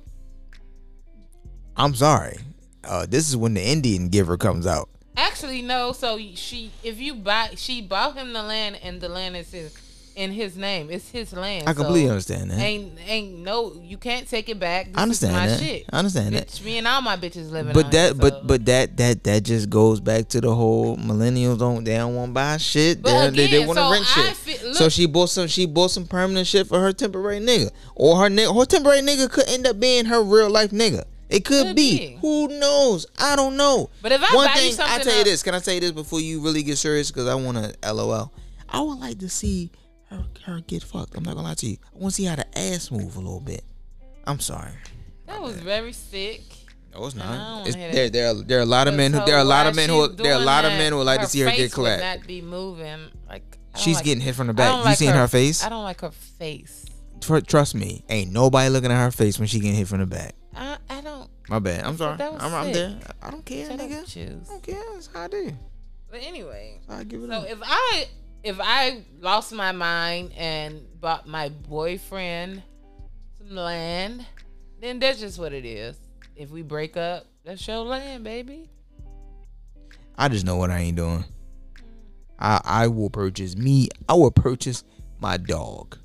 I'm 1.75 1.93
sorry. 1.93 2.37
Uh, 2.81 3.05
this 3.05 3.27
is 3.27 3.35
when 3.35 3.55
the 3.55 3.61
Indian 3.61 4.07
giver 4.07 4.37
comes 4.37 4.65
out. 4.65 4.89
Actually, 5.17 5.61
no. 5.61 5.91
So 5.91 6.17
she, 6.35 6.71
if 6.81 6.97
you 6.97 7.13
buy, 7.15 7.49
she 7.57 7.81
bought 7.81 8.15
him 8.15 8.31
the 8.31 8.41
land, 8.41 8.79
and 8.81 9.01
the 9.01 9.09
land 9.09 9.35
is 9.35 9.51
his 9.51 9.77
in 10.19 10.31
his 10.31 10.57
name. 10.57 10.89
It's 10.91 11.09
his 11.09 11.31
land. 11.33 11.67
I 11.67 11.73
completely 11.73 12.05
so 12.07 12.11
understand 12.11 12.51
that. 12.51 12.59
Ain't 12.59 12.99
ain't 13.07 13.39
no. 13.39 13.73
You 13.81 13.97
can't 13.97 14.27
take 14.27 14.49
it 14.49 14.59
back. 14.59 14.87
This 14.87 14.95
I 14.97 15.01
understand 15.03 15.33
is 15.33 15.39
my 15.39 15.47
that. 15.47 15.59
Shit. 15.59 15.85
I 15.91 15.97
understand 15.99 16.35
that. 16.35 16.61
Me 16.63 16.77
and 16.77 16.87
all 16.87 17.01
my 17.01 17.15
bitches 17.15 17.49
living. 17.51 17.73
But 17.73 17.91
that, 17.91 18.11
it, 18.11 18.17
but 18.19 18.33
so- 18.33 18.41
but 18.45 18.65
that 18.65 18.97
that 18.97 19.23
that 19.23 19.43
just 19.43 19.69
goes 19.69 19.99
back 20.01 20.27
to 20.29 20.41
the 20.41 20.53
whole 20.53 20.97
millennials 20.97 21.57
don't 21.59 21.83
they 21.83 21.95
don't 21.97 22.15
want 22.15 22.29
to 22.31 22.33
buy 22.33 22.57
shit. 22.57 23.01
They, 23.01 23.29
they, 23.31 23.47
they 23.47 23.65
want 23.65 23.77
to 23.79 23.83
so 23.85 23.91
rent 23.91 24.05
I 24.17 24.27
shit. 24.27 24.35
feel- 24.35 24.73
so 24.73 24.89
she 24.89 25.05
bought 25.07 25.29
some. 25.29 25.47
She 25.47 25.65
bought 25.65 25.91
some 25.91 26.05
permanent 26.05 26.47
shit 26.47 26.67
for 26.67 26.79
her 26.79 26.91
temporary 26.91 27.39
nigga, 27.39 27.71
or 27.95 28.17
her 28.17 28.29
nigga. 28.29 28.53
Her 28.57 28.65
temporary 28.65 29.01
nigga 29.01 29.31
could 29.31 29.47
end 29.49 29.65
up 29.65 29.79
being 29.79 30.05
her 30.05 30.21
real 30.21 30.49
life 30.49 30.71
nigga. 30.71 31.05
It 31.29 31.45
could, 31.45 31.67
Could 31.67 31.75
be. 31.75 31.97
be. 31.97 32.17
Who 32.21 32.47
knows? 32.47 33.05
I 33.19 33.35
don't 33.35 33.55
know. 33.55 33.91
But 34.01 34.11
if 34.13 34.21
I 34.23 34.35
one 34.35 34.47
buy 34.47 34.55
you 34.55 34.71
thing, 34.71 34.81
I 34.81 34.87
something 34.89 35.07
tell 35.07 35.17
you 35.19 35.23
this. 35.25 35.43
Can 35.43 35.53
I 35.53 35.59
tell 35.59 35.75
you 35.75 35.79
this 35.79 35.91
before 35.91 36.19
you 36.19 36.41
really 36.43 36.63
get 36.63 36.79
serious? 36.79 37.11
Because 37.11 37.27
I 37.27 37.35
want 37.35 37.57
to 37.57 37.93
LOL. 37.93 38.33
I 38.67 38.81
would 38.81 38.97
like 38.99 39.19
to 39.19 39.29
see 39.29 39.71
her 40.09 40.25
her 40.45 40.61
get 40.61 40.83
fucked. 40.83 41.15
I'm 41.15 41.23
not 41.23 41.35
gonna 41.35 41.47
lie 41.47 41.53
to 41.55 41.67
you. 41.67 41.77
I 41.93 41.97
want 41.97 42.13
to 42.15 42.21
see 42.21 42.25
how 42.25 42.35
the 42.35 42.57
ass 42.57 42.91
move 42.91 43.15
a 43.15 43.19
little 43.19 43.39
bit. 43.39 43.63
I'm 44.25 44.39
sorry. 44.39 44.71
that 45.27 45.41
was 45.41 45.55
very 45.59 45.93
sick. 45.93 46.41
No, 46.93 47.05
it's 47.05 47.15
don't 47.15 47.67
It's, 47.67 47.75
there, 47.75 48.09
there, 48.09 48.29
are, 48.31 48.33
there 48.33 48.57
are 48.59 48.63
a 48.63 48.65
lot 48.65 48.87
of 48.87 48.95
men 48.95 49.13
who 49.13 49.23
there 49.25 49.35
are 49.35 49.41
a 49.41 49.43
lot 49.43 49.67
of 49.67 49.75
men 49.75 49.89
who 49.89 50.07
there 50.07 50.33
are 50.33 50.41
a 50.41 50.45
lot 50.45 50.65
of 50.65 50.71
men 50.71 50.91
who 50.91 50.97
would 50.97 51.05
like 51.05 51.21
to 51.21 51.27
see 51.27 51.41
her 51.41 51.51
get 51.51 51.71
clapped. 51.71 52.01
Not 52.01 52.27
be 52.27 52.41
moving 52.41 52.99
like 53.27 53.43
She's 53.75 53.95
like- 53.95 54.05
getting 54.05 54.21
hit 54.21 54.35
from 54.35 54.47
the 54.47 54.53
back. 54.53 54.75
You 54.77 54.83
like 54.83 54.97
seen 54.97 55.11
her 55.11 55.27
face? 55.27 55.63
I 55.63 55.69
don't 55.69 55.83
like 55.83 56.01
her 56.01 56.11
face. 56.11 56.85
Tr- 57.21 57.39
trust 57.39 57.75
me, 57.75 58.03
ain't 58.09 58.31
nobody 58.31 58.69
looking 58.69 58.91
at 58.91 59.03
her 59.03 59.11
face 59.11 59.37
when 59.37 59.47
she 59.47 59.59
getting 59.59 59.75
hit 59.75 59.87
from 59.87 59.99
the 59.99 60.05
back. 60.07 60.33
I 60.55 60.77
I 60.89 61.01
don't. 61.01 61.29
My 61.47 61.59
bad. 61.59 61.85
I'm 61.85 61.97
sorry. 61.97 62.21
I'm, 62.21 62.53
I'm 62.53 62.71
there. 62.73 62.97
I 63.21 63.31
don't 63.31 63.45
care, 63.45 63.67
Shut 63.67 63.79
nigga. 63.79 64.45
I 64.47 64.49
don't 64.49 64.63
care. 64.63 64.81
That's 64.93 65.09
how 65.13 65.21
I 65.23 65.27
do. 65.27 65.51
But 66.11 66.21
anyway, 66.23 66.79
how 66.87 66.97
I 66.97 67.03
give 67.03 67.23
it 67.23 67.27
so 67.29 67.33
up. 67.33 67.49
if 67.49 67.59
I 67.61 68.05
if 68.43 68.57
I 68.61 69.03
lost 69.19 69.51
my 69.53 69.71
mind 69.71 70.31
and 70.37 70.81
bought 70.99 71.27
my 71.27 71.49
boyfriend 71.49 72.63
some 73.37 73.55
land, 73.55 74.25
then 74.81 74.99
that's 74.99 75.19
just 75.19 75.39
what 75.39 75.53
it 75.53 75.65
is. 75.65 75.97
If 76.35 76.51
we 76.51 76.61
break 76.61 76.95
up, 76.95 77.25
that's 77.43 77.67
your 77.67 77.79
land, 77.79 78.23
baby. 78.23 78.69
I 80.17 80.29
just 80.29 80.45
know 80.45 80.55
what 80.57 80.69
I 80.71 80.79
ain't 80.79 80.97
doing. 80.97 81.25
I 82.39 82.61
I 82.63 82.87
will 82.87 83.09
purchase 83.09 83.55
me. 83.55 83.89
I 84.07 84.13
will 84.13 84.31
purchase 84.31 84.83
my 85.19 85.37
dog, 85.37 85.97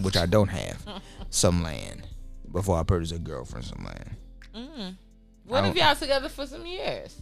which 0.00 0.16
I 0.16 0.26
don't 0.26 0.48
have, 0.48 0.84
some 1.30 1.62
land 1.62 2.06
before 2.52 2.78
I 2.78 2.82
purchase 2.82 3.12
a 3.12 3.18
girlfriend 3.18 3.64
some 3.64 3.84
land. 3.84 4.16
Mm. 4.54 4.96
What 5.44 5.64
if 5.64 5.74
y'all 5.74 5.96
together 5.96 6.28
for 6.28 6.46
some 6.46 6.64
years 6.66 7.20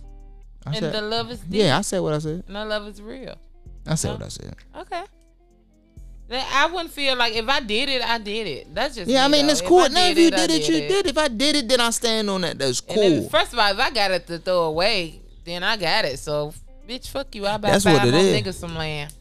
I 0.67 0.71
and 0.71 0.79
said, 0.81 0.93
the 0.93 1.01
love 1.03 1.31
is 1.31 1.41
deep? 1.41 1.63
yeah, 1.63 1.79
I 1.79 1.81
said 1.81 2.01
what 2.01 2.13
I 2.15 2.19
said. 2.19 2.45
and 2.47 2.57
the 2.57 2.65
love 2.65 2.87
is 2.87 3.01
real. 3.01 3.37
I 3.91 3.95
said 3.97 4.13
what 4.13 4.23
I 4.23 4.29
said. 4.29 4.57
Okay. 4.77 5.03
Then 6.29 6.47
I 6.53 6.67
wouldn't 6.67 6.91
feel 6.91 7.17
like 7.17 7.35
if 7.35 7.49
I 7.49 7.59
did 7.59 7.89
it, 7.89 8.09
I 8.09 8.19
did 8.19 8.47
it. 8.47 8.73
That's 8.73 8.95
just 8.95 9.11
Yeah, 9.11 9.25
I 9.25 9.29
mean 9.29 9.43
though. 9.43 9.47
that's 9.49 9.61
cool. 9.61 9.89
Now 9.89 10.07
if 10.07 10.17
you 10.17 10.31
did 10.31 10.51
it, 10.51 10.69
you 10.69 10.75
did. 10.89 11.07
If 11.09 11.19
I 11.19 11.27
did 11.27 11.57
it, 11.57 11.69
then 11.69 11.81
I 11.81 11.91
stand 11.91 12.31
on 12.31 12.43
that. 12.43 12.57
That's 12.57 12.81
cool. 12.81 13.29
first 13.29 13.53
of 13.53 13.59
all, 13.59 13.73
if 13.73 13.79
I 13.81 13.91
got 13.91 14.13
it 14.13 14.29
to 14.29 14.39
throw 14.39 14.63
away, 14.67 15.21
then 15.45 15.65
I 15.65 15.77
got 15.77 16.05
it. 16.05 16.21
So, 16.21 16.55
bitch, 16.89 17.09
fuck 17.09 17.35
you. 17.35 17.49
I 17.49 17.57
buy 17.57 17.73
That's 17.73 17.85
five 17.85 17.95
what 17.95 18.15
it 18.15 18.45
niggas 18.45 18.55
some 18.55 18.77
land. 18.77 19.13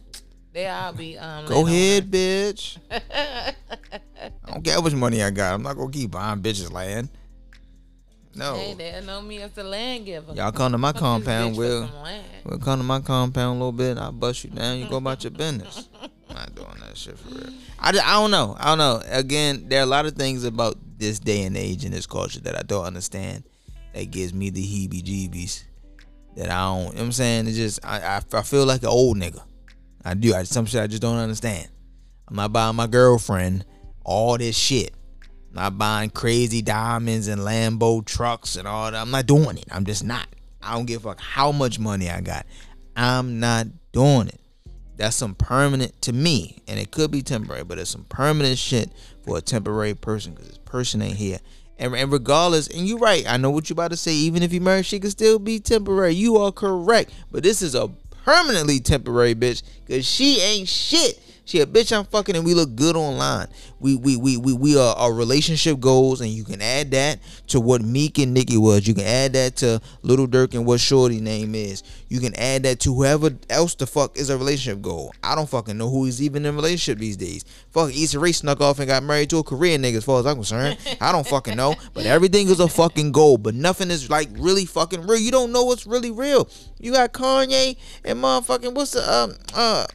They 0.54 0.68
all 0.68 0.94
be 0.94 1.18
um. 1.18 1.48
Go 1.48 1.66
ahead, 1.66 2.12
bitch. 2.12 2.78
I 2.92 3.54
don't 4.46 4.64
care 4.64 4.76
how 4.76 4.82
much 4.82 4.94
money 4.94 5.24
I 5.24 5.32
got. 5.32 5.56
I'm 5.56 5.64
not 5.64 5.78
gonna 5.78 5.92
keep 5.92 6.12
buying 6.12 6.42
bitches 6.42 6.72
land. 6.72 7.10
No. 8.36 8.56
Hey, 8.56 8.74
they 8.76 9.02
know 9.06 9.22
me 9.22 9.42
as 9.42 9.52
the 9.52 9.64
land 9.64 10.06
giver. 10.06 10.34
Y'all 10.34 10.52
come 10.52 10.72
to 10.72 10.78
my 10.78 10.92
compound, 11.06 11.58
Will. 11.58 11.90
We'll 12.46 12.60
come 12.60 12.80
to 12.80 12.84
my 12.86 13.00
compound 13.00 13.50
a 13.56 13.60
little 13.60 13.72
bit. 13.72 13.92
and 13.92 14.00
I'll 14.00 14.12
bust 14.12 14.44
you 14.44 14.50
down. 14.52 14.78
You 14.80 14.88
go 14.88 14.98
about 14.98 15.24
your 15.24 15.32
business. 15.32 15.90
I'm 16.30 16.36
not 16.36 16.56
doing 16.56 16.68
that 16.86 16.96
shit 16.96 17.18
for 17.18 17.30
real. 17.30 17.50
I, 17.80 17.92
just- 17.92 18.06
I 18.06 18.14
don't 18.14 18.32
know. 18.32 18.56
I 18.60 18.66
don't 18.66 18.78
know. 18.78 19.02
Again, 19.10 19.66
there 19.68 19.80
are 19.80 19.84
a 19.84 19.88
lot 19.88 20.06
of 20.06 20.14
things 20.14 20.44
about 20.44 20.78
this 20.98 21.20
day 21.20 21.44
and 21.44 21.58
age 21.58 21.84
and 21.86 21.94
this 21.94 22.06
culture 22.06 22.40
that 22.42 22.56
I 22.58 22.62
don't 22.62 22.86
understand. 22.86 23.44
That 23.94 24.12
gives 24.12 24.34
me 24.34 24.52
the 24.52 24.62
heebie-jeebies. 24.62 25.64
That 26.36 26.50
I 26.52 26.60
don't. 26.66 26.80
You 26.80 26.84
know 26.84 26.90
what 26.94 27.02
I'm 27.02 27.12
saying? 27.12 27.48
It's 27.48 27.58
just 27.58 27.84
I, 27.84 28.00
I, 28.00 28.22
I 28.34 28.42
feel 28.44 28.66
like 28.66 28.84
an 28.84 28.90
old 28.90 29.18
nigga. 29.18 29.42
I 30.06 30.14
do. 30.14 30.34
I 30.36 30.44
some 30.44 30.68
shit 30.68 30.82
I 30.82 30.88
just 30.88 31.02
don't 31.02 31.18
understand. 31.18 31.68
I'm 32.28 32.36
not 32.36 32.54
buying 32.54 32.76
my 32.76 32.86
girlfriend 32.86 33.66
all 34.06 34.38
this 34.38 34.56
shit. 34.56 34.94
Not 35.52 35.78
buying 35.78 36.10
crazy 36.12 36.62
diamonds 36.62 37.28
and 37.28 37.42
Lambo 37.42 38.06
trucks 38.06 38.56
and 38.56 38.68
all 38.68 38.92
that. 38.92 39.00
I'm 39.00 39.12
not 39.12 39.26
doing 39.26 39.58
it. 39.58 39.66
I'm 39.72 39.86
just 39.86 40.04
not. 40.04 40.28
I 40.62 40.74
don't 40.74 40.86
give 40.86 41.06
a 41.06 41.10
fuck 41.10 41.20
how 41.20 41.52
much 41.52 41.80
money 41.80 42.10
I 42.10 42.22
got. 42.22 42.46
I'm 42.96 43.40
not 43.40 43.68
doing 43.92 44.28
it. 44.28 44.40
That's 44.98 45.16
some 45.16 45.34
permanent 45.34 46.02
to 46.04 46.14
me, 46.14 46.62
and 46.68 46.78
it 46.78 46.92
could 46.92 47.10
be 47.10 47.22
temporary, 47.22 47.64
but 47.64 47.80
it's 47.80 47.90
some 47.90 48.04
permanent 48.04 48.58
shit 48.58 48.92
for 49.24 49.38
a 49.38 49.42
temporary 49.42 49.96
person 49.96 50.34
because 50.34 50.50
this 50.50 50.58
person 50.58 51.02
ain't 51.02 51.16
here. 51.16 51.40
And, 51.78 51.96
and 51.96 52.12
regardless, 52.12 52.68
and 52.68 52.86
you're 52.86 53.00
right. 53.00 53.24
I 53.26 53.38
know 53.38 53.50
what 53.50 53.70
you're 53.70 53.76
about 53.76 53.92
to 53.92 53.98
say. 53.98 54.12
Even 54.12 54.44
if 54.44 54.52
you 54.52 54.60
married, 54.60 54.86
she 54.86 55.00
could 55.00 55.12
still 55.12 55.40
be 55.40 55.60
temporary. 55.60 56.14
You 56.14 56.36
are 56.38 56.52
correct, 56.52 57.14
but 57.32 57.44
this 57.44 57.62
is 57.62 57.74
a 57.74 57.90
permanently 58.26 58.82
temporary 58.82 59.34
bitch 59.34 59.64
because 59.86 60.06
she 60.06 60.42
ain't 60.42 60.68
shit. 60.68 61.20
She 61.50 61.62
a 61.62 61.66
bitch 61.66 61.92
I'm 61.98 62.06
fucking 62.06 62.36
and 62.36 62.46
we 62.46 62.54
look 62.54 62.76
good 62.76 62.96
online. 62.96 63.48
We 63.80 63.96
we 63.96 64.16
we 64.16 64.38
we, 64.38 64.54
we 64.54 64.78
are 64.78 64.96
our 64.96 65.12
relationship 65.12 65.80
goals 65.80 66.22
and 66.22 66.30
you 66.30 66.44
can 66.44 66.62
add 66.62 66.92
that 66.92 67.18
to 67.48 67.60
what 67.60 67.82
Meek 67.82 68.20
and 68.20 68.36
Nicki 68.36 68.56
was. 68.56 68.88
You 68.88 68.94
can 68.94 69.06
add 69.06 69.34
that 69.34 69.56
to 69.56 69.82
Lil 70.04 70.28
Durk 70.28 70.54
and 70.54 70.64
what 70.64 70.80
Shorty 70.80 71.20
name 71.20 71.56
is. 71.56 71.82
You 72.08 72.20
can 72.20 72.36
add 72.36 72.62
that 72.64 72.82
to 72.82 72.94
whoever 72.94 73.32
else 73.50 73.74
the 73.74 73.88
fuck 73.88 74.16
is 74.16 74.30
a 74.30 74.38
relationship 74.38 74.84
goal. 74.84 75.12
I 75.24 75.34
don't 75.34 75.50
fucking 75.50 75.76
know 75.76 75.90
who 75.90 76.06
is 76.06 76.22
even 76.22 76.46
in 76.46 76.54
a 76.54 76.56
relationship 76.56 77.00
these 77.00 77.18
days. 77.18 77.46
Fuck 77.72 77.96
Issa 77.96 78.20
Rae 78.20 78.32
snuck 78.32 78.62
off 78.62 78.78
and 78.78 78.88
got 78.88 79.02
married 79.02 79.32
to 79.32 79.40
a 79.40 79.44
Korean 79.44 79.82
nigga 79.82 79.98
as 79.98 80.04
far 80.04 80.20
as 80.20 80.28
I'm 80.28 80.36
concerned. 80.36 80.78
I 81.02 81.12
don't 81.12 81.26
fucking 81.26 81.58
know. 81.58 81.74
But 81.96 82.06
everything 82.06 82.48
is 82.50 82.60
a 82.60 82.68
fucking 82.68 83.12
goal. 83.12 83.40
But 83.40 83.56
nothing 83.56 83.90
is 83.90 84.08
like 84.08 84.30
really 84.34 84.66
fucking 84.66 85.08
real. 85.08 85.20
You 85.20 85.32
don't 85.32 85.52
know 85.52 85.64
what's 85.64 85.88
really 85.88 86.12
real. 86.12 86.48
You 86.78 86.92
got 86.92 87.12
Kanye 87.12 87.76
and 88.06 88.20
motherfucking 88.20 88.76
what's 88.76 88.92
the 88.92 89.12
um 89.12 89.34
uh 89.56 89.88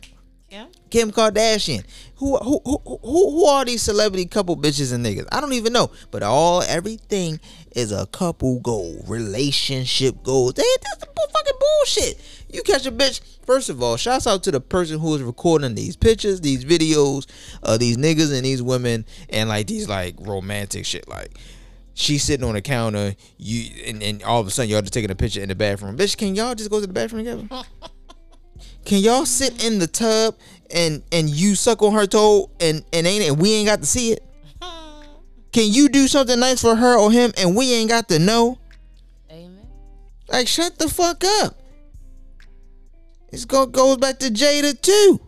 Yeah. 0.55 0.67
Kim 0.89 1.11
Kardashian. 1.11 1.85
Who 2.19 2.37
who 2.37 2.61
who 2.65 2.81
who, 2.85 2.99
who 3.03 3.45
are 3.47 3.65
these 3.65 3.83
celebrity 3.83 4.25
couple 4.27 4.57
bitches 4.57 4.93
and 4.93 5.05
niggas? 5.05 5.27
I 5.33 5.41
don't 5.41 5.53
even 5.53 5.73
know. 5.73 5.91
But 6.13 6.23
all 6.23 6.63
everything 6.63 7.41
is 7.75 7.91
a 7.91 8.07
couple 8.07 8.61
goal, 8.61 9.03
relationship 9.09 10.23
goals. 10.23 10.55
They 10.55 10.63
that's 10.81 11.01
the 11.01 11.07
fucking 11.07 11.59
bullshit. 11.59 12.21
You 12.53 12.63
catch 12.63 12.87
a 12.87 12.93
bitch. 12.93 13.21
First 13.45 13.69
of 13.69 13.83
all, 13.83 13.97
shouts 13.97 14.29
out 14.29 14.45
to 14.45 14.53
the 14.53 14.61
person 14.61 15.01
who 15.01 15.17
is 15.17 15.23
recording 15.23 15.75
these 15.75 15.97
pictures, 15.97 16.41
these 16.41 16.65
videos, 16.65 17.27
uh, 17.65 17.77
these 17.77 17.97
niggas 17.97 18.33
and 18.33 18.45
these 18.45 18.63
women, 18.63 19.05
and 19.31 19.49
like 19.49 19.67
these 19.67 19.89
like 19.89 20.15
romantic 20.21 20.87
shit. 20.87 21.09
Like 21.09 21.37
she's 21.95 22.23
sitting 22.23 22.47
on 22.47 22.55
the 22.55 22.63
counter, 22.63 23.17
you 23.39 23.73
and, 23.87 24.05
and 24.05 24.23
all 24.23 24.41
of 24.41 24.47
a 24.47 24.53
sudden 24.53 24.71
y'all 24.71 24.83
just 24.83 24.93
taking 24.93 25.11
a 25.11 25.17
picture 25.17 25.41
in 25.41 25.49
the 25.49 25.57
bathroom. 25.57 25.99
Bitch, 25.99 26.17
can 26.17 26.37
y'all 26.37 26.55
just 26.55 26.71
go 26.71 26.81
to 26.81 26.87
the 26.87 26.93
bathroom 26.93 27.25
together? 27.25 27.67
Can 28.85 28.99
y'all 28.99 29.27
sit 29.27 29.65
in 29.65 29.79
the 29.79 29.87
tub 29.87 30.37
and 30.71 31.03
and 31.13 31.29
you 31.31 31.55
suck 31.55 31.83
on 31.83 31.95
her 31.95 32.07
toe 32.07 32.51
and 32.61 32.85
and 32.93 33.07
ain't 33.07 33.25
and 33.25 33.41
we 33.41 33.53
ain't 33.55 33.67
got 33.67 33.81
to 33.81 33.87
see 33.87 34.13
it? 34.13 34.23
Can 35.53 35.73
you 35.73 35.89
do 35.89 36.09
something 36.09 36.39
nice 36.41 36.61
for 36.61 36.75
her 36.75 36.99
or 36.99 37.13
him 37.13 37.33
and 37.39 37.55
we 37.57 37.73
ain't 37.73 37.89
got 37.89 38.09
to 38.09 38.19
know? 38.19 38.59
Amen. 39.31 39.67
Like 40.29 40.49
shut 40.49 40.79
the 40.79 40.89
fuck 40.89 41.23
up. 41.43 41.57
It's 43.31 43.45
go 43.45 43.67
goes 43.67 43.97
back 43.97 44.19
to 44.19 44.31
Jada 44.31 44.81
too. 44.81 45.21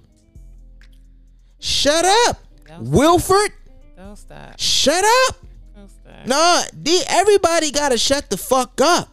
Shut 1.59 2.05
up, 2.29 2.39
Don't, 2.67 2.91
Wilford. 2.91 3.53
don't 3.97 4.17
stop. 4.17 4.59
Shut 4.59 5.05
up. 5.29 5.37
Don't 5.75 5.91
stop. 5.91 6.27
Nah, 6.27 6.63
everybody 7.09 7.71
gotta 7.71 7.97
shut 7.97 8.29
the 8.29 8.37
fuck 8.37 8.81
up. 8.81 9.09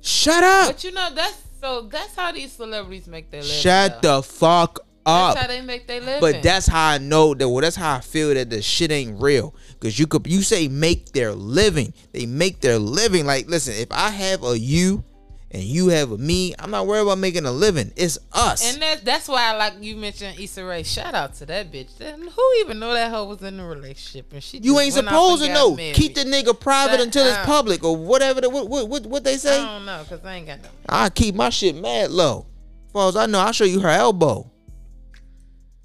Shut 0.00 0.44
up. 0.44 0.68
But 0.68 0.84
you 0.84 0.92
know 0.92 1.10
that's 1.14 1.42
so 1.60 1.82
that's 1.82 2.14
how 2.14 2.32
these 2.32 2.52
celebrities 2.52 3.06
make 3.06 3.30
their 3.30 3.42
living. 3.42 3.56
Shut 3.56 4.02
though. 4.02 4.18
the 4.18 4.22
fuck 4.22 4.80
up. 5.04 5.34
That's 5.34 5.46
how 5.46 5.54
they 5.54 5.60
make 5.62 5.86
their 5.86 6.00
living. 6.00 6.20
But 6.20 6.42
that's 6.42 6.66
how 6.66 6.90
I 6.90 6.98
know 6.98 7.34
that. 7.34 7.48
Well, 7.48 7.62
that's 7.62 7.76
how 7.76 7.96
I 7.96 8.00
feel 8.00 8.34
that 8.34 8.50
the 8.50 8.62
shit 8.62 8.92
ain't 8.92 9.20
real. 9.20 9.54
Cause 9.80 9.98
you 9.98 10.06
could, 10.06 10.26
you 10.26 10.42
say 10.42 10.68
make 10.68 11.12
their 11.12 11.32
living. 11.32 11.94
They 12.12 12.26
make 12.26 12.60
their 12.60 12.78
living. 12.78 13.26
Like, 13.26 13.48
listen, 13.48 13.74
if 13.74 13.90
I 13.90 14.10
have 14.10 14.44
a 14.44 14.58
you, 14.58 15.04
and 15.50 15.62
you 15.62 15.88
have 15.88 16.12
a 16.12 16.18
me, 16.18 16.54
I'm 16.58 16.70
not 16.70 16.86
worried 16.86 17.02
about 17.02 17.18
making 17.18 17.46
a 17.46 17.52
living. 17.52 17.92
It's 17.96 18.18
us. 18.32 18.72
And 18.72 18.82
that's 18.82 19.00
that's 19.00 19.28
why 19.28 19.52
I 19.52 19.56
like 19.56 19.74
you 19.80 19.96
mentioned 19.96 20.38
Issa 20.38 20.64
Rae. 20.64 20.82
Shout 20.82 21.14
out 21.14 21.34
to 21.36 21.46
that 21.46 21.72
bitch. 21.72 21.96
Then 21.96 22.20
Who 22.20 22.54
even 22.60 22.78
know 22.78 22.92
that 22.92 23.10
hoe 23.10 23.24
was 23.24 23.42
in 23.42 23.58
a 23.58 23.66
relationship 23.66 24.32
and 24.32 24.42
she 24.42 24.58
you 24.58 24.78
ain't 24.78 24.92
supposed 24.94 25.42
to 25.44 25.52
know. 25.52 25.74
married. 25.74 25.94
Keep 25.94 26.16
the 26.16 26.24
nigga 26.24 26.58
private 26.58 27.00
until 27.00 27.26
it's 27.26 27.38
public 27.46 27.82
or 27.82 27.96
whatever. 27.96 28.40
The, 28.42 28.50
what, 28.50 28.68
what 28.68 28.88
what 28.88 29.06
what 29.06 29.24
they 29.24 29.38
say? 29.38 29.60
I 29.60 29.78
don't 29.78 29.86
know 29.86 30.02
because 30.02 30.24
I 30.24 30.34
ain't 30.34 30.46
got 30.46 30.62
no. 30.62 30.68
I 30.88 31.08
keep 31.08 31.34
my 31.34 31.50
shit 31.50 31.76
mad 31.76 32.10
low. 32.10 32.46
As 32.94 33.16
I 33.16 33.26
know, 33.26 33.38
I'll 33.38 33.52
show 33.52 33.64
you 33.64 33.80
her 33.80 33.88
elbow. 33.88 34.50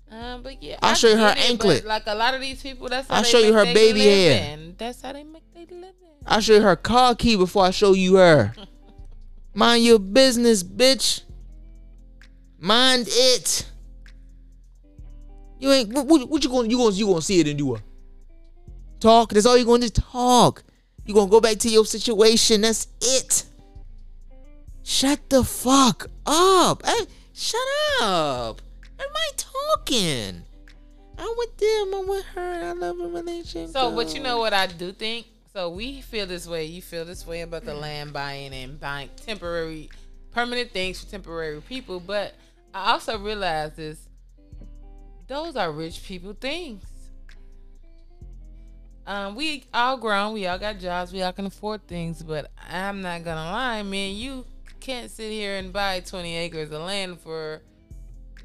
Um, 0.10 0.44
but 0.44 0.62
yeah, 0.62 0.78
I'll 0.82 0.92
I 0.92 0.94
show 0.94 1.10
you 1.10 1.18
her 1.18 1.30
it, 1.38 1.50
anklet. 1.50 1.86
Like 1.86 2.04
a 2.08 2.16
lot 2.16 2.34
of 2.34 2.42
these 2.42 2.62
people, 2.62 2.90
that's 2.90 3.08
how 3.08 3.16
I'll 3.16 3.24
they 3.24 3.30
show 3.30 3.40
you 3.40 3.54
make 3.54 3.68
her 3.68 3.74
baby 3.74 4.00
hair. 4.02 4.52
living. 4.58 4.76
That's 4.78 5.02
how 5.02 5.14
they 5.14 5.24
make 5.24 5.44
their 5.54 5.66
living. 5.66 5.94
I'll 6.26 6.42
show 6.42 6.54
you 6.54 6.62
her 6.62 6.76
car 6.76 7.16
key 7.16 7.36
before 7.36 7.66
I 7.66 7.72
show 7.72 7.94
you 7.94 8.16
her. 8.16 8.54
Mind 9.54 9.84
your 9.84 10.00
business, 10.00 10.64
bitch. 10.64 11.24
Mind 12.60 13.08
it. 13.10 13.70
You 15.60 15.72
ain't 15.72 15.94
what, 15.94 16.08
what, 16.08 16.30
what 16.30 16.44
you 16.44 16.50
going 16.50 16.70
you 16.70 16.78
going 16.78 16.96
you 16.96 17.06
going 17.06 17.20
to 17.20 17.26
see 17.26 17.40
it 17.40 17.48
and 17.48 17.58
do 17.58 17.68
what? 17.68 17.80
Uh? 17.80 17.84
Talk. 19.00 19.34
That's 19.34 19.46
all 19.46 19.58
you're 19.58 19.66
going 19.66 19.82
to 19.82 19.92
talk. 19.92 20.64
You 21.06 21.14
going 21.14 21.28
to 21.28 21.32
go 21.32 21.42
back 21.42 21.58
to 21.60 21.70
your 21.70 21.86
situation. 21.86 22.62
That's 22.62 22.88
it. 23.02 23.46
Shut 24.84 25.20
the 25.30 25.44
fuck 25.44 26.08
up. 26.26 26.84
Shut 27.34 27.62
up. 28.02 28.62
Am 29.00 29.08
I 29.16 29.30
talking? 29.36 30.44
I'm 31.18 31.30
with 31.38 31.58
them. 31.58 31.94
I'm 31.94 32.08
with 32.08 32.26
her. 32.36 32.66
I 32.66 32.72
love 32.74 33.00
a 33.00 33.08
relationship. 33.08 33.70
So, 33.70 33.96
but 33.96 34.14
you 34.14 34.22
know 34.22 34.38
what 34.38 34.54
I 34.54 34.68
do 34.68 34.92
think? 34.92 35.28
So 35.54 35.70
we 35.70 36.02
feel 36.02 36.26
this 36.26 36.48
way. 36.48 36.66
You 36.66 36.82
feel 36.82 37.06
this 37.06 37.28
way 37.28 37.42
about 37.42 37.64
the 37.64 37.76
land 37.76 38.12
buying 38.12 38.54
and 38.54 38.80
buying 38.80 39.10
temporary, 39.24 39.92
permanent 40.32 40.72
things 40.72 41.04
for 41.04 41.12
temporary 41.12 41.62
people. 41.62 42.00
But 42.00 42.34
I 42.74 42.94
also 42.94 43.20
realize 43.20 43.74
this: 43.74 44.10
those 45.28 45.56
are 45.56 45.72
rich 45.72 46.04
people 46.04 46.34
things. 46.34 46.84
Um, 49.06 49.36
we 49.36 49.66
all 49.72 49.98
grown. 49.98 50.34
We 50.34 50.48
all 50.48 50.58
got 50.58 50.80
jobs. 50.80 51.14
We 51.14 51.22
all 51.22 51.34
can 51.34 51.46
afford 51.46 51.88
things. 51.88 52.24
But 52.24 52.50
I'm 52.72 53.04
not 53.04 53.24
gonna 53.24 53.52
lie, 53.52 53.84
man. 53.84 54.16
You 54.16 54.48
can't 54.80 55.12
sit 55.12 55.30
here 55.30 55.58
and 55.58 55.72
buy 55.72 56.00
20 56.00 56.36
acres 56.36 56.72
of 56.72 56.82
land 56.82 57.20
for 57.20 57.62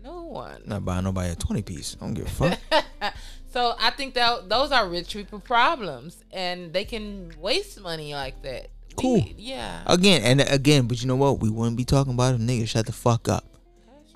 no 0.04 0.24
one. 0.24 0.62
Not 0.66 0.84
buying 0.84 1.04
nobody 1.04 1.32
a 1.32 1.36
20 1.36 1.62
piece. 1.62 1.96
I 1.98 2.04
don't 2.04 2.12
give 2.12 2.26
a 2.26 2.28
fuck. 2.28 2.58
so 3.58 3.74
I 3.80 3.90
think 3.90 4.14
that 4.14 4.48
those 4.48 4.70
are 4.70 4.88
rich 4.88 5.14
people 5.14 5.40
problems, 5.40 6.22
and 6.32 6.72
they 6.72 6.84
can 6.84 7.32
waste 7.40 7.80
money 7.80 8.14
like 8.14 8.40
that. 8.42 8.68
We- 8.90 8.94
Cool. 9.02 9.24
yeah. 9.36 9.82
Again 9.84 10.22
and 10.22 10.40
again, 10.42 10.86
but 10.86 11.00
you 11.02 11.08
know 11.08 11.16
what? 11.16 11.40
We 11.40 11.50
wouldn't 11.50 11.76
be 11.76 11.84
talking 11.84 12.12
about 12.14 12.36
it. 12.36 12.40
Nigga, 12.40 12.68
shut 12.68 12.86
the 12.86 12.92
fuck 12.92 13.28
up. 13.28 13.44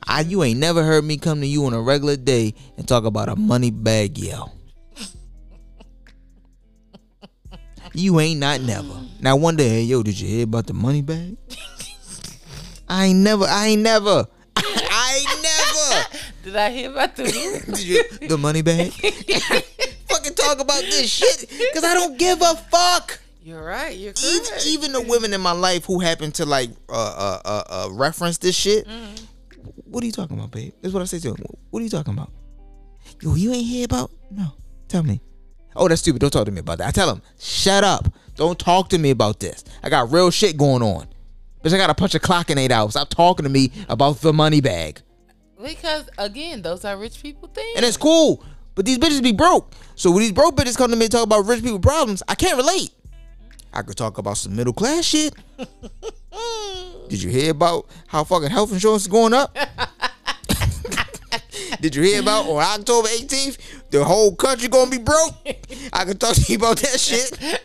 I 0.07 0.21
you 0.21 0.45
ain't 0.45 0.61
never 0.61 0.85
heard 0.85 1.03
me 1.05 1.17
come 1.17 1.41
to 1.41 1.47
you 1.47 1.65
on 1.67 1.75
a 1.75 1.81
regular 1.81 2.15
day 2.17 2.55
and 2.77 2.87
talk 2.87 3.05
about 3.05 3.29
a 3.29 3.35
Moneybagg 3.35 4.17
Yo. 4.17 4.53
you 7.95 8.21
ain't 8.21 8.39
not 8.39 8.61
never. 8.61 8.95
Now 9.21 9.35
one 9.35 9.57
day, 9.57 9.69
hey, 9.69 9.83
yo, 9.83 10.05
did 10.05 10.21
you 10.21 10.29
hear 10.29 10.45
about 10.45 10.69
the 10.69 10.73
Moneybagg? 10.73 11.37
I 12.89 13.07
ain't 13.07 13.19
never. 13.19 13.45
I 13.49 13.67
ain't 13.69 13.83
never. 13.83 14.25
I 14.57 15.21
ain't 15.21 15.43
never. 15.43 16.07
Did 16.43 16.57
I 16.57 16.71
hear 16.71 16.91
about 16.91 17.15
the? 17.17 17.25
Did 17.67 17.81
you 17.81 18.03
the 18.29 18.37
Moneybagg? 18.37 18.93
Fucking 20.09 20.35
talk 20.35 20.61
about 20.61 20.83
this 20.83 21.09
shit 21.09 21.49
because 21.49 21.85
I 21.85 21.95
don't 21.95 22.19
give 22.19 22.41
a 22.43 22.57
fuck. 22.57 23.21
You're 23.43 23.65
right. 23.65 23.97
You're 23.97 24.13
even, 24.25 24.53
even 24.67 24.93
the 24.93 25.01
women 25.03 25.33
in 25.33 25.41
my 25.41 25.53
life 25.53 25.85
who 25.85 26.01
happen 26.01 26.33
to 26.33 26.47
like 26.47 26.71
uh, 26.89 26.93
uh, 26.93 27.41
uh, 27.45 27.63
uh, 27.69 27.89
reference 27.93 28.39
this 28.39 28.55
shit. 28.55 28.87
What 29.85 30.03
are 30.03 30.07
you 30.07 30.13
talking 30.13 30.39
about, 30.39 30.51
babe? 30.51 30.73
That's 30.81 30.93
what 30.95 31.03
I 31.03 31.07
say 31.07 31.19
to 31.21 31.33
them. 31.33 31.45
What 31.71 31.81
are 31.81 31.83
you 31.83 31.91
talking 31.91 32.13
about? 32.13 32.31
Yo, 33.21 33.35
you 33.35 33.53
ain't 33.53 33.67
hear 33.67 33.85
about? 33.85 34.11
No, 34.31 34.53
tell 34.89 35.03
me. 35.03 35.21
Oh, 35.75 35.89
that's 35.89 36.01
stupid. 36.01 36.21
Don't 36.21 36.31
talk 36.31 36.47
to 36.47 36.53
me 36.53 36.61
about 36.61 36.79
that. 36.79 36.89
I 36.89 36.91
tell 36.91 37.07
them, 37.07 37.23
shut 37.39 37.85
up. 37.85 38.13
Don't 38.37 38.59
talk 38.59 38.89
to 38.91 38.99
me 38.99 39.11
about 39.11 39.41
this. 39.41 39.65
I 39.83 39.91
got 39.91 40.11
real 40.13 40.31
shit 40.31 40.57
going 40.57 40.83
on. 40.83 41.07
Bitch, 41.63 41.73
I 41.73 41.77
got 41.79 41.87
to 41.89 41.95
punch 41.95 42.15
a 42.15 42.21
clock 42.21 42.51
in 42.51 42.59
eight 42.59 42.73
hours. 42.73 42.93
Stop 42.93 43.09
talking 43.09 43.45
to 43.45 43.51
me 43.51 43.71
about 43.89 44.21
the 44.21 44.33
Moneybagg. 44.33 45.03
Because 45.63 46.09
again, 46.19 46.63
those 46.63 46.85
are 46.85 46.97
rich 46.97 47.23
people 47.23 47.49
things. 47.49 47.77
And 47.77 47.85
it's 47.85 47.97
cool. 47.97 48.45
But 48.75 48.87
these 48.87 48.99
bitches 48.99 49.23
be 49.23 49.33
broke. 49.33 49.73
So 49.97 50.11
when 50.11 50.21
these 50.21 50.33
broke 50.33 50.57
bitches 50.57 50.77
come 50.77 50.91
to 50.91 50.97
me 50.97 51.05
and 51.07 51.13
talk 51.13 51.25
about 51.25 51.47
rich 51.47 51.63
people 51.63 51.79
problems, 51.79 52.23
I 52.27 52.35
can't 52.35 52.57
relate. 52.57 52.91
I 53.73 53.83
could 53.83 53.97
talk 53.97 54.19
about 54.19 54.37
some 54.37 54.55
middle 54.55 54.73
class 54.73 55.05
shit. 55.05 55.35
Did 57.09 57.23
you 57.23 57.31
hear 57.31 57.51
about 57.51 57.87
how 58.07 58.25
fucking 58.25 58.51
health 58.51 58.73
insurance 58.73 59.03
is 59.03 59.09
going 59.09 59.35
up? 59.35 59.57
Did 61.81 61.95
you 61.95 62.03
hear 62.03 62.21
about 62.21 62.47
on 62.47 62.63
October 62.63 63.09
18th, 63.09 63.59
the 63.91 64.05
whole 64.05 64.35
country 64.35 64.69
gonna 64.69 64.91
be 64.91 64.99
broke? 64.99 65.35
I 65.93 66.05
can 66.05 66.17
talk 66.17 66.35
to 66.35 66.53
you 66.53 66.57
about 66.57 66.79
that 66.79 66.99
shit. 67.01 67.61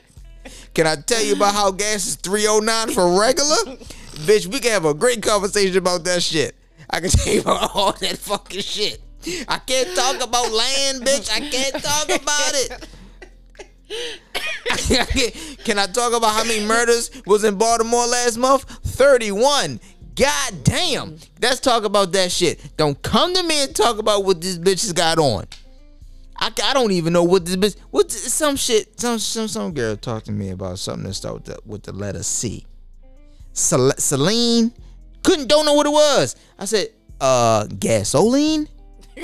Can 0.74 0.88
I 0.88 0.96
tell 0.96 1.24
you 1.24 1.36
about 1.36 1.54
how 1.54 1.72
gas 1.72 2.08
is 2.08 2.16
309 2.16 2.94
for 2.94 3.20
regular? 3.20 3.56
Bitch, 4.26 4.48
we 4.48 4.60
can 4.60 4.72
have 4.72 4.86
a 4.86 4.94
great 4.94 5.22
conversation 5.22 5.78
about 5.78 6.04
that 6.06 6.24
shit. 6.24 6.57
I 6.90 7.00
can 7.00 7.10
tell 7.12 7.34
you 7.34 7.42
about 7.42 7.76
all 7.76 7.92
that 7.94 8.18
fucking 8.18 8.62
shit. 8.62 9.02
I 9.48 9.60
can't 9.60 9.96
talk 9.96 10.22
about 10.24 10.52
land, 10.52 11.02
bitch. 11.02 11.30
I 11.32 11.40
can't 11.50 11.84
talk 11.84 12.06
about 12.06 12.52
it. 12.54 12.88
Can 15.64 15.80
I 15.80 15.86
talk 15.88 16.14
about 16.14 16.34
how 16.34 16.44
many 16.44 16.66
murders 16.66 17.10
was 17.26 17.44
in 17.44 17.58
Baltimore 17.58 18.06
last 18.06 18.38
month? 18.38 18.64
31. 18.64 19.80
God 20.16 20.54
damn. 20.64 21.18
Let's 21.42 21.60
talk 21.60 21.84
about 21.84 22.12
that 22.14 22.32
shit. 22.32 22.76
Don't 22.76 23.02
come 23.02 23.34
to 23.34 23.44
me 23.44 23.64
and 23.64 23.76
talk 23.76 23.98
about 23.98 24.26
what 24.26 24.42
this 24.42 24.58
bitch 24.58 24.82
has 24.82 24.94
got 24.94 25.20
on. 25.20 25.46
I, 26.40 26.52
I 26.64 26.74
don't 26.74 26.92
even 26.92 27.14
know 27.14 27.24
what 27.24 27.46
this 27.46 27.56
bitch. 27.56 27.78
What 27.92 28.12
some 28.12 28.56
shit? 28.56 29.00
Some 29.00 29.20
some 29.20 29.48
some 29.48 29.74
girl 29.74 29.96
talked 29.96 30.26
to 30.28 30.32
me 30.32 30.50
about 30.50 30.80
something 30.80 31.04
that 31.08 31.14
started 31.14 31.36
with 31.36 31.46
the, 31.46 31.60
with 31.66 31.84
the 31.84 31.94
letter 31.94 32.24
C. 32.24 32.66
Cel- 33.54 33.98
Celine 33.98 34.72
couldn't 35.28 35.48
don't 35.50 35.66
know 35.66 35.74
what 35.74 35.86
it 35.86 35.92
was. 35.92 36.38
I 36.58 36.64
said, 36.64 36.88
uh, 37.20 37.66
gasoline. 37.66 38.70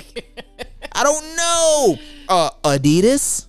I 0.91 1.03
don't 1.03 1.35
know. 1.37 1.97
Uh, 2.27 2.49
Adidas. 2.65 3.45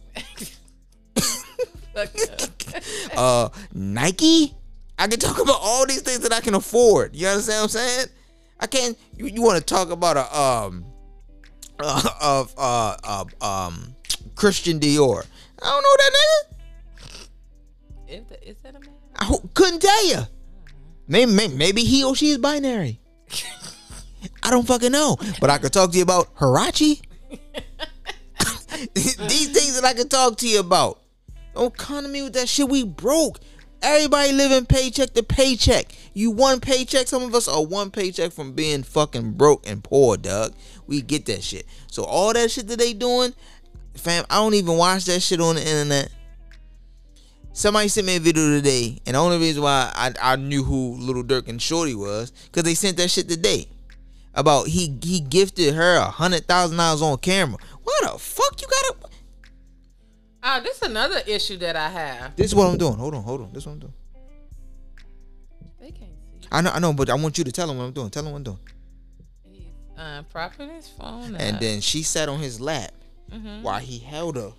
uh, 3.16 3.48
Nike. 3.72 4.54
I 4.96 5.08
can 5.08 5.18
talk 5.18 5.42
about 5.42 5.58
all 5.60 5.84
these 5.84 6.02
things 6.02 6.20
that 6.20 6.32
I 6.32 6.40
can 6.40 6.54
afford. 6.54 7.16
You 7.16 7.26
understand 7.26 7.56
what 7.56 7.62
I'm 7.64 7.68
saying? 7.70 8.06
I 8.60 8.68
can't. 8.68 8.96
You, 9.16 9.26
you 9.26 9.42
want 9.42 9.58
to 9.58 9.64
talk 9.64 9.90
about 9.90 10.16
a 10.16 10.38
um 10.38 10.84
uh, 11.80 12.08
of 12.20 12.54
uh, 12.56 12.96
uh 13.02 13.24
um 13.44 13.96
Christian 14.36 14.78
Dior? 14.78 15.26
I 15.60 15.64
don't 15.66 15.82
know 15.82 15.96
that 15.98 16.12
nigga. 16.14 16.38
Is, 18.20 18.24
that- 18.28 18.44
is 18.48 18.56
that 18.62 18.76
a 18.76 18.78
man? 18.78 18.90
I 19.16 19.36
couldn't 19.54 19.82
tell 19.82 20.06
you. 20.06 20.20
Maybe, 21.06 21.30
maybe 21.30 21.54
maybe 21.54 21.84
he 21.84 22.04
or 22.04 22.14
she 22.14 22.30
is 22.30 22.38
binary. 22.38 23.00
I 24.42 24.50
don't 24.50 24.66
fucking 24.66 24.92
know. 24.92 25.16
But 25.40 25.50
I 25.50 25.58
could 25.58 25.72
talk 25.72 25.92
to 25.92 25.96
you 25.96 26.02
about 26.02 26.34
Huarache. 26.36 27.02
These 28.94 29.16
things 29.52 29.80
that 29.80 29.84
I 29.84 29.94
can 29.94 30.08
talk 30.08 30.38
to 30.38 30.48
you 30.48 30.60
about. 30.60 31.00
Don't 31.54 31.76
come 31.76 32.04
to 32.04 32.10
me 32.10 32.22
with 32.22 32.32
that 32.34 32.48
shit. 32.48 32.68
We 32.68 32.84
broke. 32.84 33.38
Everybody 33.82 34.32
living 34.32 34.66
paycheck 34.66 35.12
to 35.12 35.22
paycheck. 35.22 35.94
You 36.14 36.30
one 36.30 36.60
paycheck. 36.60 37.06
Some 37.06 37.22
of 37.22 37.34
us 37.34 37.48
are 37.48 37.64
one 37.64 37.90
paycheck 37.90 38.32
from 38.32 38.52
being 38.52 38.82
fucking 38.82 39.32
broke 39.32 39.68
and 39.68 39.84
poor, 39.84 40.16
Doug. 40.16 40.54
We 40.86 41.02
get 41.02 41.26
that 41.26 41.42
shit. 41.42 41.66
So 41.90 42.04
all 42.04 42.32
that 42.32 42.50
shit 42.50 42.66
that 42.68 42.78
they 42.78 42.94
doing, 42.94 43.34
fam, 43.94 44.24
I 44.30 44.36
don't 44.36 44.54
even 44.54 44.76
watch 44.78 45.04
that 45.04 45.20
shit 45.20 45.40
on 45.40 45.56
the 45.56 45.60
internet. 45.60 46.10
Somebody 47.56 47.86
sent 47.86 48.06
me 48.08 48.16
a 48.16 48.20
video 48.20 48.50
today, 48.50 48.98
and 49.06 49.14
the 49.14 49.20
only 49.20 49.38
reason 49.38 49.62
why 49.62 49.90
I, 49.94 50.12
I 50.20 50.36
knew 50.36 50.64
who 50.64 50.96
Lil 50.98 51.22
Durk 51.22 51.46
and 51.48 51.62
Shorty 51.62 51.94
was, 51.94 52.32
because 52.32 52.64
they 52.64 52.74
sent 52.74 52.96
that 52.96 53.10
shit 53.10 53.28
today. 53.28 53.68
About 54.34 54.66
he 54.66 54.98
he 55.00 55.20
gifted 55.20 55.74
her 55.74 55.94
a 55.96 56.06
hundred 56.06 56.48
thousand 56.48 56.76
dollars 56.76 57.00
on 57.00 57.16
camera. 57.18 57.56
Why 57.84 58.00
the 58.02 58.18
fuck 58.18 58.60
you 58.60 58.66
gotta 58.68 58.94
Oh, 60.46 60.60
this 60.64 60.76
is 60.78 60.82
another 60.82 61.20
issue 61.26 61.56
that 61.58 61.76
I 61.76 61.88
have. 61.88 62.34
This 62.36 62.46
is 62.46 62.54
what 62.56 62.66
I'm 62.68 62.76
doing. 62.76 62.94
Hold 62.94 63.14
on, 63.14 63.22
hold 63.22 63.40
on. 63.42 63.52
This 63.52 63.62
is 63.62 63.66
what 63.68 63.72
I'm 63.74 63.78
doing. 63.78 63.92
They 65.80 65.90
can't 65.92 66.10
see. 66.42 66.48
I 66.50 66.60
know, 66.60 66.70
I 66.70 66.80
know, 66.80 66.92
but 66.92 67.08
I 67.08 67.14
want 67.14 67.38
you 67.38 67.44
to 67.44 67.52
tell 67.52 67.70
him 67.70 67.78
what 67.78 67.84
I'm 67.84 67.92
doing. 67.92 68.10
Tell 68.10 68.24
him 68.26 68.32
what 68.32 68.38
I'm 68.38 68.42
doing. 68.42 68.58
He's 69.48 69.62
uh, 69.96 70.22
propping 70.30 70.70
his 70.70 70.88
phone 70.88 71.36
up. 71.36 71.40
And 71.40 71.60
then 71.60 71.80
she 71.80 72.02
sat 72.02 72.28
on 72.28 72.40
his 72.40 72.60
lap 72.60 72.90
Mhm. 73.32 73.62
while 73.62 73.78
he 73.80 73.98
held 74.00 74.36
a, 74.36 74.52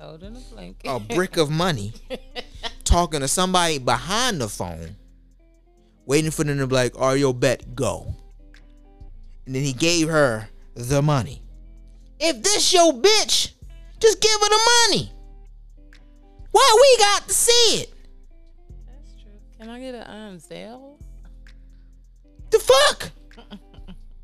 a 0.00 0.18
blanket. 0.18 0.86
a 0.86 0.98
brick 0.98 1.36
of 1.36 1.50
money, 1.50 1.92
talking 2.84 3.20
to 3.20 3.28
somebody 3.28 3.78
behind 3.78 4.40
the 4.40 4.48
phone, 4.48 4.96
waiting 6.06 6.30
for 6.30 6.44
them 6.44 6.58
to 6.58 6.66
be 6.66 6.74
like, 6.74 6.98
"Are 6.98 7.16
your 7.16 7.34
bet 7.34 7.74
go?" 7.74 8.14
And 9.46 9.54
then 9.54 9.62
he 9.62 9.72
gave 9.72 10.08
her 10.08 10.48
the 10.74 11.02
money. 11.02 11.42
If 12.18 12.42
this 12.42 12.72
your 12.72 12.92
bitch, 12.92 13.52
just 13.98 14.20
give 14.20 14.40
her 14.40 14.48
the 14.48 14.70
money. 14.88 15.12
Why 16.50 16.78
we 16.80 17.04
got 17.04 17.28
to 17.28 17.34
see 17.34 17.80
it? 17.82 17.92
That's 18.86 19.22
true. 19.22 19.32
Can 19.58 19.68
I 19.68 19.80
get 19.80 19.94
an 19.94 20.02
um 20.02 20.38
Zelle? 20.38 20.98
The 22.50 22.58
fuck? 22.58 23.10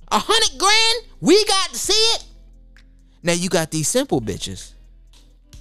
A 0.08 0.18
hundred 0.18 0.58
grand? 0.58 1.06
We 1.20 1.44
got 1.46 1.70
to 1.70 1.78
see 1.78 1.92
it? 1.92 2.24
Now 3.22 3.32
you 3.32 3.48
got 3.48 3.70
these 3.70 3.88
simple 3.88 4.20
bitches 4.20 4.72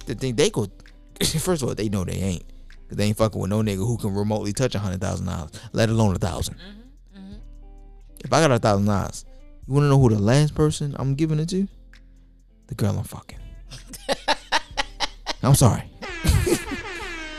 that 0.06 0.18
think 0.18 0.36
they 0.36 0.50
go. 0.50 0.66
First 1.38 1.62
of 1.62 1.68
all, 1.68 1.74
they 1.74 1.88
know 1.88 2.04
they 2.04 2.12
ain't. 2.14 2.44
Cause 2.88 2.96
they 2.98 3.06
ain't 3.06 3.16
fucking 3.16 3.40
with 3.40 3.50
no 3.50 3.62
nigga 3.62 3.78
who 3.78 3.96
can 3.96 4.14
remotely 4.14 4.52
touch 4.52 4.74
a 4.74 4.78
hundred 4.78 5.00
thousand 5.00 5.26
dollars, 5.26 5.50
let 5.72 5.88
alone 5.88 6.10
a 6.10 6.18
1000 6.18 6.54
If 8.24 8.32
I 8.32 8.40
got 8.40 8.52
a 8.52 8.58
thousand 8.58 8.86
dollars, 8.86 9.24
You 9.66 9.74
want 9.74 9.84
to 9.84 9.88
know 9.88 9.98
who 9.98 10.08
the 10.08 10.18
last 10.20 10.54
person 10.54 10.94
I'm 10.98 11.14
giving 11.16 11.40
it 11.40 11.48
to? 11.48 11.66
The 12.68 12.74
girl 12.76 12.96
I'm 12.96 13.04
fucking. 13.04 13.38
I'm 15.42 15.54
sorry. 15.54 15.82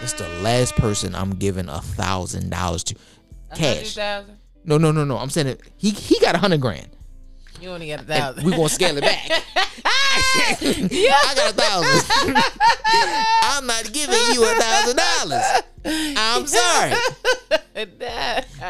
it's 0.01 0.13
the 0.13 0.27
last 0.41 0.75
person 0.75 1.15
I'm 1.15 1.31
giving 1.31 1.69
a 1.69 1.79
thousand 1.81 2.49
dollars 2.49 2.83
to. 2.85 2.95
Cash. 3.55 3.95
100,000? 3.95 4.37
No, 4.65 4.77
no, 4.77 4.91
no, 4.91 5.05
no. 5.05 5.17
I'm 5.17 5.29
saying 5.29 5.47
it. 5.47 5.61
He 5.77 5.91
he 5.91 6.19
got 6.19 6.35
a 6.35 6.37
hundred 6.37 6.59
grand. 6.59 6.89
You 7.61 7.69
only 7.69 7.87
got 7.89 8.01
a 8.01 8.03
thousand. 8.03 8.43
we 8.45 8.51
gonna 8.51 8.69
scale 8.69 8.97
it 8.97 9.01
back. 9.01 9.29
I 9.85 11.33
got 11.35 11.51
a 11.51 11.53
thousand. 11.53 12.37
I'm 13.43 13.65
not 13.65 13.91
giving 13.93 14.15
you 14.33 14.43
a 14.43 14.53
thousand 14.55 14.97
dollars. 14.97 15.63
I'm 16.17 16.45
sorry. 16.47 16.93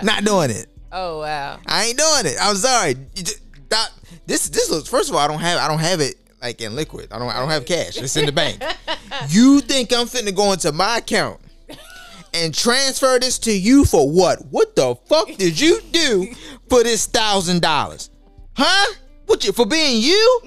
Not 0.04 0.24
doing 0.24 0.52
it. 0.52 0.68
oh 0.92 1.20
wow. 1.20 1.60
I 1.66 1.86
ain't 1.86 1.98
doing 1.98 2.26
it. 2.34 2.38
I'm 2.42 2.56
sorry. 2.56 2.96
That- 3.70 3.92
This 4.26 4.50
this 4.50 4.70
looks. 4.70 4.88
First 4.90 5.10
of 5.10 5.16
all, 5.16 5.22
I 5.22 5.28
don't 5.28 5.40
have 5.40 5.60
I 5.60 5.68
don't 5.68 5.80
have 5.80 6.00
it 6.00 6.16
like 6.42 6.62
in 6.62 6.76
liquid. 6.76 7.10
I 7.12 7.20
don't 7.20 7.30
I 7.30 7.40
don't 7.40 7.50
have 7.50 7.66
cash. 7.66 7.98
It's 7.98 8.16
in 8.16 8.26
the 8.26 8.32
bank. 8.32 8.62
You 9.30 9.60
think 9.62 9.92
I'm 9.94 10.08
finna 10.08 10.34
go 10.36 10.52
into 10.54 10.72
my 10.72 10.98
account 10.98 11.40
and 12.34 12.54
transfer 12.54 13.18
this 13.20 13.40
to 13.40 13.52
you 13.52 13.84
for 13.86 14.10
what? 14.10 14.46
What 14.48 14.76
the 14.76 14.96
fuck 15.08 15.28
did 15.36 15.60
you 15.60 15.82
do 15.92 16.28
for 16.70 16.84
this 16.84 17.06
thousand 17.06 17.62
dollars? 17.62 18.10
Huh? 18.58 18.94
What 19.28 19.44
you 19.46 19.52
for 19.52 19.66
being 19.68 20.02
you? 20.02 20.42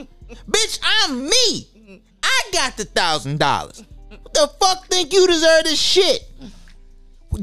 Bitch, 0.51 0.81
I'm 0.83 1.25
me. 1.29 2.03
I 2.23 2.43
got 2.53 2.77
the 2.77 2.85
thousand 2.85 3.39
dollars. 3.39 3.85
What 4.09 4.35
the 4.35 4.51
fuck 4.61 4.87
think 4.87 5.13
you 5.13 5.27
deserve 5.27 5.65
this 5.65 5.79
shit? 5.81 6.29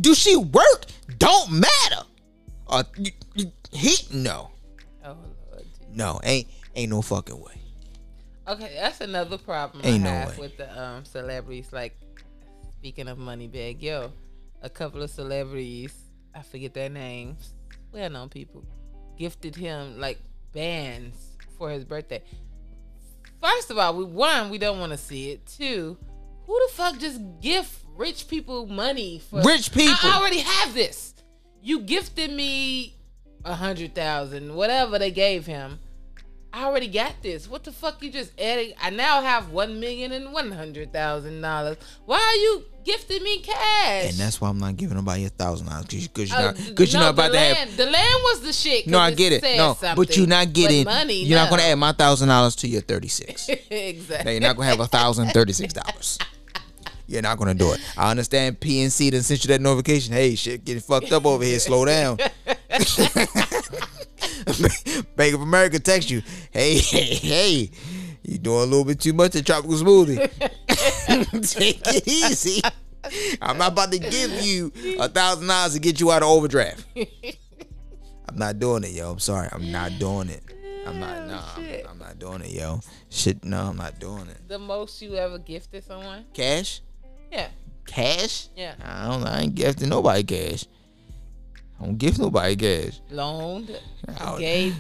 Do 0.02 0.14
she 0.14 0.36
work? 0.36 0.86
Don't 1.18 1.52
matter. 1.52 2.04
Uh, 2.68 2.84
you, 2.98 3.12
you, 3.36 3.52
he 3.72 3.96
no, 4.14 4.52
Oh 5.06 5.16
lord. 5.52 5.66
no, 5.94 6.20
ain't 6.24 6.48
ain't 6.76 6.90
no 6.92 7.02
fucking 7.02 7.40
way. 7.40 7.54
Okay, 8.46 8.74
that's 8.76 9.00
another 9.02 9.38
problem 9.38 9.86
Ain't 9.86 10.06
I 10.06 10.10
no 10.10 10.10
have 10.10 10.32
way. 10.38 10.48
with 10.48 10.58
the 10.58 10.82
um 10.82 11.06
celebrities. 11.06 11.72
Like 11.72 11.98
speaking 12.74 13.08
of 13.08 13.18
Moneybagg 13.18 13.82
Yo, 13.82 14.12
a 14.62 14.70
couple 14.70 15.02
of 15.02 15.10
celebrities, 15.10 15.94
I 16.36 16.42
forget 16.42 16.74
their 16.74 16.90
names, 16.90 17.54
well 17.94 18.10
known 18.10 18.28
people, 18.28 18.66
gifted 19.18 19.56
him 19.56 19.98
like 19.98 20.20
bands 20.58 21.16
for 21.56 21.70
his 21.70 21.86
birthday. 21.86 22.24
First 23.40 23.70
of 23.70 23.78
all, 23.78 23.96
we 23.96 24.04
one, 24.04 24.50
we 24.50 24.58
don't 24.58 24.80
want 24.80 24.92
to 24.92 24.98
see 24.98 25.30
it. 25.30 25.46
Two, 25.46 25.98
who 26.48 26.60
the 26.68 26.74
fuck 26.74 26.98
just 26.98 27.22
gift 27.42 27.86
rich 27.96 28.28
people 28.28 28.66
money 28.66 29.20
for 29.20 29.42
Rich 29.42 29.72
people. 29.72 29.94
I 30.02 30.18
already 30.18 30.40
have 30.40 30.74
this. 30.74 31.14
You 31.62 31.82
gifted 31.82 32.32
me 32.32 32.96
a 33.46 33.54
hundred 33.54 33.94
thousand, 33.94 34.56
whatever 34.56 34.98
they 34.98 35.12
gave 35.12 35.46
him. 35.46 35.80
I 36.58 36.64
already 36.64 36.88
got 36.88 37.14
this. 37.22 37.48
What 37.48 37.64
the 37.64 37.72
fuck 37.72 38.02
you 38.02 38.10
just 38.12 38.32
adding? 38.42 38.74
I 38.82 38.90
now 38.90 39.22
have 39.22 39.52
one 39.52 39.80
million 39.80 40.12
and 40.12 40.34
one 40.34 40.52
hundred 40.52 40.92
thousand 40.92 41.40
dollars. 41.42 41.78
Why 42.08 42.18
are 42.18 42.36
you 42.36 42.64
gifting 42.84 43.22
me 43.22 43.42
cash? 43.42 44.10
And 44.10 44.14
that's 44.16 44.42
why 44.42 44.50
I'm 44.50 44.58
not 44.58 44.76
giving 44.76 44.98
nobody 44.98 45.26
a 45.26 45.30
thousand 45.30 45.68
dollars 45.68 45.86
because 45.86 46.32
you're 46.32 46.40
Oh, 46.40 46.46
not 46.46 46.56
because 46.56 46.92
you're 46.92 47.00
no, 47.00 47.06
not 47.08 47.14
about 47.14 47.32
the 47.32 47.38
to 47.38 47.44
land, 47.44 47.58
have. 47.58 47.78
The 47.78 47.86
land 47.86 48.16
was 48.24 48.42
the 48.42 48.54
shit. 48.54 48.88
No, 48.88 48.98
I 48.98 49.12
get 49.12 49.34
it. 49.34 49.44
No, 49.44 49.78
but 49.96 50.18
you're 50.18 50.26
not 50.26 50.52
getting. 50.52 50.86
money. 50.86 51.24
you're 51.26 51.38
not 51.38 51.52
gonna 51.52 51.62
add 51.62 51.76
my 51.76 51.92
thousand 51.92 52.30
dollars 52.30 52.56
to 52.56 52.68
your 52.68 52.82
thirty 52.82 53.08
six. 53.08 53.50
exactly. 53.70 54.18
Now 54.26 54.32
you're 54.32 54.42
not 54.42 54.56
gonna 54.56 54.70
have 54.70 54.80
a 54.80 54.88
thousand 54.88 55.28
thirty 55.34 55.54
six 55.54 55.74
dollars. 55.74 56.18
You're 57.06 57.22
not 57.22 57.38
gonna 57.38 57.54
do 57.54 57.72
it. 57.72 57.80
I 57.96 58.10
understand 58.10 58.60
PNC 58.60 59.12
done 59.12 59.22
sent 59.22 59.44
you 59.44 59.50
that 59.50 59.62
notification. 59.62 60.12
Hey, 60.12 60.34
shit, 60.34 60.66
getting 60.66 60.82
fucked 60.82 61.12
up 61.12 61.24
over 61.28 61.44
here. 61.44 61.60
Slow 61.60 61.86
down. 61.86 62.18
Bank 65.16 65.34
of 65.34 65.42
America 65.42 65.80
text 65.80 66.10
you. 66.10 66.22
Hey, 66.52 66.78
hey, 66.78 67.16
hey. 67.16 67.72
You 68.24 68.38
doing 68.38 68.60
a 68.64 68.66
little 68.66 68.84
bit 68.86 69.00
too 69.00 69.14
much 69.14 69.36
of 69.36 69.46
tropical 69.46 69.76
smoothie. 69.78 70.18
Take 71.54 71.82
it 71.88 72.08
easy. 72.08 72.62
I'm 73.42 73.58
not 73.58 73.72
about 73.72 73.92
to 73.94 74.00
give 74.00 74.32
you 74.42 74.72
a 75.00 75.08
thousand 75.08 75.48
dollars 75.48 75.74
to 75.74 75.80
get 75.80 76.00
you 76.02 76.12
out 76.12 76.24
of 76.24 76.30
overdraft. 76.30 76.84
I'm 78.28 78.36
not 78.36 78.60
doing 78.60 78.84
it, 78.84 78.92
yo. 78.92 79.12
I'm 79.12 79.20
sorry. 79.20 79.48
I'm 79.52 79.72
not 79.72 79.98
doing 79.98 80.30
it. 80.30 80.44
I'm 80.86 81.00
not. 81.00 81.18
Oh, 81.18 81.26
nah, 81.26 81.42
I'm. 81.56 81.88
I'm 81.92 82.00
not 82.00 82.20
doing 82.20 82.42
it, 82.42 82.52
yo. 82.52 82.82
Shit, 83.10 83.44
no, 83.46 83.62
I'm 83.68 83.78
not 83.78 84.00
doing 84.00 84.28
it. 84.28 84.48
The 84.48 84.60
most 84.60 85.02
you 85.02 85.16
ever 85.16 85.38
gifted 85.38 85.84
someone? 85.86 86.26
Cash, 86.34 86.82
Yeah. 87.32 87.48
cash. 87.86 88.50
Yeah. 88.56 88.76
I 88.84 89.08
don't. 89.08 89.26
I 89.26 89.42
ain't 89.42 89.56
gifting 89.56 89.90
nobody 89.90 90.24
cash. 90.24 90.66
I 91.80 91.86
don't 91.86 91.98
give 91.98 92.18
nobody 92.18 92.56
cash. 92.56 93.00
Loaned. 93.12 93.80
Oh, 94.22 94.40
Gave. 94.40 94.76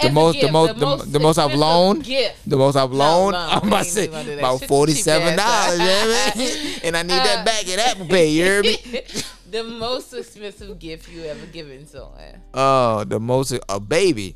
The 0.00 0.10
most, 0.10 0.40
the 0.40 0.50
most, 0.50 0.78
the, 0.78 0.96
the 1.12 1.20
most 1.20 1.38
I've 1.38 1.54
loaned, 1.54 2.04
Gift. 2.04 2.48
the 2.48 2.56
most 2.56 2.74
I've 2.76 2.90
loaned. 2.90 3.34
loan. 3.34 3.48
I'm 3.50 3.68
about 3.68 3.84
to 3.84 3.90
say 3.90 4.06
gonna 4.08 4.24
do 4.24 4.30
that. 4.30 4.38
about 4.40 4.64
forty 4.64 4.92
seven 4.92 5.36
dollars, 5.36 5.78
ass. 5.78 6.36
yeah, 6.36 6.44
man. 6.44 6.80
And 6.84 6.96
I 6.96 7.02
need 7.02 7.10
that 7.10 7.44
back 7.44 7.68
at 7.68 7.78
Apple 7.78 8.06
Pay. 8.06 8.30
You 8.30 8.44
hear 8.44 8.62
me? 8.62 8.76
the 9.50 9.62
most 9.62 10.12
expensive 10.12 10.78
gift 10.78 11.08
you 11.08 11.22
ever 11.24 11.46
given 11.46 11.86
someone. 11.86 12.42
Oh, 12.52 13.04
the 13.04 13.20
most 13.20 13.56
a 13.68 13.78
baby. 13.78 14.34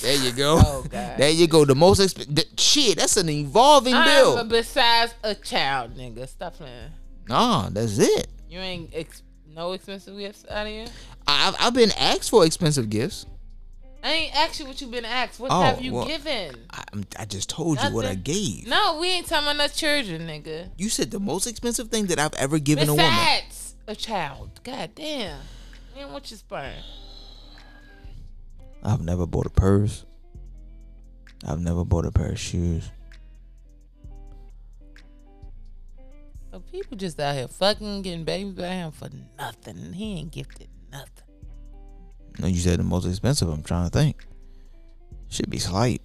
There 0.00 0.16
you 0.22 0.32
go. 0.32 0.58
Oh, 0.60 0.84
God. 0.88 1.14
There 1.18 1.30
you 1.30 1.46
go. 1.46 1.64
The 1.64 1.74
most 1.74 2.00
exp- 2.00 2.58
shit. 2.58 2.98
That's 2.98 3.16
an 3.16 3.28
evolving 3.28 3.92
bill. 3.94 4.38
Um, 4.38 4.48
besides 4.48 5.14
a 5.22 5.34
child, 5.34 5.96
nigga. 5.96 6.28
Stop 6.28 6.54
playing. 6.54 6.90
Nah, 7.28 7.68
that's 7.70 7.98
it. 7.98 8.26
You 8.50 8.58
ain't 8.58 8.90
ex- 8.92 9.22
no 9.54 9.72
expensive 9.72 10.18
gifts 10.18 10.44
out 10.50 10.66
of 10.66 10.72
here. 10.72 10.86
I've 11.26 11.56
I've 11.58 11.74
been 11.74 11.92
asked 11.98 12.30
for 12.30 12.44
expensive 12.44 12.90
gifts. 12.90 13.26
I 14.02 14.10
ain't 14.12 14.36
asked 14.36 14.60
you 14.60 14.66
what 14.66 14.78
you've 14.82 14.90
been 14.90 15.06
asked. 15.06 15.40
What 15.40 15.50
Oh, 15.50 15.62
have 15.62 15.80
you 15.80 15.94
well, 15.94 16.06
given? 16.06 16.54
I, 16.70 16.84
I 17.18 17.24
just 17.24 17.48
told 17.48 17.82
you 17.82 17.88
what 17.88 18.04
I 18.04 18.14
gave. 18.14 18.66
No, 18.66 18.98
we 19.00 19.08
ain't 19.08 19.26
talking 19.26 19.46
about 19.48 19.56
no 19.56 19.66
children, 19.68 20.26
nigga. 20.26 20.68
You 20.76 20.90
said 20.90 21.10
the 21.10 21.18
most 21.18 21.46
expensive 21.46 21.88
thing 21.88 22.06
that 22.06 22.18
I've 22.18 22.34
ever 22.34 22.58
given 22.58 22.86
a 22.90 22.92
woman. 22.92 23.06
Besides 23.10 23.74
a 23.86 23.96
child. 23.96 24.60
God 24.62 24.90
damn. 24.94 25.40
Man, 25.96 26.12
what 26.12 26.30
you 26.30 26.36
sperm? 26.36 26.74
I've 28.82 29.00
never 29.00 29.26
bought 29.26 29.46
a 29.46 29.50
purse. 29.50 30.04
I've 31.46 31.60
never 31.60 31.82
bought 31.82 32.04
a 32.04 32.10
pair 32.10 32.32
of 32.32 32.38
shoes. 32.38 32.90
So 36.50 36.60
people 36.60 36.98
just 36.98 37.18
out 37.18 37.34
here 37.36 37.48
fucking 37.48 38.02
getting 38.02 38.24
babies 38.24 38.52
by 38.52 38.66
him 38.68 38.92
for 38.92 39.08
nothing. 39.38 39.94
He 39.94 40.18
ain't 40.18 40.30
gifted 40.30 40.68
nothing. 40.94 41.10
No, 42.38 42.46
you 42.46 42.56
said 42.58 42.78
the 42.78 42.84
most 42.84 43.06
expensive. 43.06 43.48
I'm 43.48 43.62
trying 43.62 43.90
to 43.90 43.90
think. 43.90 44.24
Should 45.28 45.50
be 45.50 45.58
slight. 45.58 46.00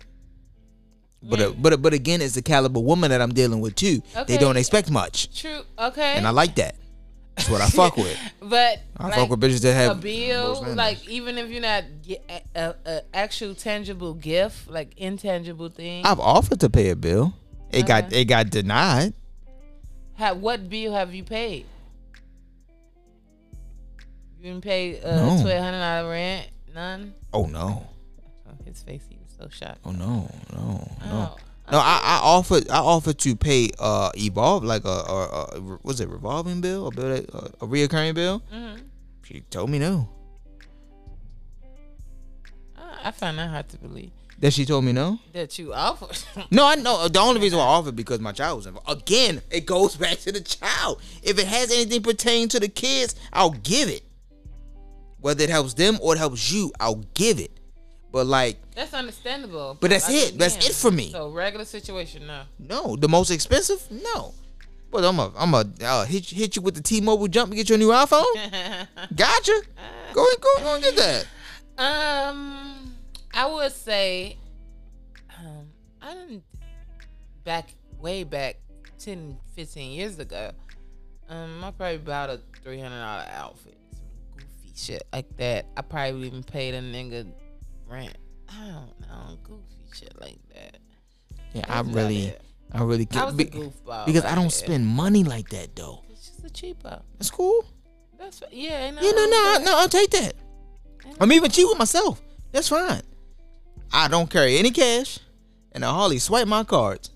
But 1.21 1.39
uh, 1.41 1.51
but 1.57 1.81
but 1.81 1.93
again, 1.93 2.21
it's 2.21 2.35
the 2.35 2.41
caliber 2.41 2.79
woman 2.79 3.11
that 3.11 3.21
I'm 3.21 3.33
dealing 3.33 3.59
with 3.61 3.75
too. 3.75 4.01
They 4.27 4.37
don't 4.37 4.57
expect 4.57 4.89
much, 4.89 5.39
True. 5.41 5.61
Okay. 5.77 6.13
and 6.15 6.25
I 6.25 6.31
like 6.31 6.55
that. 6.55 6.75
That's 7.35 7.49
what 7.49 7.61
I 7.61 7.67
fuck 7.69 7.97
with. 7.97 8.17
but 8.41 8.79
I 8.97 9.07
like, 9.07 9.15
fuck 9.15 9.29
with 9.29 9.41
bitches 9.41 9.61
that 9.61 9.71
a 9.71 9.73
have 9.73 10.01
bill, 10.01 10.63
like 10.75 11.07
even 11.09 11.37
if 11.37 11.49
you're 11.49 11.61
not 11.61 11.83
get 12.03 12.23
a, 12.55 12.59
a, 12.59 12.75
a 12.85 13.01
actual 13.13 13.53
tangible 13.53 14.13
gift, 14.13 14.69
like 14.69 14.93
intangible 14.97 15.69
thing. 15.69 16.05
I've 16.05 16.19
offered 16.19 16.59
to 16.61 16.69
pay 16.69 16.89
a 16.89 16.95
bill. 16.95 17.33
It 17.71 17.85
got 17.85 18.13
it 18.13 18.25
got 18.25 18.49
denied. 18.49 19.13
Ha 20.17 20.33
what 20.33 20.69
bill 20.69 20.93
have 20.93 21.13
you 21.13 21.23
paid? 21.23 21.65
You 24.41 24.51
didn't 24.51 24.63
pay 24.63 25.01
uh, 25.01 25.15
No. 25.15 25.41
twelve 25.41 25.63
hundred 25.63 25.79
dollar 25.79 26.09
rent. 26.09 26.47
None. 26.73 27.13
Oh 27.33 27.45
no. 27.45 27.87
Oh, 28.47 28.51
his 28.65 28.81
face, 28.81 29.01
he 29.09 29.17
was 29.17 29.29
so 29.37 29.49
shocked. 29.49 29.79
Oh 29.85 29.91
no. 29.91 30.29
No. 30.53 30.91
No. 31.05 31.35
Oh, 31.35 31.35
No, 31.71 31.77
I, 31.79 31.99
I 32.03 32.19
offered 32.23 32.69
I 32.69 32.79
offered 32.79 33.17
to 33.19 33.35
pay 33.35 33.69
uh 33.79 34.11
evolve 34.15 34.63
like 34.63 34.85
a, 34.85 34.87
a, 34.87 35.23
a 35.57 35.79
was 35.83 35.99
it 35.99 36.09
revolving 36.09 36.61
bill 36.61 36.87
a 36.87 36.91
bill 36.91 37.09
that, 37.09 37.29
a, 37.33 37.37
a 37.65 37.67
reoccurring 37.67 38.15
bill. 38.15 38.41
mhm. 38.53 38.81
She 39.23 39.41
told 39.41 39.69
me 39.69 39.77
no. 39.79 40.09
I, 42.77 42.99
I 43.05 43.11
find 43.11 43.37
that 43.39 43.49
hard 43.49 43.69
to 43.69 43.77
believe 43.77 44.11
That 44.39 44.53
she 44.53 44.65
told 44.65 44.85
me 44.85 44.93
no. 44.93 45.19
that 45.33 45.59
you 45.59 45.73
offered. 45.73 46.17
No, 46.51 46.65
I 46.65 46.75
know. 46.75 47.07
The 47.07 47.19
only 47.19 47.41
reason 47.41 47.59
why 47.59 47.65
I 47.65 47.67
offered 47.67 47.95
because 47.95 48.19
my 48.19 48.31
child 48.31 48.57
was 48.57 48.65
involved. 48.67 48.89
Again, 48.89 49.41
it 49.51 49.65
goes 49.65 49.95
back 50.03 50.17
to 50.19 50.31
the 50.31 50.41
child. 50.41 51.01
If 51.21 51.37
it 51.39 51.47
has 51.47 51.71
anything 51.71 52.01
pertaining 52.03 52.49
to 52.49 52.59
the 52.59 52.69
kids, 52.69 53.15
I'll 53.33 53.51
give 53.51 53.89
it. 53.89 54.03
Whether 55.21 55.43
it 55.43 55.49
helps 55.49 55.73
them 55.73 55.97
or 56.01 56.15
it 56.15 56.17
helps 56.17 56.51
you, 56.51 56.71
I'll 56.79 57.03
give 57.13 57.39
it. 57.39 57.51
But 58.11 58.25
like, 58.25 58.57
that's 58.73 58.93
understandable. 58.93 59.77
But 59.79 59.91
that's 59.91 60.09
it. 60.09 60.37
That's 60.37 60.55
it 60.67 60.73
for 60.73 60.89
me. 60.91 61.11
So 61.11 61.29
regular 61.29 61.65
situation, 61.65 62.25
no. 62.25 62.43
no, 62.57 62.95
the 62.95 63.07
most 63.09 63.29
expensive, 63.29 63.85
no. 63.91 64.33
But 64.91 65.05
I'm 65.05 65.19
a, 65.19 65.31
I'm 65.37 65.53
a 65.53 65.65
uh, 65.83 66.05
hit, 66.05 66.31
you- 66.31 66.37
hit 66.39 66.55
you 66.55 66.63
with 66.63 66.73
the 66.73 66.81
T-Mobile 66.81 67.27
jump 67.27 67.51
to 67.51 67.55
get 67.55 67.69
your 67.69 67.77
new 67.77 67.89
iPhone. 67.89 68.23
Gotcha. 69.15 69.61
Go 70.13 70.25
ahead, 70.25 70.41
go, 70.41 70.49
go 70.59 70.75
and 70.75 70.83
get 70.83 70.95
that. 70.95 71.27
Um, 71.77 72.95
I 73.33 73.45
would 73.45 73.71
say, 73.71 74.37
um, 75.37 75.67
I 76.01 76.15
didn't 76.15 76.43
back 77.43 77.69
way 77.99 78.23
back 78.23 78.57
10, 78.97 79.37
15 79.55 79.91
years 79.91 80.17
ago. 80.17 80.51
Um, 81.29 81.63
I 81.63 81.69
probably 81.71 81.99
bought 81.99 82.31
a 82.31 82.39
three 82.63 82.79
hundred 82.79 82.99
dollar 83.01 83.25
outfit, 83.31 83.77
shit 84.79 85.03
like 85.13 85.35
that. 85.37 85.65
I 85.77 85.81
probably 85.81 86.27
even 86.27 86.43
paid 86.43 86.73
a 86.73 86.81
nigga 86.81 87.31
rent 87.87 88.15
I 88.49 88.65
don't 88.67 88.99
know, 89.01 89.37
goofy 89.43 89.63
shit 89.93 90.13
like 90.19 90.39
that. 90.55 90.77
Yeah, 91.53 91.65
I 91.67 91.81
That's 91.81 91.95
really. 91.95 92.33
I 92.71 92.83
really 92.83 93.07
I 93.09 93.13
can't 93.13 93.25
was 93.27 93.35
be- 93.35 93.45
goofball 93.45 94.05
because 94.05 94.23
like 94.23 94.31
I 94.31 94.35
don't 94.35 94.45
that. 94.45 94.51
spend 94.51 94.85
money 94.87 95.23
like 95.23 95.49
that 95.49 95.75
though. 95.75 96.03
It's 96.11 96.27
just 96.29 96.45
a 96.45 96.49
cheapo. 96.49 97.01
That's 97.17 97.31
cool. 97.31 97.65
That's 98.19 98.41
what, 98.41 98.53
yeah. 98.53 98.85
Ain't 98.87 98.95
Yeah, 99.01 99.11
no, 99.11 99.25
no, 99.25 99.37
I- 99.37 99.61
no. 99.63 99.77
I'll 99.77 99.89
take 99.89 100.09
that. 100.11 100.33
I'm 101.19 101.31
even 101.31 101.49
cheap 101.51 101.67
with 101.67 101.77
myself. 101.79 102.21
That's 102.51 102.69
fine. 102.69 103.01
I 103.91 104.07
don't 104.07 104.29
carry 104.29 104.57
any 104.57 104.69
cash, 104.71 105.19
and 105.71 105.83
I 105.83 105.89
hardly 105.89 106.19
swipe 106.19 106.47
my 106.47 106.63
cards. 106.63 107.09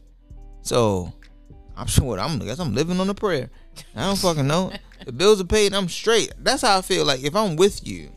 So 0.63 1.13
I'm 1.77 1.87
sure 1.87 2.19
I'm. 2.19 2.41
I 2.41 2.45
guess 2.45 2.59
I'm 2.59 2.73
living 2.73 2.99
on 2.99 3.09
a 3.09 3.13
prayer. 3.13 3.49
I 3.95 4.05
don't 4.07 4.17
fucking 4.17 4.47
know. 4.47 4.71
The 5.05 5.11
bills 5.11 5.41
are 5.41 5.45
paid. 5.45 5.73
I'm 5.73 5.89
straight. 5.89 6.33
That's 6.39 6.61
how 6.61 6.77
I 6.77 6.81
feel. 6.81 7.05
Like 7.05 7.23
if 7.23 7.35
I'm 7.35 7.55
with 7.55 7.85
you, 7.85 8.09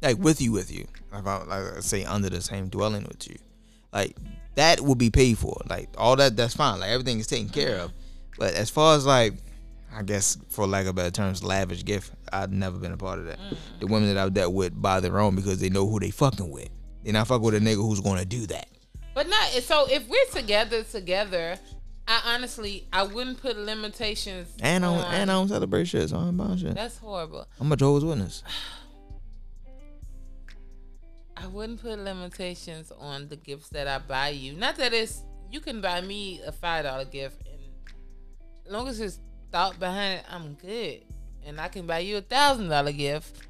like 0.00 0.18
with 0.18 0.40
you, 0.40 0.52
with 0.52 0.70
you. 0.70 0.86
If 1.12 1.26
I 1.26 1.38
like 1.44 1.74
let's 1.74 1.86
say 1.86 2.04
under 2.04 2.30
the 2.30 2.40
same 2.40 2.68
dwelling 2.68 3.04
with 3.04 3.28
you, 3.28 3.36
like 3.92 4.16
that 4.54 4.80
will 4.80 4.94
be 4.94 5.10
paid 5.10 5.38
for. 5.38 5.60
Like 5.68 5.88
all 5.96 6.16
that, 6.16 6.36
that's 6.36 6.54
fine. 6.54 6.80
Like 6.80 6.90
everything 6.90 7.18
is 7.18 7.26
taken 7.26 7.48
care 7.48 7.78
of. 7.78 7.92
But 8.38 8.54
as 8.54 8.70
far 8.70 8.96
as 8.96 9.06
like, 9.06 9.34
I 9.94 10.02
guess 10.02 10.38
for 10.48 10.66
lack 10.66 10.86
of 10.86 10.94
better 10.94 11.10
terms, 11.10 11.44
lavish 11.44 11.84
gift, 11.84 12.12
I've 12.32 12.52
never 12.52 12.78
been 12.78 12.92
a 12.92 12.96
part 12.96 13.18
of 13.18 13.26
that. 13.26 13.38
Mm-hmm. 13.38 13.80
The 13.80 13.86
women 13.86 14.14
that 14.14 14.18
I've 14.18 14.34
dealt 14.34 14.54
with 14.54 14.80
buy 14.80 15.00
their 15.00 15.18
own 15.20 15.36
because 15.36 15.60
they 15.60 15.68
know 15.68 15.86
who 15.86 16.00
they 16.00 16.10
fucking 16.10 16.50
with. 16.50 16.70
They 17.04 17.12
not 17.12 17.26
fuck 17.26 17.42
with 17.42 17.54
a 17.54 17.60
nigga 17.60 17.76
who's 17.76 18.00
gonna 18.00 18.24
do 18.24 18.46
that. 18.46 18.68
But 19.14 19.28
not 19.28 19.50
so. 19.50 19.86
If 19.90 20.08
we're 20.08 20.40
together, 20.40 20.82
together, 20.84 21.58
I 22.08 22.34
honestly 22.34 22.86
I 22.92 23.04
wouldn't 23.04 23.40
put 23.40 23.56
limitations. 23.56 24.48
And 24.60 24.84
I 24.84 24.88
don't, 24.88 25.04
on- 25.04 25.14
and 25.14 25.30
I 25.30 25.34
don't 25.34 25.48
celebrate 25.48 25.84
shit, 25.86 26.08
so 26.10 26.16
I 26.18 26.24
don't 26.24 26.36
buy 26.36 26.56
shit. 26.56 26.74
That's 26.74 26.98
horrible. 26.98 27.46
I'm 27.60 27.70
a 27.72 27.76
Jehovah's 27.76 28.04
Witness. 28.04 28.42
I 31.36 31.46
wouldn't 31.46 31.80
put 31.82 31.98
limitations 31.98 32.92
on 32.98 33.28
the 33.28 33.36
gifts 33.36 33.68
that 33.70 33.88
I 33.88 33.98
buy 33.98 34.28
you. 34.30 34.52
Not 34.52 34.76
that 34.76 34.92
it's 34.92 35.22
you 35.50 35.60
can 35.60 35.80
buy 35.80 36.00
me 36.00 36.40
a 36.46 36.52
five 36.52 36.84
dollar 36.84 37.04
gift, 37.04 37.40
and 37.46 37.60
as 38.66 38.72
long 38.72 38.88
as 38.88 39.00
it's 39.00 39.18
thought 39.50 39.78
behind 39.78 40.20
it, 40.20 40.24
I'm 40.30 40.54
good. 40.54 41.02
And 41.44 41.60
I 41.60 41.68
can 41.68 41.86
buy 41.86 41.98
you 42.00 42.18
a 42.18 42.20
thousand 42.22 42.68
dollar 42.68 42.92
gift. 42.92 43.46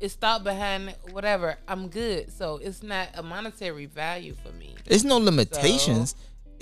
It's 0.00 0.14
thought 0.14 0.44
behind 0.44 0.90
it, 0.90 0.98
whatever. 1.12 1.56
I'm 1.66 1.88
good. 1.88 2.30
So 2.32 2.58
it's 2.62 2.82
not 2.82 3.08
a 3.14 3.22
monetary 3.22 3.86
value 3.86 4.34
for 4.44 4.52
me. 4.52 4.74
There's 4.84 5.04
no 5.04 5.16
limitations. 5.18 6.14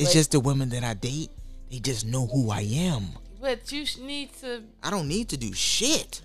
It's 0.02 0.10
but- 0.10 0.18
just 0.18 0.30
the 0.32 0.40
women 0.40 0.68
that 0.70 0.84
I 0.84 0.94
date. 0.94 1.30
They 1.70 1.78
just 1.78 2.04
know 2.06 2.26
who 2.26 2.50
I 2.50 2.60
am. 2.60 3.06
But 3.40 3.72
you 3.72 3.86
need 4.00 4.32
to. 4.40 4.62
I 4.82 4.90
don't 4.90 5.08
need 5.08 5.30
to 5.30 5.36
do 5.36 5.52
shit. 5.52 6.20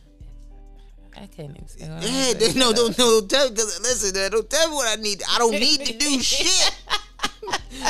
I 1.15 1.25
can't 1.25 1.49
even 1.55 1.67
say. 1.67 1.88
what 1.89 2.03
Yeah, 2.03 2.34
they- 2.34 2.53
no, 2.53 2.73
don't, 2.73 2.97
no, 2.97 3.21
don't 3.21 3.30
tell. 3.30 3.49
Cause 3.49 3.80
listen, 3.82 4.30
don't 4.32 4.49
tell 4.49 4.69
me 4.69 4.75
what 4.75 4.88
I 4.99 5.01
need. 5.01 5.23
I 5.30 5.39
don't 5.39 5.53
need 5.53 5.86
to 5.86 5.97
do 5.97 6.19
shit. 6.19 6.75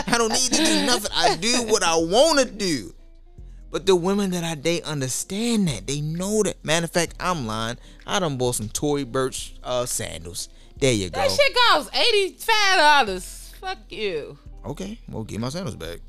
I 0.08 0.18
don't 0.18 0.32
need 0.32 0.52
to 0.54 0.64
do 0.64 0.86
nothing. 0.86 1.12
I 1.16 1.36
do 1.36 1.64
what 1.64 1.84
I 1.84 1.96
want 1.96 2.40
to 2.40 2.46
do. 2.46 2.94
But 3.70 3.86
the 3.86 3.96
women 3.96 4.32
that 4.32 4.44
I 4.46 4.56
date 4.56 4.84
understand 4.86 5.68
that. 5.68 5.88
They 5.88 6.00
know 6.00 6.44
that. 6.44 6.64
Matter 6.64 6.86
of 6.86 6.92
fact, 6.92 7.16
I'm 7.20 7.46
lying. 7.48 7.78
I 8.06 8.20
done 8.20 8.38
bought 8.38 8.56
some 8.56 8.70
Tory 8.70 9.04
Burch 9.04 9.56
uh, 9.64 9.86
sandals. 9.86 10.48
There 10.80 10.94
you 10.94 11.10
go. 11.10 11.20
That 11.20 11.32
shit 11.32 11.56
costs 11.70 11.90
eighty 11.94 12.34
five 12.36 12.78
dollars. 12.78 13.54
Fuck 13.60 13.80
you. 13.90 14.38
Okay, 14.68 15.00
well, 15.10 15.24
get 15.24 15.40
my 15.40 15.50
sandals 15.50 15.76
back. 15.76 16.00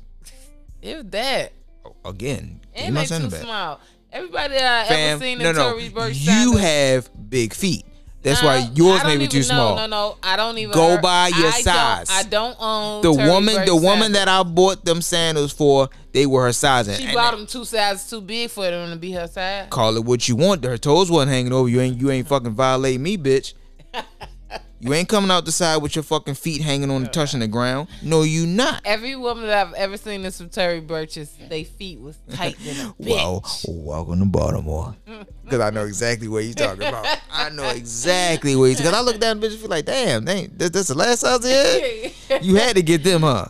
If 0.81 1.09
that. 1.11 1.53
Oh, 1.85 1.95
Again, 2.05 2.59
get 2.75 2.91
my 2.91 3.05
sandals 3.05 3.33
back. 3.33 3.43
small. 3.43 3.79
Everybody 4.11 4.55
uh, 4.55 4.59
that 4.59 4.85
I 4.85 4.87
Fam, 4.89 5.09
ever 5.15 5.23
seen 5.23 5.37
no, 5.39 5.49
in 5.51 5.55
no. 5.55 5.71
Tory 5.71 5.89
Burch 5.89 6.15
You 6.15 6.57
have 6.57 7.09
big 7.29 7.53
feet. 7.53 7.85
That's 8.21 8.41
No, 8.41 8.49
why 8.49 8.69
yours 8.73 9.03
may 9.05 9.15
be 9.15 9.23
even- 9.23 9.29
too 9.29 9.43
small. 9.43 9.75
No, 9.75 9.85
no, 9.85 9.87
no. 9.87 10.17
I 10.21 10.35
don't 10.35 10.57
even 10.57 10.73
Go 10.73 10.99
by 10.99 11.29
your 11.29 11.47
I 11.47 11.61
size. 11.61 12.07
Don't, 12.07 12.17
I 12.17 12.23
don't 12.23 12.57
own 12.59 13.01
the 13.01 13.13
Tory 13.13 13.29
woman, 13.29 13.55
Burch 13.55 13.65
the 13.67 13.75
woman 13.75 13.99
sandals. 14.13 14.13
that 14.13 14.27
I 14.27 14.43
bought 14.43 14.83
them 14.83 15.01
sandals 15.01 15.53
for, 15.53 15.89
they 16.11 16.25
were 16.25 16.43
her 16.43 16.51
size. 16.51 16.93
She 16.97 17.05
and 17.05 17.13
bought 17.13 17.31
them 17.31 17.45
two 17.47 17.63
sizes 17.63 18.09
too 18.09 18.19
big 18.19 18.49
for 18.49 18.69
them 18.69 18.89
to 18.91 18.97
be 18.97 19.11
her 19.13 19.27
size. 19.27 19.67
Call 19.69 19.95
it 19.95 20.03
what 20.03 20.27
you 20.27 20.35
want. 20.35 20.65
Her 20.65 20.77
toes 20.77 21.09
wasn't 21.09 21.31
hanging 21.31 21.53
over. 21.53 21.69
You 21.69 21.79
ain't 21.79 22.01
you 22.01 22.11
ain't 22.11 22.27
fucking 22.27 22.51
violate 22.55 22.99
me, 22.99 23.17
bitch. 23.17 23.53
You 24.81 24.93
ain't 24.93 25.09
coming 25.09 25.29
out 25.29 25.43
the 25.43 25.51
side 25.51 25.77
with 25.81 25.95
your 25.95 26.03
fucking 26.03 26.35
feet 26.35 26.61
hanging 26.61 26.89
on 26.89 27.03
the 27.03 27.09
touching 27.09 27.41
the 27.41 27.47
ground. 27.47 27.89
No, 28.01 28.21
you 28.21 28.47
not. 28.47 28.81
Every 28.85 29.13
woman 29.17 29.45
that 29.47 29.67
I've 29.67 29.73
ever 29.73 29.97
seen 29.97 30.21
this 30.21 30.37
from 30.37 30.49
Tory 30.49 30.79
Burch's, 30.79 31.35
they 31.49 31.65
feet 31.65 31.99
was 31.99 32.17
tight 32.31 32.55
than 32.59 32.87
a 32.87 32.93
bitch. 33.01 33.09
Well, 33.09 33.43
welcome 33.67 34.19
to 34.19 34.25
Baltimore. 34.25 34.95
Because 35.43 35.61
I 35.61 35.71
know 35.71 35.85
exactly 35.85 36.27
what 36.27 36.43
you 36.43 36.53
talking 36.53 36.83
about. 36.87 37.07
I 37.31 37.49
know 37.49 37.67
exactly 37.69 38.55
what 38.55 38.65
you. 38.65 38.75
Because 38.75 38.93
I 38.93 39.01
look 39.01 39.19
down 39.19 39.39
the 39.39 39.47
bitch 39.47 39.53
and 39.53 39.59
feel 39.59 39.69
like, 39.69 39.85
damn, 39.85 40.23
dang, 40.23 40.51
this 40.55 40.89
the 40.89 40.93
last 40.93 41.21
size 41.21 41.43
had? 41.43 42.43
You 42.45 42.53
had 42.57 42.75
to 42.75 42.83
get 42.83 43.03
them, 43.03 43.21
huh? 43.21 43.47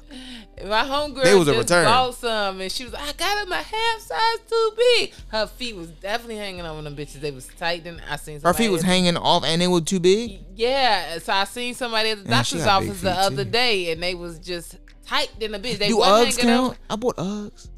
My 0.66 0.84
homegirl 0.84 1.24
They 1.24 1.36
was 1.36 1.48
a 1.48 1.58
return. 1.58 1.86
bought 1.86 2.16
some, 2.16 2.60
and 2.62 2.72
she 2.72 2.84
was 2.84 2.94
like, 2.94 3.04
"I 3.04 3.14
got 3.14 3.44
them 3.44 3.52
a 3.52 3.56
half 3.58 4.00
size 4.02 4.40
too 4.50 4.72
big." 4.78 5.14
Her 5.30 5.48
feet 5.48 5.76
was 5.76 5.88
definitely 5.90 6.38
hanging 6.38 6.66
over 6.66 6.82
them 6.82 6.96
bitches. 6.96 7.22
They 7.22 7.32
was 7.32 7.48
tight. 7.58 7.84
Then 7.84 8.02
I 8.10 8.18
seen 8.18 8.42
Her 8.42 8.54
feet 8.54 8.70
was 8.70 8.82
hanging 8.82 9.16
off 9.18 9.44
and 9.46 9.62
they 9.62 9.68
were 9.68 9.82
too 9.82 10.00
big. 10.00 10.40
Yeah, 10.56 11.20
so 11.20 11.32
I 11.34 11.44
seen 11.46 11.74
somebody 11.76 12.10
at 12.10 12.18
the 12.24 12.30
Man, 12.30 12.40
doctor's 12.40 12.66
office 12.66 13.02
the 13.02 13.12
other 13.12 13.46
too. 13.46 13.52
day, 13.52 13.92
and 13.92 14.04
they 14.04 14.16
was 14.16 14.40
just 14.40 14.76
tight 15.08 15.30
than 15.40 15.56
a 15.56 15.60
bitch. 15.60 15.78
They 15.78 15.88
Do 15.88 15.98
Uggs 16.00 16.38
count? 16.38 16.78
I 16.90 16.96
bought 16.96 17.16
Uggs. 17.18 17.70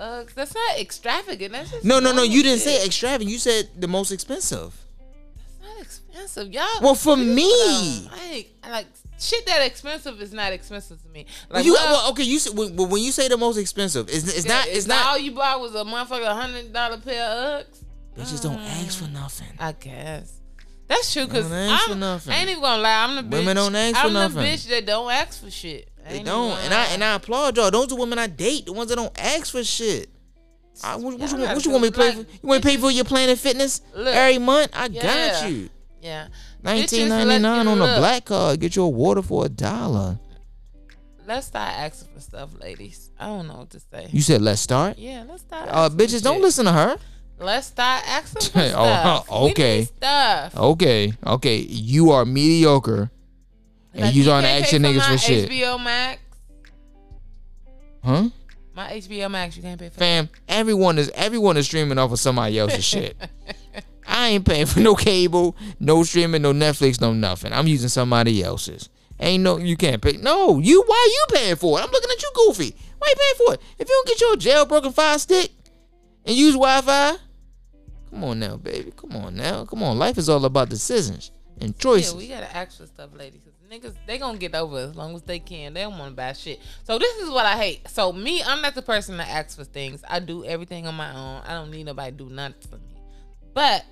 Uggs. 0.00 0.34
That's 0.34 0.54
not 0.54 0.78
extravagant. 0.78 1.52
That's 1.52 1.70
just 1.70 1.84
No, 1.84 1.98
no, 2.00 2.12
no. 2.12 2.22
You 2.22 2.42
didn't 2.42 2.60
say 2.60 2.84
extravagant. 2.86 3.30
You 3.30 3.38
said 3.38 3.68
the 3.76 3.88
most 3.88 4.12
expensive. 4.12 4.74
That's 5.36 5.74
not 5.74 5.80
expensive, 5.82 6.52
y'all. 6.52 6.64
Well, 6.80 6.94
for 6.94 7.16
me. 7.16 7.50
I 8.12 8.46
like 8.70 8.86
shit 9.20 9.46
that 9.46 9.64
expensive 9.64 10.20
is 10.20 10.32
not 10.32 10.52
expensive 10.52 11.02
to 11.02 11.08
me. 11.08 11.26
Like 11.48 11.64
you, 11.64 11.74
well, 11.74 11.92
well, 11.92 12.10
okay, 12.12 12.22
you 12.24 12.38
said 12.38 12.56
when, 12.56 12.76
when 12.76 13.02
you 13.02 13.12
say 13.12 13.28
the 13.28 13.36
most 13.36 13.56
expensive, 13.56 14.08
it's, 14.08 14.36
it's 14.36 14.46
not. 14.46 14.66
if 14.66 14.76
It's 14.76 14.86
not. 14.86 15.06
All 15.06 15.18
you 15.18 15.32
bought 15.32 15.60
was 15.60 15.74
a 15.74 15.84
motherfucker 15.84 16.32
hundred 16.32 16.72
dollar 16.72 16.98
pair 16.98 17.24
of 17.24 17.66
Uggs. 17.66 17.84
Bitches 18.16 18.42
don't 18.42 18.58
ask 18.58 18.98
for 18.98 19.08
nothing. 19.10 19.46
I 19.58 19.72
guess. 19.72 20.40
That's 20.88 21.12
true, 21.12 21.28
cause 21.28 21.50
I'm, 21.52 22.00
nothing. 22.00 22.32
I 22.32 22.38
ain't 22.38 22.50
even 22.50 22.62
gonna 22.62 22.82
lie. 22.82 23.04
I'm 23.04 23.14
the 23.14 23.22
bitch. 23.22 23.38
Women 23.38 23.56
don't 23.56 23.76
ask 23.76 24.00
for 24.00 24.10
nothing. 24.10 24.38
I'm 24.38 24.44
the 24.44 24.50
bitch 24.50 24.68
that 24.70 24.86
don't 24.86 25.10
ask 25.12 25.40
for 25.40 25.48
shit. 25.48 25.88
I 26.04 26.14
They 26.14 26.22
don't, 26.24 26.58
and 26.58 26.74
I 26.74 26.86
and 26.86 27.04
I 27.04 27.14
applaud 27.14 27.56
y'all. 27.56 27.70
Those 27.70 27.92
are 27.92 27.96
women 27.96 28.18
I 28.18 28.26
date, 28.26 28.66
the 28.66 28.72
ones 28.72 28.88
that 28.88 28.96
don't 28.96 29.16
ask 29.16 29.52
for 29.52 29.62
shit. 29.62 30.10
I, 30.82 30.96
what, 30.96 31.18
what, 31.18 31.32
want- 31.32 31.54
what 31.54 31.64
you 31.64 31.70
want 31.70 31.82
me 31.84 31.90
to 31.90 31.94
do- 31.94 32.00
pay 32.00 32.16
like, 32.16 32.26
for? 32.26 32.32
You 32.32 32.48
want 32.48 32.62
to 32.62 32.68
pay 32.68 32.76
for 32.76 32.90
your 32.90 33.04
Planet 33.04 33.38
Fitness 33.38 33.82
Look, 33.94 34.14
every 34.14 34.38
month? 34.38 34.70
I 34.72 34.86
yeah. 34.86 35.02
got 35.02 35.50
you. 35.50 35.70
Yeah. 36.02 36.28
Nineteen 36.62 37.08
ninety 37.08 37.38
nine 37.38 37.64
you 37.66 37.72
on 37.72 37.78
a 37.80 37.98
black 37.98 38.24
card. 38.26 38.60
Get 38.60 38.76
your 38.76 38.92
water 38.92 39.22
for 39.22 39.46
a 39.46 39.48
dollar. 39.48 40.18
Let's 41.26 41.46
start 41.46 41.72
asking 41.72 42.08
for 42.14 42.20
stuff, 42.20 42.50
ladies. 42.60 43.10
I 43.18 43.26
don't 43.26 43.46
know 43.46 43.58
what 43.58 43.70
to 43.70 43.80
say. 43.80 44.08
You 44.10 44.20
said 44.20 44.42
let's 44.42 44.60
start. 44.60 44.98
yeah, 44.98 45.24
let's 45.28 45.42
start. 45.42 45.68
Uh, 45.70 45.88
bitches, 45.88 46.22
don't 46.22 46.34
shit. 46.36 46.42
listen 46.42 46.64
to 46.66 46.72
her. 46.72 46.96
Let's 47.38 47.68
start 47.68 48.02
asking 48.06 48.42
for 48.52 48.58
Oh, 48.58 48.70
stuff. 48.72 49.28
We 49.30 49.36
okay. 49.52 49.84
stuff. 49.84 50.56
Okay, 50.56 51.12
okay. 51.26 51.56
You 51.58 52.10
are 52.10 52.24
mediocre, 52.24 53.10
and 53.94 54.02
Like, 54.06 54.14
you 54.14 54.24
trying 54.24 54.42
to 54.42 54.48
can't 54.48 54.62
ask 54.64 54.72
your 54.72 54.80
niggas 54.80 54.96
my 54.98 55.12
for 55.12 55.18
shit, 55.18 55.48
HBO 55.50 55.82
Max. 55.82 56.20
huh? 58.04 58.28
My 58.74 58.92
HBO 58.92 59.30
Max, 59.30 59.56
you 59.56 59.62
can't 59.62 59.78
pay 59.80 59.88
for. 59.88 59.98
Fam, 59.98 60.28
everyone 60.48 60.98
is 60.98 61.10
everyone 61.14 61.56
is 61.56 61.66
streaming 61.66 61.96
off 61.98 62.12
of 62.12 62.18
somebody 62.18 62.58
else's 62.58 62.84
shit. 62.92 63.16
I 64.06 64.28
ain't 64.28 64.46
paying 64.46 64.66
for 64.66 64.80
no 64.88 64.94
cable, 64.94 65.56
no 65.78 66.02
streaming, 66.02 66.42
no 66.42 66.52
Netflix, 66.52 67.00
no 67.00 67.12
nothing. 67.12 67.52
I'm 67.52 67.66
using 67.66 67.88
somebody 67.88 68.42
else's. 68.42 68.88
Ain't 69.18 69.42
no 69.42 69.58
you 69.58 69.76
can't 69.76 70.00
pay. 70.00 70.16
No, 70.16 70.58
you 70.58 70.82
why 70.86 71.08
you 71.12 71.36
paying 71.36 71.56
for 71.56 71.78
it? 71.78 71.82
I'm 71.82 71.90
looking 71.90 72.10
at 72.10 72.22
you 72.22 72.30
goofy. 72.34 72.74
Why 72.98 73.08
you 73.08 73.14
paying 73.16 73.46
for 73.46 73.54
it? 73.54 73.60
If 73.78 73.88
you 73.88 73.94
don't 73.94 74.08
get 74.08 74.20
your 74.20 74.36
jailbroken 74.36 74.94
fire 74.94 75.18
stick 75.18 75.50
and 76.24 76.34
use 76.34 76.54
Wi-Fi, 76.54 77.16
come 78.10 78.24
on 78.24 78.38
now, 78.38 78.56
baby. 78.56 78.92
Come 78.96 79.16
on 79.16 79.36
now. 79.36 79.66
Come 79.66 79.82
on. 79.82 79.98
Life 79.98 80.16
is 80.16 80.28
all 80.28 80.44
about 80.46 80.70
decisions 80.70 81.32
and 81.60 81.78
choices. 81.78 82.14
Yeah, 82.14 82.18
we 82.18 82.28
gotta 82.28 82.56
ask 82.56 82.78
for 82.78 82.86
stuff, 82.86 83.10
ladies. 83.14 83.42
Niggas, 83.70 83.94
they 84.04 84.18
gonna 84.18 84.36
get 84.36 84.52
over 84.56 84.78
as 84.78 84.96
long 84.96 85.14
as 85.14 85.22
they 85.22 85.38
can. 85.38 85.74
They 85.74 85.82
don't 85.82 85.96
want 85.96 86.10
to 86.10 86.16
buy 86.16 86.32
shit. 86.32 86.58
So 86.82 86.98
this 86.98 87.18
is 87.18 87.30
what 87.30 87.46
I 87.46 87.56
hate. 87.56 87.88
So 87.88 88.12
me, 88.12 88.42
I'm 88.42 88.60
not 88.62 88.74
the 88.74 88.82
person 88.82 89.16
that 89.18 89.28
asks 89.28 89.54
for 89.54 89.62
things. 89.62 90.02
I 90.08 90.18
do 90.18 90.44
everything 90.44 90.88
on 90.88 90.96
my 90.96 91.14
own. 91.14 91.42
I 91.46 91.52
don't 91.52 91.70
need 91.70 91.84
nobody 91.84 92.10
to 92.10 92.16
do 92.16 92.30
nothing. 92.30 92.80
But 93.60 93.84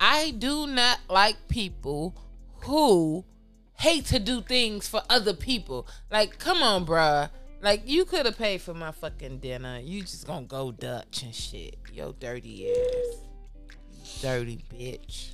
I 0.00 0.30
do 0.30 0.66
not 0.66 1.00
like 1.10 1.48
people 1.48 2.16
who 2.62 3.26
hate 3.74 4.06
to 4.06 4.18
do 4.18 4.40
things 4.40 4.88
for 4.88 5.02
other 5.10 5.34
people. 5.34 5.86
Like, 6.10 6.38
come 6.38 6.62
on, 6.62 6.86
bruh. 6.86 7.28
Like, 7.60 7.82
you 7.84 8.06
could 8.06 8.24
have 8.24 8.38
paid 8.38 8.62
for 8.62 8.72
my 8.72 8.92
fucking 8.92 9.40
dinner. 9.40 9.80
You 9.80 10.00
just 10.00 10.26
gonna 10.26 10.46
go 10.46 10.72
Dutch 10.72 11.24
and 11.24 11.34
shit. 11.34 11.76
Yo, 11.92 12.12
dirty 12.12 12.70
ass. 12.70 14.22
Dirty 14.22 14.64
bitch. 14.72 15.32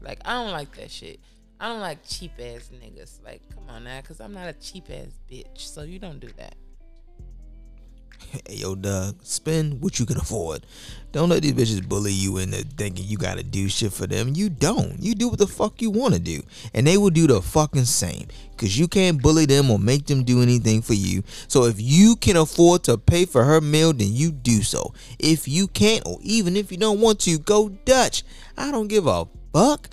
Like, 0.00 0.20
I 0.24 0.34
don't 0.34 0.52
like 0.52 0.72
that 0.76 0.92
shit. 0.92 1.18
I 1.58 1.66
don't 1.66 1.80
like 1.80 2.06
cheap 2.06 2.34
ass 2.38 2.70
niggas. 2.72 3.24
Like, 3.24 3.42
come 3.52 3.64
on 3.68 3.82
now, 3.82 4.02
because 4.02 4.20
I'm 4.20 4.32
not 4.32 4.48
a 4.48 4.52
cheap 4.52 4.88
ass 4.88 5.18
bitch. 5.28 5.58
So 5.58 5.82
you 5.82 5.98
don't 5.98 6.20
do 6.20 6.28
that. 6.36 6.54
Hey, 8.30 8.56
yo, 8.56 8.74
Doug, 8.74 9.16
spend 9.24 9.82
what 9.82 9.98
you 9.98 10.06
can 10.06 10.16
afford. 10.16 10.64
Don't 11.12 11.30
let 11.30 11.42
these 11.42 11.52
bitches 11.52 11.88
bully 11.88 12.12
you 12.12 12.36
into 12.36 12.64
thinking 12.64 13.04
you 13.06 13.16
gotta 13.16 13.42
do 13.42 13.68
shit 13.68 13.92
for 13.92 14.06
them. 14.06 14.32
You 14.34 14.48
don't. 14.48 15.02
You 15.02 15.16
do 15.16 15.28
what 15.28 15.38
the 15.38 15.46
fuck 15.48 15.82
you 15.82 15.90
wanna 15.90 16.20
do. 16.20 16.42
And 16.72 16.86
they 16.86 16.96
will 16.96 17.10
do 17.10 17.26
the 17.26 17.42
fucking 17.42 17.86
same. 17.86 18.28
Cause 18.56 18.78
you 18.78 18.86
can't 18.86 19.20
bully 19.20 19.46
them 19.46 19.70
or 19.70 19.78
make 19.78 20.06
them 20.06 20.22
do 20.22 20.42
anything 20.42 20.82
for 20.82 20.94
you. 20.94 21.24
So 21.48 21.64
if 21.64 21.80
you 21.80 22.14
can 22.14 22.36
afford 22.36 22.84
to 22.84 22.98
pay 22.98 23.24
for 23.24 23.44
her 23.44 23.60
meal, 23.60 23.92
then 23.92 24.12
you 24.12 24.30
do 24.30 24.62
so. 24.62 24.94
If 25.18 25.48
you 25.48 25.66
can't, 25.66 26.06
or 26.06 26.18
even 26.22 26.56
if 26.56 26.70
you 26.70 26.78
don't 26.78 27.00
want 27.00 27.20
to, 27.20 27.38
go 27.38 27.70
Dutch. 27.70 28.22
I 28.56 28.70
don't 28.70 28.88
give 28.88 29.06
a 29.06 29.26
fuck. 29.52 29.88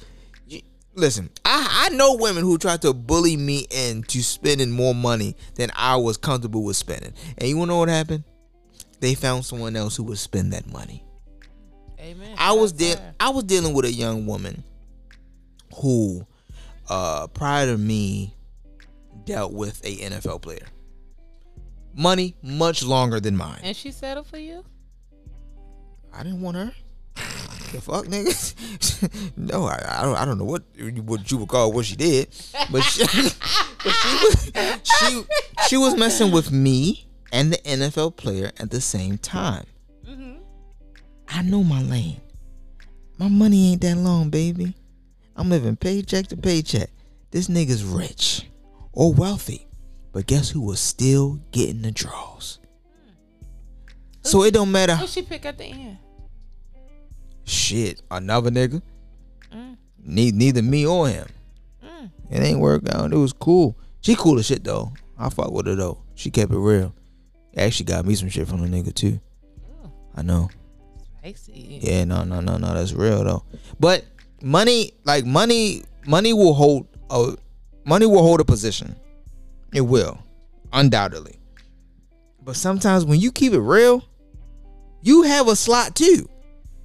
Listen, 0.97 1.29
I, 1.45 1.85
I 1.85 1.95
know 1.95 2.15
women 2.15 2.41
who 2.43 2.57
try 2.57 2.75
to 2.77 2.91
bully 2.91 3.37
me 3.37 3.67
into 3.69 4.23
spending 4.23 4.71
more 4.71 4.95
money 4.95 5.35
than 5.53 5.69
I 5.75 5.95
was 5.95 6.17
comfortable 6.17 6.63
with 6.63 6.75
spending. 6.75 7.13
And 7.37 7.47
you 7.47 7.55
wanna 7.55 7.73
know 7.73 7.77
what 7.77 7.87
happened? 7.89 8.23
They 8.99 9.13
found 9.13 9.45
someone 9.45 9.75
else 9.75 9.95
who 9.95 10.01
would 10.05 10.17
spend 10.17 10.53
that 10.53 10.65
money. 10.73 11.03
Amen. 11.99 12.33
I 12.39 12.53
was 12.53 12.71
fair. 12.71 13.13
I 13.19 13.29
was 13.29 13.43
dealing 13.43 13.75
with 13.75 13.85
a 13.85 13.91
young 13.93 14.25
woman 14.25 14.63
who 15.75 16.25
uh 16.89 17.27
prior 17.27 17.67
to 17.67 17.77
me 17.77 18.33
dealt 19.25 19.53
with 19.53 19.79
a 19.85 19.97
NFL 19.97 20.41
player. 20.41 20.65
Money 21.93 22.35
much 22.41 22.83
longer 22.83 23.19
than 23.19 23.37
mine. 23.37 23.59
And 23.61 23.77
she 23.77 23.91
settled 23.91 24.25
for 24.25 24.39
you? 24.39 24.65
I 26.11 26.23
didn't 26.23 26.41
want 26.41 26.57
her. 26.57 26.73
The 27.71 27.81
fuck, 27.81 28.05
nigga? 28.05 29.33
no, 29.37 29.65
I, 29.65 29.99
I 29.99 30.03
don't. 30.03 30.15
I 30.15 30.25
don't 30.25 30.37
know 30.37 30.45
what 30.45 30.63
what 31.03 31.29
you 31.29 31.37
would 31.37 31.49
call 31.49 31.73
what 31.73 31.85
she 31.85 31.95
did, 31.97 32.29
but 32.71 32.81
she, 32.81 33.03
but 33.83 33.93
she 33.93 34.13
was 34.23 34.51
she 34.83 35.23
she 35.67 35.77
was 35.77 35.95
messing 35.97 36.31
with 36.31 36.51
me 36.51 37.07
and 37.33 37.51
the 37.51 37.57
NFL 37.57 38.15
player 38.15 38.51
at 38.59 38.71
the 38.71 38.79
same 38.79 39.17
time. 39.17 39.65
Mm-hmm. 40.07 40.35
I 41.27 41.41
know 41.41 41.63
my 41.63 41.81
lane. 41.81 42.21
My 43.17 43.27
money 43.27 43.73
ain't 43.73 43.81
that 43.81 43.97
long, 43.97 44.29
baby. 44.29 44.73
I'm 45.35 45.49
living 45.49 45.75
paycheck 45.75 46.27
to 46.27 46.37
paycheck. 46.37 46.89
This 47.31 47.47
nigga's 47.47 47.83
rich 47.83 48.47
or 48.93 49.13
wealthy, 49.13 49.67
but 50.13 50.25
guess 50.25 50.49
who 50.49 50.61
was 50.61 50.79
still 50.79 51.39
getting 51.51 51.81
the 51.81 51.91
draws? 51.91 52.59
Hmm. 53.03 53.11
So 54.21 54.43
it 54.43 54.53
don't 54.53 54.71
matter. 54.71 54.95
Who 54.95 55.07
she 55.07 55.21
pick 55.21 55.45
at 55.45 55.57
the 55.57 55.65
end? 55.65 55.97
Shit, 57.47 58.01
another 58.11 58.51
nigga. 58.51 58.81
Mm. 59.53 59.77
Ne- 60.03 60.31
neither 60.31 60.61
me 60.61 60.85
or 60.85 61.07
him. 61.07 61.27
Mm. 61.81 62.11
It 62.29 62.43
ain't 62.43 62.59
work 62.59 62.83
out. 62.93 63.13
It 63.13 63.17
was 63.17 63.31
cool. 63.31 63.77
She 64.01 64.15
cool 64.15 64.37
as 64.37 64.47
shit 64.47 64.65
though. 64.65 64.91
I 65.17 65.29
fuck 65.29 65.51
with 65.51 65.65
her 65.67 65.75
though. 65.75 65.97
She 66.15 66.29
kept 66.29 66.51
it 66.51 66.57
real. 66.57 66.93
Actually 67.55 67.85
got 67.85 68.05
me 68.05 68.15
some 68.15 68.27
shit 68.27 68.49
from 68.49 68.61
the 68.61 68.67
nigga 68.67 68.93
too. 68.93 69.21
Ooh. 69.83 69.91
I 70.13 70.23
know. 70.23 70.49
Spicy. 71.19 71.79
Yeah, 71.81 72.03
no, 72.03 72.25
no, 72.25 72.41
no, 72.41 72.57
no. 72.57 72.73
That's 72.73 72.91
real 72.91 73.23
though. 73.23 73.43
But 73.79 74.03
money, 74.41 74.91
like 75.05 75.25
money, 75.25 75.83
money 76.05 76.33
will 76.33 76.53
hold 76.53 76.85
a 77.09 77.35
money 77.85 78.05
will 78.05 78.23
hold 78.23 78.41
a 78.41 78.45
position. 78.45 78.93
It 79.73 79.81
will, 79.81 80.19
undoubtedly. 80.73 81.39
But 82.43 82.57
sometimes 82.57 83.05
when 83.05 83.21
you 83.21 83.31
keep 83.31 83.53
it 83.53 83.61
real, 83.61 84.03
you 85.01 85.23
have 85.23 85.47
a 85.47 85.55
slot 85.55 85.95
too. 85.95 86.27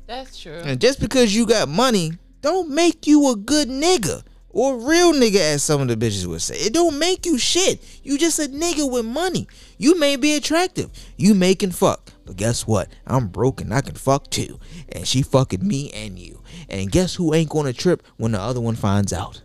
That's 0.07 0.39
true. 0.39 0.61
And 0.65 0.81
just 0.81 1.01
because 1.01 1.35
you 1.35 1.47
got 1.47 1.69
money, 1.69 2.13
don't 2.41 2.71
make 2.71 3.07
you 3.07 3.31
a 3.31 3.37
good 3.37 3.69
nigga. 3.69 4.23
Or 4.51 4.77
real 4.77 5.15
nigga, 5.15 5.37
as 5.37 5.63
some 5.63 5.81
of 5.81 5.89
the 5.89 5.97
bitches 5.97 6.27
would 6.27 6.43
say. 6.43 6.57
It 6.57 6.75
don't 6.75 6.99
make 6.99 7.25
you 7.25 7.39
shit. 7.39 7.83
You 8.03 8.19
just 8.19 8.39
a 8.39 8.43
nigga 8.43 8.91
with 8.91 9.07
money. 9.07 9.49
You 9.79 9.99
may 9.99 10.17
be 10.17 10.35
attractive. 10.35 10.91
You 11.17 11.35
may 11.35 11.55
can 11.55 11.71
fuck. 11.71 12.13
But 12.27 12.37
guess 12.37 12.67
what? 12.67 12.89
I'm 13.07 13.29
broken. 13.29 13.73
I 13.73 13.81
can 13.81 13.95
fuck 13.95 14.29
too. 14.29 14.61
And 14.91 15.09
she 15.09 15.23
fucking 15.23 15.67
me 15.67 15.91
and 15.93 16.19
you. 16.19 16.43
And 16.69 16.93
guess 16.93 17.15
who 17.15 17.33
ain't 17.33 17.49
gonna 17.49 17.73
trip 17.73 18.03
when 18.19 18.33
the 18.33 18.41
other 18.41 18.61
one 18.61 18.77
finds 18.77 19.13
out? 19.13 19.41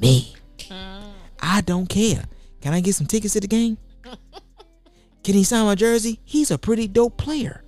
Me. 0.00 0.36
Hmm. 0.68 1.10
I 1.40 1.60
don't 1.62 1.88
care. 1.88 2.24
Can 2.60 2.72
I 2.72 2.80
get 2.80 2.94
some 2.94 3.06
tickets 3.06 3.32
to 3.32 3.40
the 3.40 3.48
game? 3.48 3.78
Can 5.24 5.34
he 5.34 5.42
sign 5.42 5.64
my 5.64 5.74
jersey? 5.74 6.20
He's 6.24 6.50
a 6.52 6.58
pretty 6.58 6.86
dope 6.86 7.16
player. 7.16 7.64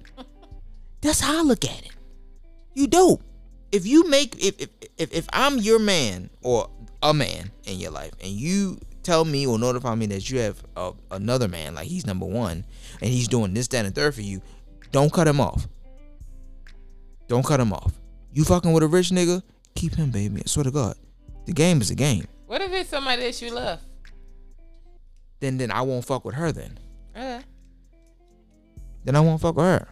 That's 1.00 1.20
how 1.20 1.40
I 1.40 1.42
look 1.42 1.64
at 1.64 1.84
it. 1.84 1.90
You 2.74 2.86
dope. 2.86 3.22
If 3.70 3.86
you 3.86 4.08
make 4.08 4.36
if 4.42 4.54
if 4.60 4.68
if, 4.98 5.12
if 5.12 5.28
I'm 5.32 5.58
your 5.58 5.78
man 5.78 6.30
or 6.42 6.68
a 7.02 7.12
man 7.14 7.50
in 7.64 7.78
your 7.78 7.90
life 7.90 8.12
and 8.22 8.30
you 8.30 8.78
tell 9.02 9.24
me 9.24 9.46
or 9.46 9.58
notify 9.58 9.94
me 9.94 10.06
that 10.06 10.30
you 10.30 10.38
have 10.38 10.62
a, 10.76 10.92
another 11.10 11.48
man 11.48 11.74
like 11.74 11.86
he's 11.88 12.06
number 12.06 12.26
one 12.26 12.64
and 13.00 13.10
he's 13.10 13.26
doing 13.28 13.52
this 13.54 13.68
that 13.68 13.84
and 13.84 13.94
third 13.94 14.14
for 14.14 14.20
you, 14.22 14.40
don't 14.92 15.12
cut 15.12 15.26
him 15.26 15.40
off. 15.40 15.66
Don't 17.28 17.44
cut 17.44 17.60
him 17.60 17.72
off. 17.72 17.92
You 18.32 18.44
fucking 18.44 18.72
with 18.72 18.82
a 18.82 18.88
rich 18.88 19.10
nigga, 19.10 19.42
keep 19.74 19.94
him, 19.94 20.10
baby. 20.10 20.40
I 20.44 20.48
swear 20.48 20.64
to 20.64 20.70
God, 20.70 20.96
the 21.46 21.52
game 21.52 21.80
is 21.80 21.90
a 21.90 21.94
game. 21.94 22.26
What 22.46 22.60
if 22.60 22.72
it's 22.72 22.90
somebody 22.90 23.22
that 23.22 23.40
you 23.42 23.52
love? 23.52 23.80
Then 25.40 25.56
then 25.58 25.70
I 25.70 25.80
won't 25.82 26.04
fuck 26.04 26.24
with 26.24 26.34
her. 26.34 26.52
Then 26.52 26.78
Okay. 27.16 27.40
then 29.04 29.16
I 29.16 29.20
won't 29.20 29.40
fuck 29.40 29.56
with 29.56 29.64
her. 29.64 29.88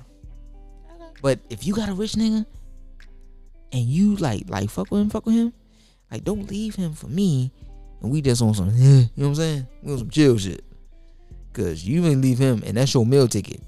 Okay. 0.95 1.13
But 1.23 1.41
if 1.51 1.67
you 1.67 1.75
got 1.75 1.89
a 1.89 1.95
rich 1.95 2.13
nigga 2.13 2.47
and 3.73 3.83
you 3.83 4.17
like 4.17 4.45
like 4.49 4.71
fuck 4.71 4.91
with 4.91 5.01
him, 5.01 5.11
fuck 5.11 5.27
with 5.27 5.35
him, 5.35 5.53
like 6.11 6.25
don't 6.25 6.51
leave 6.51 6.75
him 6.75 6.93
for 6.93 7.07
me 7.07 7.53
and 8.03 8.11
we 8.11 8.21
just 8.21 8.43
on 8.43 8.55
some 8.55 8.71
you 8.75 9.01
know 9.01 9.09
what 9.17 9.27
I'm 9.27 9.35
saying? 9.35 9.67
We 9.83 9.93
on 9.93 9.99
some 9.99 10.11
chill 10.11 10.39
shit. 10.39 10.65
Cause 11.53 11.85
you 11.85 12.07
ain't 12.07 12.21
leave 12.21 12.39
him 12.39 12.63
and 12.65 12.77
that's 12.77 12.95
your 12.95 13.05
meal 13.05 13.27
ticket. 13.27 13.61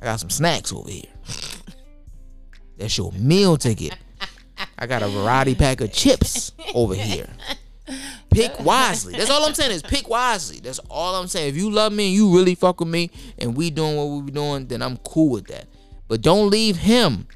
I 0.00 0.04
got 0.04 0.20
some 0.20 0.30
snacks 0.30 0.72
over 0.72 0.90
here. 0.90 1.04
That's 2.76 2.98
your 2.98 3.10
meal 3.12 3.56
ticket. 3.56 3.96
I 4.78 4.86
got 4.86 5.02
a 5.02 5.08
variety 5.08 5.54
pack 5.54 5.80
of 5.80 5.92
chips 5.92 6.52
over 6.74 6.94
here. 6.94 7.28
Pick 8.30 8.60
wisely. 8.60 9.14
That's 9.14 9.30
all 9.30 9.44
I'm 9.46 9.54
saying 9.54 9.72
is 9.72 9.82
pick 9.82 10.08
wisely. 10.08 10.60
That's 10.60 10.78
all 10.90 11.14
I'm 11.14 11.26
saying. 11.26 11.48
If 11.48 11.56
you 11.56 11.70
love 11.70 11.92
me 11.92 12.08
and 12.08 12.14
you 12.14 12.34
really 12.36 12.54
fuck 12.54 12.80
with 12.80 12.88
me 12.88 13.10
and 13.38 13.56
we 13.56 13.70
doing 13.70 13.96
what 13.96 14.04
we 14.04 14.22
be 14.22 14.32
doing, 14.32 14.66
then 14.66 14.82
I'm 14.82 14.98
cool 14.98 15.30
with 15.30 15.46
that. 15.46 15.66
But 16.08 16.20
don't 16.20 16.50
leave 16.50 16.76
him 16.76 17.26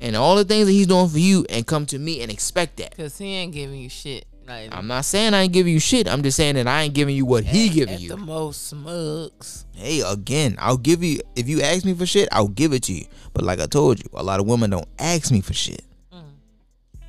and 0.00 0.16
all 0.16 0.36
the 0.36 0.44
things 0.44 0.66
that 0.66 0.72
he's 0.72 0.86
doing 0.86 1.08
for 1.08 1.18
you 1.18 1.44
and 1.50 1.66
come 1.66 1.86
to 1.86 1.98
me 1.98 2.22
and 2.22 2.30
expect 2.30 2.76
that. 2.78 2.96
Cause 2.96 3.18
he 3.18 3.34
ain't 3.34 3.52
giving 3.52 3.78
you 3.80 3.88
shit. 3.88 4.26
Like 4.46 4.74
I'm 4.74 4.86
not 4.86 5.04
saying 5.04 5.34
I 5.34 5.42
ain't 5.42 5.52
giving 5.52 5.72
you 5.72 5.78
shit. 5.80 6.08
I'm 6.08 6.22
just 6.22 6.36
saying 6.36 6.56
that 6.56 6.66
I 6.66 6.82
ain't 6.82 6.94
giving 6.94 7.14
you 7.14 7.24
what 7.26 7.44
he 7.44 7.68
giving 7.68 7.94
at 7.94 8.00
you. 8.00 8.08
the 8.08 8.16
most 8.16 8.68
smugs. 8.68 9.66
hey, 9.76 10.00
again, 10.00 10.56
I'll 10.58 10.76
give 10.78 11.02
you 11.04 11.20
if 11.36 11.48
you 11.48 11.60
ask 11.62 11.84
me 11.84 11.94
for 11.94 12.06
shit, 12.06 12.28
I'll 12.32 12.48
give 12.48 12.72
it 12.72 12.82
to 12.84 12.92
you. 12.92 13.04
But 13.32 13.44
like 13.44 13.60
I 13.60 13.66
told 13.66 14.00
you, 14.00 14.10
a 14.14 14.22
lot 14.22 14.40
of 14.40 14.46
women 14.46 14.70
don't 14.70 14.88
ask 14.98 15.30
me 15.30 15.40
for 15.40 15.52
shit. 15.52 15.84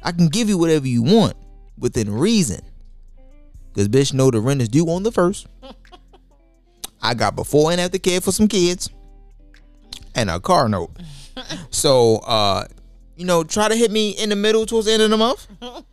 I 0.03 0.11
can 0.11 0.27
give 0.29 0.49
you 0.49 0.57
whatever 0.57 0.87
you 0.87 1.03
want 1.03 1.35
within 1.77 2.11
reason. 2.11 2.61
Cause 3.73 3.87
bitch 3.87 4.13
know 4.13 4.29
the 4.31 4.39
rent 4.41 4.61
is 4.61 4.69
due 4.69 4.85
on 4.87 5.03
the 5.03 5.11
first. 5.11 5.47
I 7.01 7.13
got 7.13 7.35
before 7.35 7.71
and 7.71 7.79
after 7.81 7.97
care 7.97 8.21
for 8.21 8.31
some 8.31 8.47
kids. 8.47 8.89
And 10.13 10.29
a 10.29 10.39
car 10.39 10.67
note. 10.69 10.91
So 11.71 12.17
uh, 12.17 12.65
you 13.16 13.26
know, 13.26 13.43
try 13.43 13.68
to 13.68 13.76
hit 13.76 13.91
me 13.91 14.12
in 14.12 14.30
the 14.30 14.36
middle 14.36 14.66
towards 14.66 14.88
the 14.88 14.93
end 14.93 15.03
of 15.03 15.09
the 15.09 15.18
month. 15.18 15.47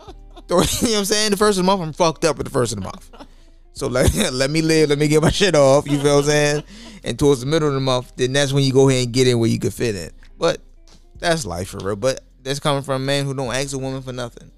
you 0.51 0.57
know 0.57 0.63
what 0.63 0.99
I'm 0.99 1.05
saying? 1.05 1.31
The 1.31 1.37
first 1.37 1.59
of 1.59 1.65
the 1.65 1.67
month, 1.67 1.83
I'm 1.83 1.93
fucked 1.93 2.25
up 2.25 2.39
at 2.39 2.45
the 2.47 2.51
first 2.51 2.73
of 2.73 2.79
the 2.79 2.85
month. 2.85 3.11
So 3.75 3.87
let, 3.87 4.15
let 4.33 4.51
me 4.51 4.63
live, 4.63 4.89
let 4.89 4.99
me 4.99 5.07
get 5.07 5.23
my 5.23 5.31
shit 5.31 5.55
off, 5.55 5.87
you 5.87 5.99
feel 6.01 6.17
what 6.17 6.25
I'm 6.25 6.31
saying? 6.31 6.65
And 7.05 7.19
towards 7.19 7.41
the 7.41 7.47
middle 7.47 7.69
of 7.69 7.75
the 7.75 7.81
month, 7.81 8.13
then 8.17 8.33
that's 8.33 8.53
when 8.53 8.65
you 8.65 8.73
go 8.73 8.89
ahead 8.89 9.05
and 9.05 9.13
get 9.13 9.29
in 9.29 9.39
where 9.39 9.51
you 9.51 9.59
can 9.59 9.71
fit 9.71 9.95
in. 9.95 10.11
But 10.39 10.61
that's 11.19 11.45
life 11.45 11.69
for 11.69 11.79
real. 11.79 11.97
But 11.97 12.25
that's 12.43 12.61
coming 12.61 12.83
from 12.83 13.03
a 13.03 13.05
man 13.05 13.27
who 13.27 13.35
don't 13.35 13.55
ask 13.55 13.75
a 13.75 13.79
woman 13.79 14.01
for 14.01 14.13
nothing. 14.13 14.51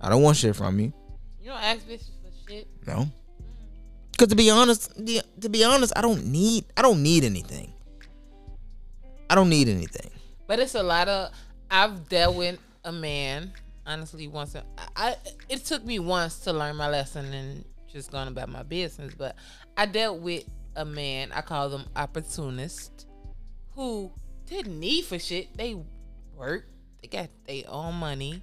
I 0.00 0.08
don't 0.08 0.22
want 0.22 0.36
shit 0.36 0.54
from 0.54 0.78
you. 0.78 0.92
You 1.42 1.50
don't 1.50 1.60
ask 1.60 1.80
bitches 1.86 2.10
for 2.22 2.50
shit. 2.50 2.68
No. 2.86 3.08
Cause 4.16 4.28
to 4.28 4.36
be 4.36 4.50
honest, 4.50 4.92
to 5.40 5.48
be 5.48 5.64
honest, 5.64 5.92
I 5.96 6.00
don't 6.00 6.26
need 6.26 6.66
I 6.76 6.82
don't 6.82 7.02
need 7.02 7.24
anything. 7.24 7.72
I 9.28 9.34
don't 9.34 9.48
need 9.48 9.68
anything. 9.68 10.10
But 10.46 10.60
it's 10.60 10.74
a 10.74 10.82
lot 10.82 11.08
of. 11.08 11.32
I've 11.70 12.08
dealt 12.08 12.36
with 12.36 12.58
a 12.84 12.92
man. 12.92 13.52
Honestly, 13.86 14.28
once 14.28 14.56
I, 14.56 14.62
I 14.96 15.16
it 15.48 15.64
took 15.64 15.84
me 15.84 15.98
once 15.98 16.38
to 16.40 16.52
learn 16.52 16.76
my 16.76 16.88
lesson 16.88 17.32
and 17.32 17.64
just 17.92 18.10
going 18.10 18.28
about 18.28 18.48
my 18.48 18.62
business. 18.62 19.14
But 19.14 19.36
I 19.76 19.86
dealt 19.86 20.20
with 20.20 20.44
a 20.76 20.84
man. 20.84 21.32
I 21.32 21.40
call 21.40 21.68
them 21.68 21.84
opportunists, 21.96 23.06
who 23.72 24.10
didn't 24.46 24.78
need 24.78 25.04
for 25.04 25.18
shit. 25.18 25.56
They 25.56 25.76
worked. 26.36 26.68
They 27.02 27.08
got 27.08 27.28
their 27.46 27.64
own 27.68 27.94
money, 27.96 28.42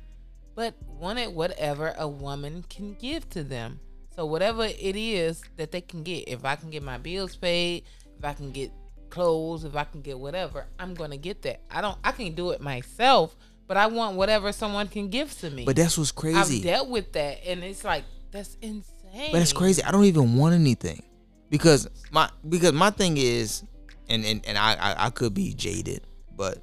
but 0.56 0.76
wanted 0.88 1.34
whatever 1.34 1.96
a 1.98 2.08
woman 2.08 2.64
can 2.70 2.94
give 2.94 3.28
to 3.32 3.44
them. 3.44 3.80
So 4.16 4.26
whatever 4.26 4.66
it 4.66 4.96
is 4.96 5.42
that 5.56 5.72
they 5.72 5.82
can 5.82 6.04
get, 6.04 6.28
if 6.28 6.46
I 6.46 6.56
can 6.56 6.70
get 6.70 6.84
my 6.84 6.98
bills 6.98 7.36
paid, 7.36 7.86
if 8.18 8.24
I 8.24 8.34
can 8.34 8.52
get 8.52 8.72
clothes, 9.12 9.64
if 9.64 9.76
I 9.76 9.84
can 9.84 10.02
get 10.02 10.18
whatever, 10.18 10.66
I'm 10.80 10.96
gonna 10.96 11.18
get 11.18 11.44
that. 11.44 11.62
I 11.70 11.82
don't. 11.82 11.98
I 12.04 12.12
can 12.12 12.34
do 12.34 12.52
it 12.52 12.62
myself, 12.62 13.36
but 13.68 13.78
I 13.78 13.88
want 13.88 14.16
whatever 14.18 14.52
someone 14.52 14.88
can 14.88 15.10
give 15.10 15.38
to 15.42 15.50
me. 15.52 15.66
But 15.66 15.76
that's 15.76 15.98
what's 15.98 16.12
crazy. 16.12 16.58
I've 16.58 16.64
dealt 16.64 16.90
with 16.90 17.14
that, 17.14 17.46
and 17.46 17.64
it's 17.64 17.84
like 17.84 18.04
that's 18.32 18.58
insane. 18.62 19.32
But 19.32 19.42
it's 19.42 19.54
crazy. 19.54 19.84
I 19.84 19.92
don't 19.92 20.06
even 20.06 20.36
want 20.36 20.56
anything. 20.56 21.04
because 21.52 21.88
my 22.12 22.30
because 22.50 22.72
my 22.74 22.90
thing 22.90 23.18
is, 23.18 23.64
and 24.10 24.26
and, 24.26 24.44
and 24.48 24.58
I, 24.58 24.74
I 24.74 25.06
I 25.06 25.10
could 25.12 25.36
be 25.36 25.54
jaded, 25.54 26.02
but 26.36 26.58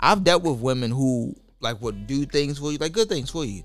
I've 0.00 0.24
dealt 0.24 0.42
with 0.44 0.60
women 0.60 0.90
who 0.90 1.34
like 1.60 1.82
would 1.82 2.06
do 2.06 2.24
things 2.24 2.58
for 2.58 2.72
you, 2.72 2.78
like 2.78 2.92
good 2.92 3.08
things 3.10 3.30
for 3.30 3.44
you, 3.44 3.64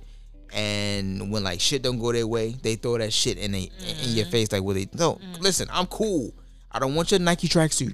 and 0.52 1.32
when 1.32 1.44
like 1.44 1.62
shit 1.62 1.84
don't 1.84 2.00
go 2.00 2.12
their 2.12 2.28
way, 2.28 2.56
they 2.62 2.76
throw 2.76 2.98
that 2.98 3.14
shit 3.14 3.38
in 3.38 3.56
a, 3.56 3.60
in 3.60 3.72
your 4.16 4.26
mm-hmm. 4.26 4.32
face 4.32 4.52
like 4.52 4.64
what 4.64 4.76
they 4.76 4.90
no. 4.94 5.14
Mm-hmm. 5.14 5.42
Listen, 5.42 5.68
I'm 5.72 5.86
cool. 5.86 6.34
I 6.72 6.80
don't 6.80 6.96
want 6.96 7.12
your 7.12 7.20
Nike 7.20 7.48
tracksuit. 7.48 7.94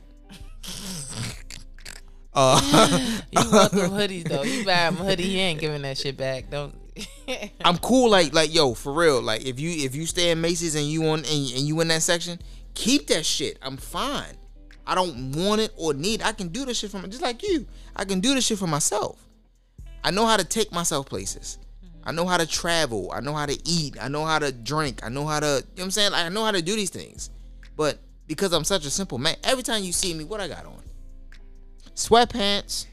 Uh, 2.33 3.19
You 3.31 3.51
want 3.51 3.71
them 3.71 3.91
hoodies 3.91 4.27
though. 4.27 4.43
You 4.43 4.65
buy 4.65 4.87
him 4.87 4.97
a 4.97 5.03
hoodie, 5.03 5.23
he 5.23 5.39
ain't 5.39 5.59
giving 5.59 5.81
that 5.83 5.97
shit 5.97 6.17
back. 6.17 6.49
Don't. 6.49 6.75
I'm 7.65 7.77
cool. 7.77 8.09
Like 8.09 8.33
like 8.33 8.53
yo, 8.53 8.73
for 8.73 8.93
real. 8.93 9.21
Like 9.21 9.45
if 9.45 9.59
you 9.59 9.85
if 9.85 9.95
you 9.95 10.05
stay 10.05 10.31
in 10.31 10.41
Macy's 10.41 10.75
and 10.75 10.85
you 10.85 11.05
on 11.05 11.19
and, 11.19 11.27
and 11.27 11.61
you 11.61 11.79
in 11.81 11.87
that 11.89 12.01
section, 12.01 12.39
keep 12.73 13.07
that 13.07 13.25
shit. 13.25 13.57
I'm 13.61 13.77
fine. 13.77 14.35
I 14.85 14.95
don't 14.95 15.35
want 15.35 15.61
it 15.61 15.71
or 15.77 15.93
need. 15.93 16.21
It. 16.21 16.25
I 16.25 16.31
can 16.31 16.47
do 16.47 16.65
this 16.65 16.79
shit 16.79 16.91
for 16.91 16.99
just 17.07 17.21
like 17.21 17.43
you. 17.43 17.67
I 17.95 18.05
can 18.05 18.19
do 18.19 18.33
this 18.33 18.45
shit 18.45 18.57
for 18.57 18.67
myself. 18.67 19.23
I 20.03 20.11
know 20.11 20.25
how 20.25 20.37
to 20.37 20.43
take 20.43 20.71
myself 20.71 21.07
places. 21.07 21.59
I 22.03 22.11
know 22.11 22.25
how 22.25 22.37
to 22.37 22.47
travel. 22.47 23.11
I 23.13 23.19
know 23.19 23.33
how 23.33 23.45
to 23.45 23.57
eat. 23.69 23.97
I 24.01 24.07
know 24.07 24.25
how 24.25 24.39
to 24.39 24.51
drink. 24.51 25.01
I 25.03 25.09
know 25.09 25.27
how 25.27 25.39
to. 25.39 25.45
You 25.45 25.51
know 25.51 25.61
what 25.75 25.83
I'm 25.83 25.91
saying? 25.91 26.11
Like, 26.13 26.25
I 26.25 26.29
know 26.29 26.43
how 26.43 26.51
to 26.51 26.61
do 26.61 26.75
these 26.75 26.89
things. 26.89 27.29
But 27.75 27.99
because 28.25 28.51
I'm 28.51 28.63
such 28.63 28.85
a 28.85 28.89
simple 28.89 29.17
man, 29.17 29.35
every 29.43 29.63
time 29.63 29.83
you 29.83 29.91
see 29.91 30.13
me, 30.13 30.23
what 30.23 30.41
I 30.41 30.47
got 30.47 30.65
on? 30.65 30.81
Sweatpants, 31.99 32.85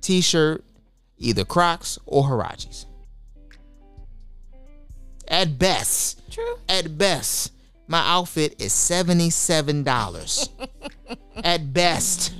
t-shirt, 0.00 0.64
either 1.18 1.44
Crocs 1.44 1.98
or 2.06 2.24
Huaraches. 2.24 2.86
At 5.28 5.58
best, 5.58 6.22
True. 6.32 6.56
at 6.66 6.96
best, 6.96 7.52
my 7.88 8.00
outfit 8.06 8.54
is 8.58 8.72
$77. 8.72 10.48
at 11.44 11.74
best. 11.74 12.32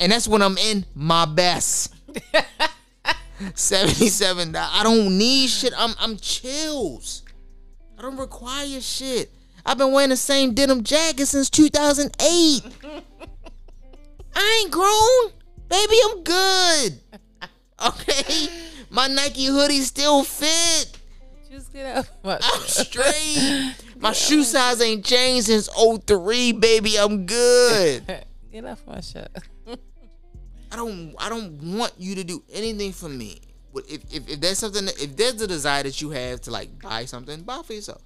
And 0.00 0.10
that's 0.10 0.26
when 0.26 0.42
I'm 0.42 0.58
in 0.58 0.84
my 0.96 1.26
best. 1.26 1.94
$77. 3.38 4.56
I 4.56 4.82
don't 4.82 5.16
need 5.16 5.46
shit. 5.46 5.72
I'm 5.78 5.94
I'm 6.00 6.16
chills. 6.16 7.22
I 7.96 8.02
don't 8.02 8.16
require 8.16 8.80
shit. 8.80 9.30
I've 9.64 9.78
been 9.78 9.92
wearing 9.92 10.10
the 10.10 10.16
same 10.16 10.54
denim 10.54 10.82
jacket 10.82 11.26
since 11.26 11.48
2008. 11.48 12.62
I 14.34 14.60
ain't 14.60 14.72
grown. 14.72 15.37
Baby, 15.68 15.96
I'm 16.04 16.22
good. 16.22 17.00
Okay? 17.86 18.48
My 18.90 19.06
Nike 19.06 19.46
hoodie 19.46 19.80
still 19.80 20.24
fit. 20.24 20.98
Just 21.50 21.72
get 21.72 21.96
up. 21.96 22.06
I'm 22.24 22.60
straight. 22.62 23.74
My 24.00 24.12
shoe 24.12 24.44
size 24.44 24.80
ain't 24.80 25.04
changed 25.04 25.46
since 25.46 25.68
03, 25.68 26.52
baby. 26.52 26.96
I'm 26.96 27.26
good. 27.26 28.24
Get 28.52 28.64
off 28.64 28.86
my 28.86 29.00
shirt. 29.00 29.28
I 30.70 30.76
don't 30.76 31.14
I 31.18 31.28
don't 31.28 31.76
want 31.76 31.92
you 31.98 32.14
to 32.14 32.24
do 32.24 32.42
anything 32.52 32.92
for 32.92 33.08
me. 33.08 33.40
But 33.74 33.84
if, 33.88 34.02
if, 34.12 34.28
if 34.28 34.40
there's 34.40 34.58
something 34.58 34.86
that, 34.86 35.02
if 35.02 35.16
there's 35.16 35.40
a 35.42 35.46
desire 35.46 35.82
that 35.82 36.00
you 36.00 36.10
have 36.10 36.40
to 36.42 36.50
like 36.50 36.80
buy 36.80 37.04
something, 37.04 37.42
buy 37.42 37.60
for 37.64 37.74
yourself. 37.74 38.02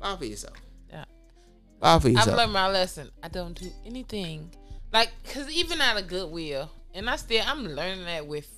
Buy 0.00 0.16
for 0.16 0.24
yourself. 0.24 0.56
Yeah. 0.90 1.04
Buy 1.78 1.98
for 1.98 2.08
yourself. 2.08 2.28
I've 2.28 2.36
learned 2.36 2.52
my 2.52 2.68
lesson. 2.68 3.10
I 3.22 3.28
don't 3.28 3.58
do 3.58 3.70
anything 3.86 4.50
like 4.94 5.10
because 5.24 5.50
even 5.50 5.80
out 5.80 6.00
of 6.00 6.06
goodwill, 6.06 6.70
and 6.94 7.10
I 7.10 7.16
still 7.16 7.42
I'm 7.46 7.66
learning 7.66 8.04
that 8.06 8.26
with 8.26 8.48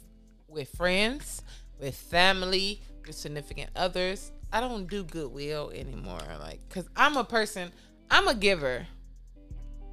with 0.46 0.68
friends, 0.68 1.42
with 1.80 1.96
family, 1.96 2.80
with 3.04 3.16
significant 3.16 3.70
others. 3.74 4.30
I 4.52 4.60
don't 4.60 4.86
do 4.86 5.02
goodwill 5.02 5.72
anymore. 5.74 6.20
Like 6.38 6.60
because 6.68 6.88
I'm 6.94 7.16
a 7.16 7.24
person. 7.24 7.72
I'm 8.10 8.28
a 8.28 8.34
giver. 8.34 8.86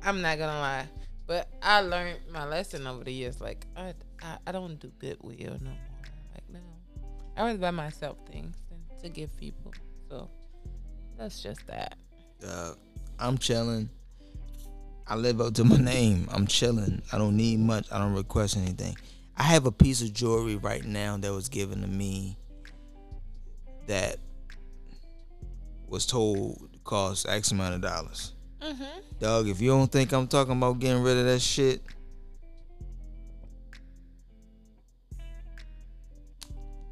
I'm 0.03 0.21
not 0.21 0.37
gonna 0.37 0.59
lie, 0.59 0.87
but 1.25 1.47
I 1.61 1.79
learned 1.79 2.19
my 2.31 2.45
lesson 2.45 2.85
over 2.85 3.05
the 3.05 3.13
years. 3.13 3.39
Like 3.39 3.65
I 3.77 3.93
I, 4.21 4.37
I 4.45 4.51
don't 4.51 4.77
do 4.79 4.91
goodwill 4.99 5.57
no 5.61 5.69
more. 5.69 5.77
Like 6.33 6.49
no, 6.51 6.59
I 7.37 7.45
rather 7.45 7.57
buy 7.57 7.71
myself 7.71 8.17
things 8.29 8.57
to 9.01 9.09
give 9.09 9.35
people. 9.37 9.71
So 10.09 10.29
that's 11.17 11.41
just 11.41 11.65
that. 11.67 11.95
Uh, 12.45 12.73
I'm 13.17 13.37
chilling. 13.37 13.89
I 15.05 15.15
live 15.15 15.41
up 15.41 15.53
to 15.55 15.63
my 15.63 15.77
name. 15.77 16.27
I'm 16.31 16.47
chilling. 16.47 17.01
I 17.11 17.17
don't 17.17 17.35
need 17.35 17.59
much. 17.59 17.87
I 17.91 17.99
don't 17.99 18.13
request 18.13 18.57
anything. 18.57 18.95
I 19.35 19.43
have 19.43 19.65
a 19.65 19.71
piece 19.71 20.01
of 20.01 20.13
jewelry 20.13 20.55
right 20.55 20.85
now 20.85 21.17
that 21.17 21.33
was 21.33 21.49
given 21.49 21.81
to 21.81 21.87
me 21.87 22.37
that 23.87 24.17
was 25.87 26.05
told 26.05 26.69
cost 26.83 27.27
X 27.27 27.51
amount 27.51 27.75
of 27.75 27.81
dollars. 27.81 28.33
Mm-hmm. 28.61 28.99
Dog, 29.19 29.47
if 29.47 29.59
you 29.59 29.69
don't 29.71 29.91
think 29.91 30.11
I'm 30.13 30.27
talking 30.27 30.53
about 30.53 30.79
getting 30.79 31.03
rid 31.03 31.17
of 31.17 31.25
that 31.25 31.39
shit, 31.39 31.81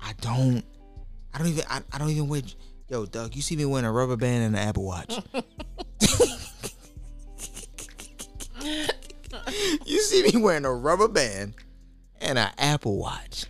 I 0.01 0.13
don't. 0.19 0.63
I 1.33 1.37
don't 1.37 1.47
even. 1.47 1.63
I, 1.69 1.81
I 1.91 1.97
don't 1.97 2.09
even 2.09 2.27
wear. 2.27 2.41
Yo, 2.89 3.05
Doug, 3.05 3.35
you 3.35 3.41
see 3.41 3.55
me 3.55 3.63
wearing 3.63 3.85
a 3.85 3.91
rubber 3.91 4.17
band 4.17 4.43
and 4.43 4.55
an 4.55 4.67
Apple 4.67 4.83
Watch. 4.83 5.17
you 9.85 10.01
see 10.01 10.23
me 10.23 10.41
wearing 10.41 10.65
a 10.65 10.73
rubber 10.73 11.07
band 11.07 11.55
and 12.19 12.37
an 12.37 12.49
Apple 12.57 12.97
Watch. 12.97 13.45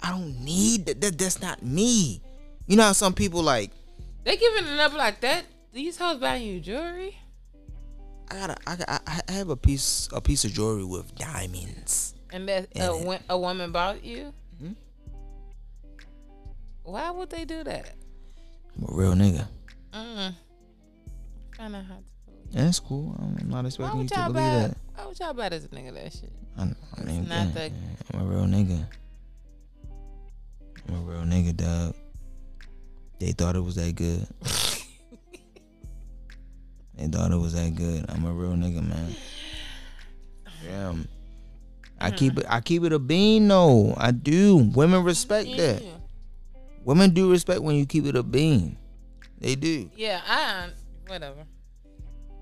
I 0.00 0.10
don't 0.10 0.40
need 0.40 0.86
that. 0.86 1.00
that 1.00 1.18
that's 1.18 1.40
not 1.40 1.62
me. 1.62 2.20
You 2.66 2.76
know 2.76 2.84
how 2.84 2.92
some 2.92 3.14
people 3.14 3.42
like. 3.42 3.70
They 4.24 4.36
giving 4.36 4.66
it 4.66 4.78
up 4.78 4.92
like 4.92 5.20
that. 5.20 5.44
These 5.72 5.98
hoes 5.98 6.18
buying 6.18 6.46
you 6.46 6.60
jewelry. 6.60 7.16
I 8.30 8.34
got 8.34 8.50
a, 8.50 8.56
I, 8.66 8.76
got, 8.76 9.02
I 9.28 9.32
have 9.32 9.50
a 9.50 9.56
piece 9.56 10.08
a 10.12 10.20
piece 10.20 10.44
of 10.44 10.52
jewelry 10.52 10.84
with 10.84 11.14
diamonds. 11.14 12.14
And 12.32 12.48
that 12.48 12.68
a, 12.76 13.20
a 13.30 13.38
woman 13.38 13.70
bought 13.72 14.04
you. 14.04 14.32
Mhm. 14.60 14.74
Why 16.82 17.10
would 17.10 17.30
they 17.30 17.44
do 17.44 17.62
that? 17.64 17.94
I'm 18.76 18.84
a 18.84 18.96
real 18.96 19.12
nigga. 19.14 19.46
Mm. 19.92 20.34
Kind 21.52 21.76
of 21.76 21.84
hard 21.84 22.04
to 22.04 22.30
believe. 22.30 22.46
Yeah, 22.50 22.64
that's 22.64 22.80
cool. 22.80 23.14
I'm 23.18 23.48
not 23.48 23.64
expecting 23.66 24.02
you 24.02 24.08
to 24.08 24.14
believe 24.14 24.34
buy? 24.34 24.40
that. 24.40 24.76
Why 24.96 25.06
would 25.06 25.18
y'all 25.20 25.34
buy 25.34 25.50
this 25.50 25.66
nigga 25.66 25.92
that 25.94 26.12
shit? 26.12 26.32
I, 26.56 26.62
I 26.62 27.02
mean, 27.04 27.28
not 27.28 27.48
yeah, 27.48 27.52
that- 27.52 27.72
I'm 28.14 28.20
a 28.22 28.24
real 28.24 28.44
nigga. 28.44 28.86
I'm 30.88 30.94
a 30.94 31.00
real 31.00 31.22
nigga, 31.22 31.54
dog. 31.56 31.94
They 33.18 33.32
thought 33.32 33.56
it 33.56 33.60
was 33.60 33.74
that 33.76 33.94
good. 33.94 34.26
they 36.96 37.06
thought 37.08 37.30
it 37.32 37.36
was 37.36 37.54
that 37.54 37.74
good. 37.74 38.06
I'm 38.08 38.24
a 38.24 38.32
real 38.32 38.52
nigga, 38.52 38.86
man. 38.86 39.14
Damn. 40.64 41.08
I 42.00 42.10
keep 42.10 42.38
it. 42.38 42.46
I 42.48 42.60
keep 42.60 42.84
it 42.84 42.92
a 42.92 42.98
bean, 42.98 43.48
though. 43.48 43.94
I 43.96 44.10
do. 44.12 44.56
Women 44.74 45.02
respect 45.02 45.48
that. 45.56 45.82
Women 46.84 47.10
do 47.10 47.30
respect 47.30 47.62
when 47.62 47.76
you 47.76 47.84
keep 47.86 48.06
it 48.06 48.16
a 48.16 48.22
bean. 48.22 48.76
They 49.40 49.54
do. 49.56 49.90
Yeah, 49.96 50.20
I 50.26 50.68
whatever. 51.06 51.44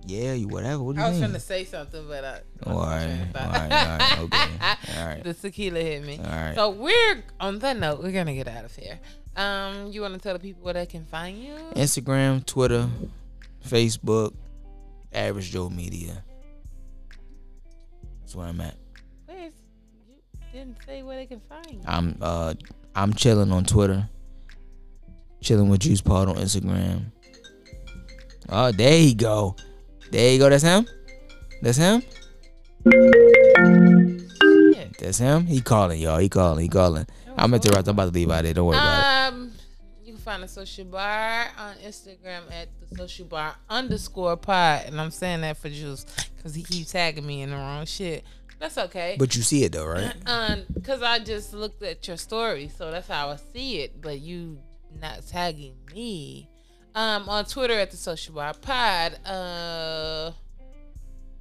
Yeah, 0.06 0.34
you 0.34 0.48
whatever. 0.48 0.82
What 0.82 0.96
do 0.96 1.00
you 1.00 1.06
I 1.06 1.08
was 1.10 1.14
mean? 1.18 1.30
trying 1.30 1.34
to 1.34 1.40
say 1.40 1.64
something, 1.64 2.06
but 2.06 2.24
I. 2.24 2.40
All 2.66 2.78
right, 2.78 3.26
all 3.34 3.50
right, 3.50 3.72
all 3.72 3.98
right, 3.98 4.18
okay, 4.20 4.98
all 5.00 5.06
right. 5.06 5.24
The 5.24 5.34
tequila 5.34 5.80
hit 5.80 6.04
me. 6.04 6.18
All 6.22 6.30
right. 6.30 6.54
So 6.54 6.70
we're 6.70 7.24
on 7.40 7.58
that 7.60 7.78
note. 7.78 8.02
We're 8.02 8.12
gonna 8.12 8.34
get 8.34 8.48
out 8.48 8.64
of 8.64 8.74
here. 8.76 8.98
Um, 9.36 9.90
you 9.90 10.02
want 10.02 10.14
to 10.14 10.20
tell 10.20 10.34
the 10.34 10.38
people 10.38 10.62
where 10.62 10.74
they 10.74 10.86
can 10.86 11.04
find 11.06 11.38
you? 11.38 11.54
Instagram, 11.74 12.44
Twitter, 12.46 12.88
Facebook, 13.66 14.34
Average 15.12 15.50
Joe 15.50 15.70
Media. 15.70 16.22
That's 18.20 18.34
where 18.36 18.46
I'm 18.46 18.60
at. 18.60 18.76
Where's 19.26 19.52
you 20.52 20.60
didn't 20.60 20.76
say 20.86 21.02
where 21.02 21.16
they 21.16 21.26
can 21.26 21.40
find 21.48 21.66
you. 21.70 21.80
I'm 21.86 22.16
uh 22.20 22.54
I'm 22.94 23.12
chilling 23.14 23.50
on 23.52 23.64
Twitter. 23.64 24.08
Chilling 25.40 25.68
with 25.68 25.82
Joose 25.82 26.00
Pod 26.00 26.28
on 26.28 26.36
Instagram. 26.36 27.06
Oh, 28.48 28.70
there 28.72 28.98
you 28.98 29.14
go. 29.14 29.56
There 30.14 30.32
you 30.32 30.38
go. 30.38 30.48
That's 30.48 30.62
him. 30.62 30.86
That's 31.60 31.76
him. 31.76 32.00
Yeah. 32.86 34.84
That's 35.00 35.18
him. 35.18 35.44
He 35.44 35.60
calling 35.60 36.00
y'all. 36.00 36.18
He 36.18 36.28
calling. 36.28 36.62
He 36.62 36.68
calling. 36.68 37.04
I'm 37.36 37.52
interrupting. 37.52 37.88
I'm 37.88 37.96
about 37.96 38.04
to 38.04 38.10
leave 38.12 38.30
out 38.30 38.44
there. 38.44 38.54
Don't 38.54 38.68
worry 38.68 38.76
about 38.76 39.32
it. 39.32 39.34
Um, 39.34 39.52
you 40.04 40.12
can 40.12 40.22
find 40.22 40.44
the 40.44 40.46
social 40.46 40.84
bar 40.84 41.48
on 41.58 41.74
Instagram 41.84 42.42
at 42.52 42.68
the 42.78 42.96
social 42.96 43.26
bar 43.26 43.56
underscore 43.68 44.36
pod, 44.36 44.82
and 44.86 45.00
I'm 45.00 45.10
saying 45.10 45.40
that 45.40 45.56
for 45.56 45.68
Joose 45.68 46.06
because 46.36 46.54
he 46.54 46.62
keeps 46.62 46.92
tagging 46.92 47.26
me 47.26 47.42
in 47.42 47.50
the 47.50 47.56
wrong 47.56 47.84
shit. 47.84 48.22
That's 48.60 48.78
okay. 48.78 49.16
But 49.18 49.34
you 49.34 49.42
see 49.42 49.64
it 49.64 49.72
though, 49.72 49.84
right? 49.86 50.14
um, 50.26 50.62
because 50.74 51.02
I 51.02 51.18
just 51.18 51.52
looked 51.52 51.82
at 51.82 52.06
your 52.06 52.18
story, 52.18 52.70
so 52.78 52.92
that's 52.92 53.08
how 53.08 53.30
I 53.30 53.36
see 53.52 53.80
it. 53.80 54.00
But 54.00 54.20
you 54.20 54.60
not 55.00 55.26
tagging 55.26 55.74
me. 55.92 56.48
Um, 56.94 57.28
on 57.28 57.44
Twitter 57.44 57.74
at 57.74 57.90
the 57.90 57.96
social 57.96 58.34
bar 58.34 58.54
pod. 58.54 59.18
Uh, 59.26 60.30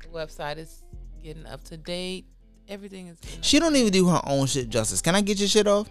the 0.02 0.08
website 0.12 0.58
is 0.58 0.84
getting 1.24 1.46
up 1.46 1.64
to 1.66 1.78
date. 1.78 2.26
Everything 2.68 3.08
is. 3.08 3.20
She 3.42 3.60
don't 3.60 3.76
even 3.76 3.92
do 3.92 4.08
her 4.08 4.22
own 4.26 4.48
shit 4.48 4.70
justice. 4.70 5.02
Can 5.02 5.16
I 5.16 5.22
get 5.22 5.40
your 5.40 5.48
shit 5.48 5.68
off? 5.68 5.90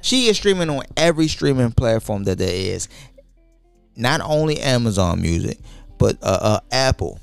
She 0.00 0.28
is 0.28 0.36
streaming 0.36 0.70
on 0.70 0.84
every 0.96 1.28
streaming 1.28 1.72
platform 1.72 2.24
that 2.24 2.38
there 2.38 2.54
is. 2.54 2.88
Not 3.96 4.20
only 4.22 4.58
Amazon 4.60 5.20
Music, 5.20 5.58
but 5.98 6.16
uh, 6.22 6.38
uh 6.40 6.60
Apple, 6.70 7.20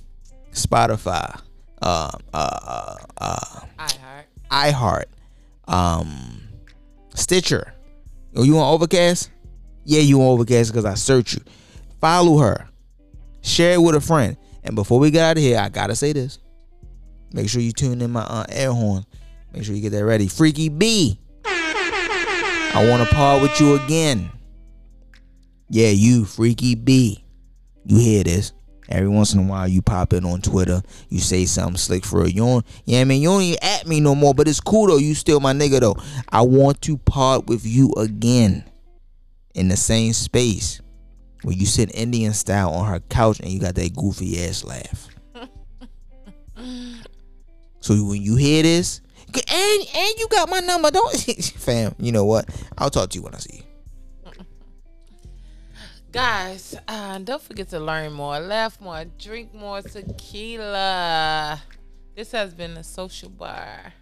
Spotify, 0.51 1.41
uh, 1.81 2.11
uh, 2.33 2.95
uh, 3.17 3.61
I 4.51 4.69
heart. 4.71 5.05
iHeart, 5.67 5.73
um, 5.73 6.41
Stitcher. 7.15 7.73
Oh, 8.35 8.43
you 8.43 8.59
on 8.59 8.73
Overcast? 8.73 9.31
Yeah, 9.85 10.01
you 10.01 10.21
on 10.21 10.27
Overcast 10.27 10.71
because 10.71 10.85
I 10.85 10.93
search 10.93 11.33
you. 11.33 11.41
Follow 11.99 12.37
her. 12.39 12.67
Share 13.41 13.73
it 13.73 13.81
with 13.81 13.95
a 13.95 14.01
friend. 14.01 14.37
And 14.63 14.75
before 14.75 14.99
we 14.99 15.11
get 15.11 15.23
out 15.23 15.37
of 15.37 15.43
here, 15.43 15.59
I 15.59 15.69
gotta 15.69 15.95
say 15.95 16.13
this. 16.13 16.39
Make 17.33 17.49
sure 17.49 17.61
you 17.61 17.71
tune 17.71 18.01
in 18.01 18.11
my 18.11 18.45
air 18.49 18.71
horn. 18.71 19.05
Make 19.53 19.63
sure 19.63 19.75
you 19.75 19.81
get 19.81 19.91
that 19.91 20.05
ready. 20.05 20.27
Freaky 20.27 20.69
B. 20.69 21.19
I 21.45 22.87
want 22.87 23.07
to 23.07 23.15
part 23.15 23.41
with 23.41 23.59
you 23.59 23.75
again. 23.75 24.29
Yeah, 25.69 25.89
you, 25.89 26.25
Freaky 26.25 26.75
B. 26.75 27.23
You 27.85 27.97
hear 27.97 28.23
this. 28.23 28.53
Every 28.87 29.07
once 29.07 29.33
in 29.33 29.39
a 29.39 29.43
while, 29.43 29.67
you 29.67 29.83
pop 29.83 30.13
in 30.13 30.25
on 30.25 30.41
Twitter. 30.41 30.81
You 31.09 31.19
say 31.19 31.45
something 31.45 31.77
slick 31.77 32.05
for 32.05 32.23
a 32.23 32.31
don't, 32.31 32.65
yeah, 32.85 33.01
I 33.01 33.03
mean, 33.03 33.21
you 33.21 33.29
don't 33.29 33.41
even 33.41 33.59
at 33.61 33.85
me 33.85 33.99
no 33.99 34.15
more, 34.15 34.33
but 34.33 34.47
it's 34.47 34.59
cool 34.59 34.87
though. 34.87 34.97
You 34.97 35.13
still 35.13 35.39
my 35.39 35.53
nigga 35.53 35.79
though. 35.79 35.95
I 36.29 36.41
want 36.41 36.81
to 36.83 36.97
part 36.97 37.45
with 37.45 37.65
you 37.65 37.93
again 37.97 38.63
in 39.53 39.67
the 39.67 39.77
same 39.77 40.13
space 40.13 40.81
where 41.43 41.55
you 41.55 41.65
sit 41.65 41.93
Indian 41.95 42.33
style 42.33 42.71
on 42.71 42.87
her 42.87 42.99
couch 42.99 43.39
and 43.39 43.49
you 43.49 43.59
got 43.59 43.75
that 43.75 43.95
goofy 43.95 44.43
ass 44.45 44.63
laugh. 44.63 45.07
so 47.79 47.93
when 48.03 48.21
you 48.21 48.35
hear 48.35 48.63
this, 48.63 49.01
and 49.33 49.87
and 49.95 50.19
you 50.19 50.27
got 50.29 50.49
my 50.49 50.59
number, 50.59 50.91
don't 50.91 51.15
fam. 51.57 51.95
You 51.99 52.11
know 52.11 52.25
what? 52.25 52.49
I'll 52.77 52.89
talk 52.89 53.09
to 53.11 53.17
you 53.17 53.23
when 53.23 53.35
I 53.35 53.37
see 53.37 53.57
you. 53.57 53.63
Guys, 56.11 56.75
uh, 56.87 57.19
don't 57.19 57.41
forget 57.41 57.69
to 57.69 57.79
learn 57.79 58.13
more, 58.13 58.39
laugh 58.39 58.81
more, 58.81 59.05
drink 59.19 59.53
more 59.53 59.83
tequila. 59.83 61.61
This 62.15 62.31
has 62.31 62.51
been 62.53 62.73
the 62.73 62.83
social 62.83 63.29
bar. 63.29 63.93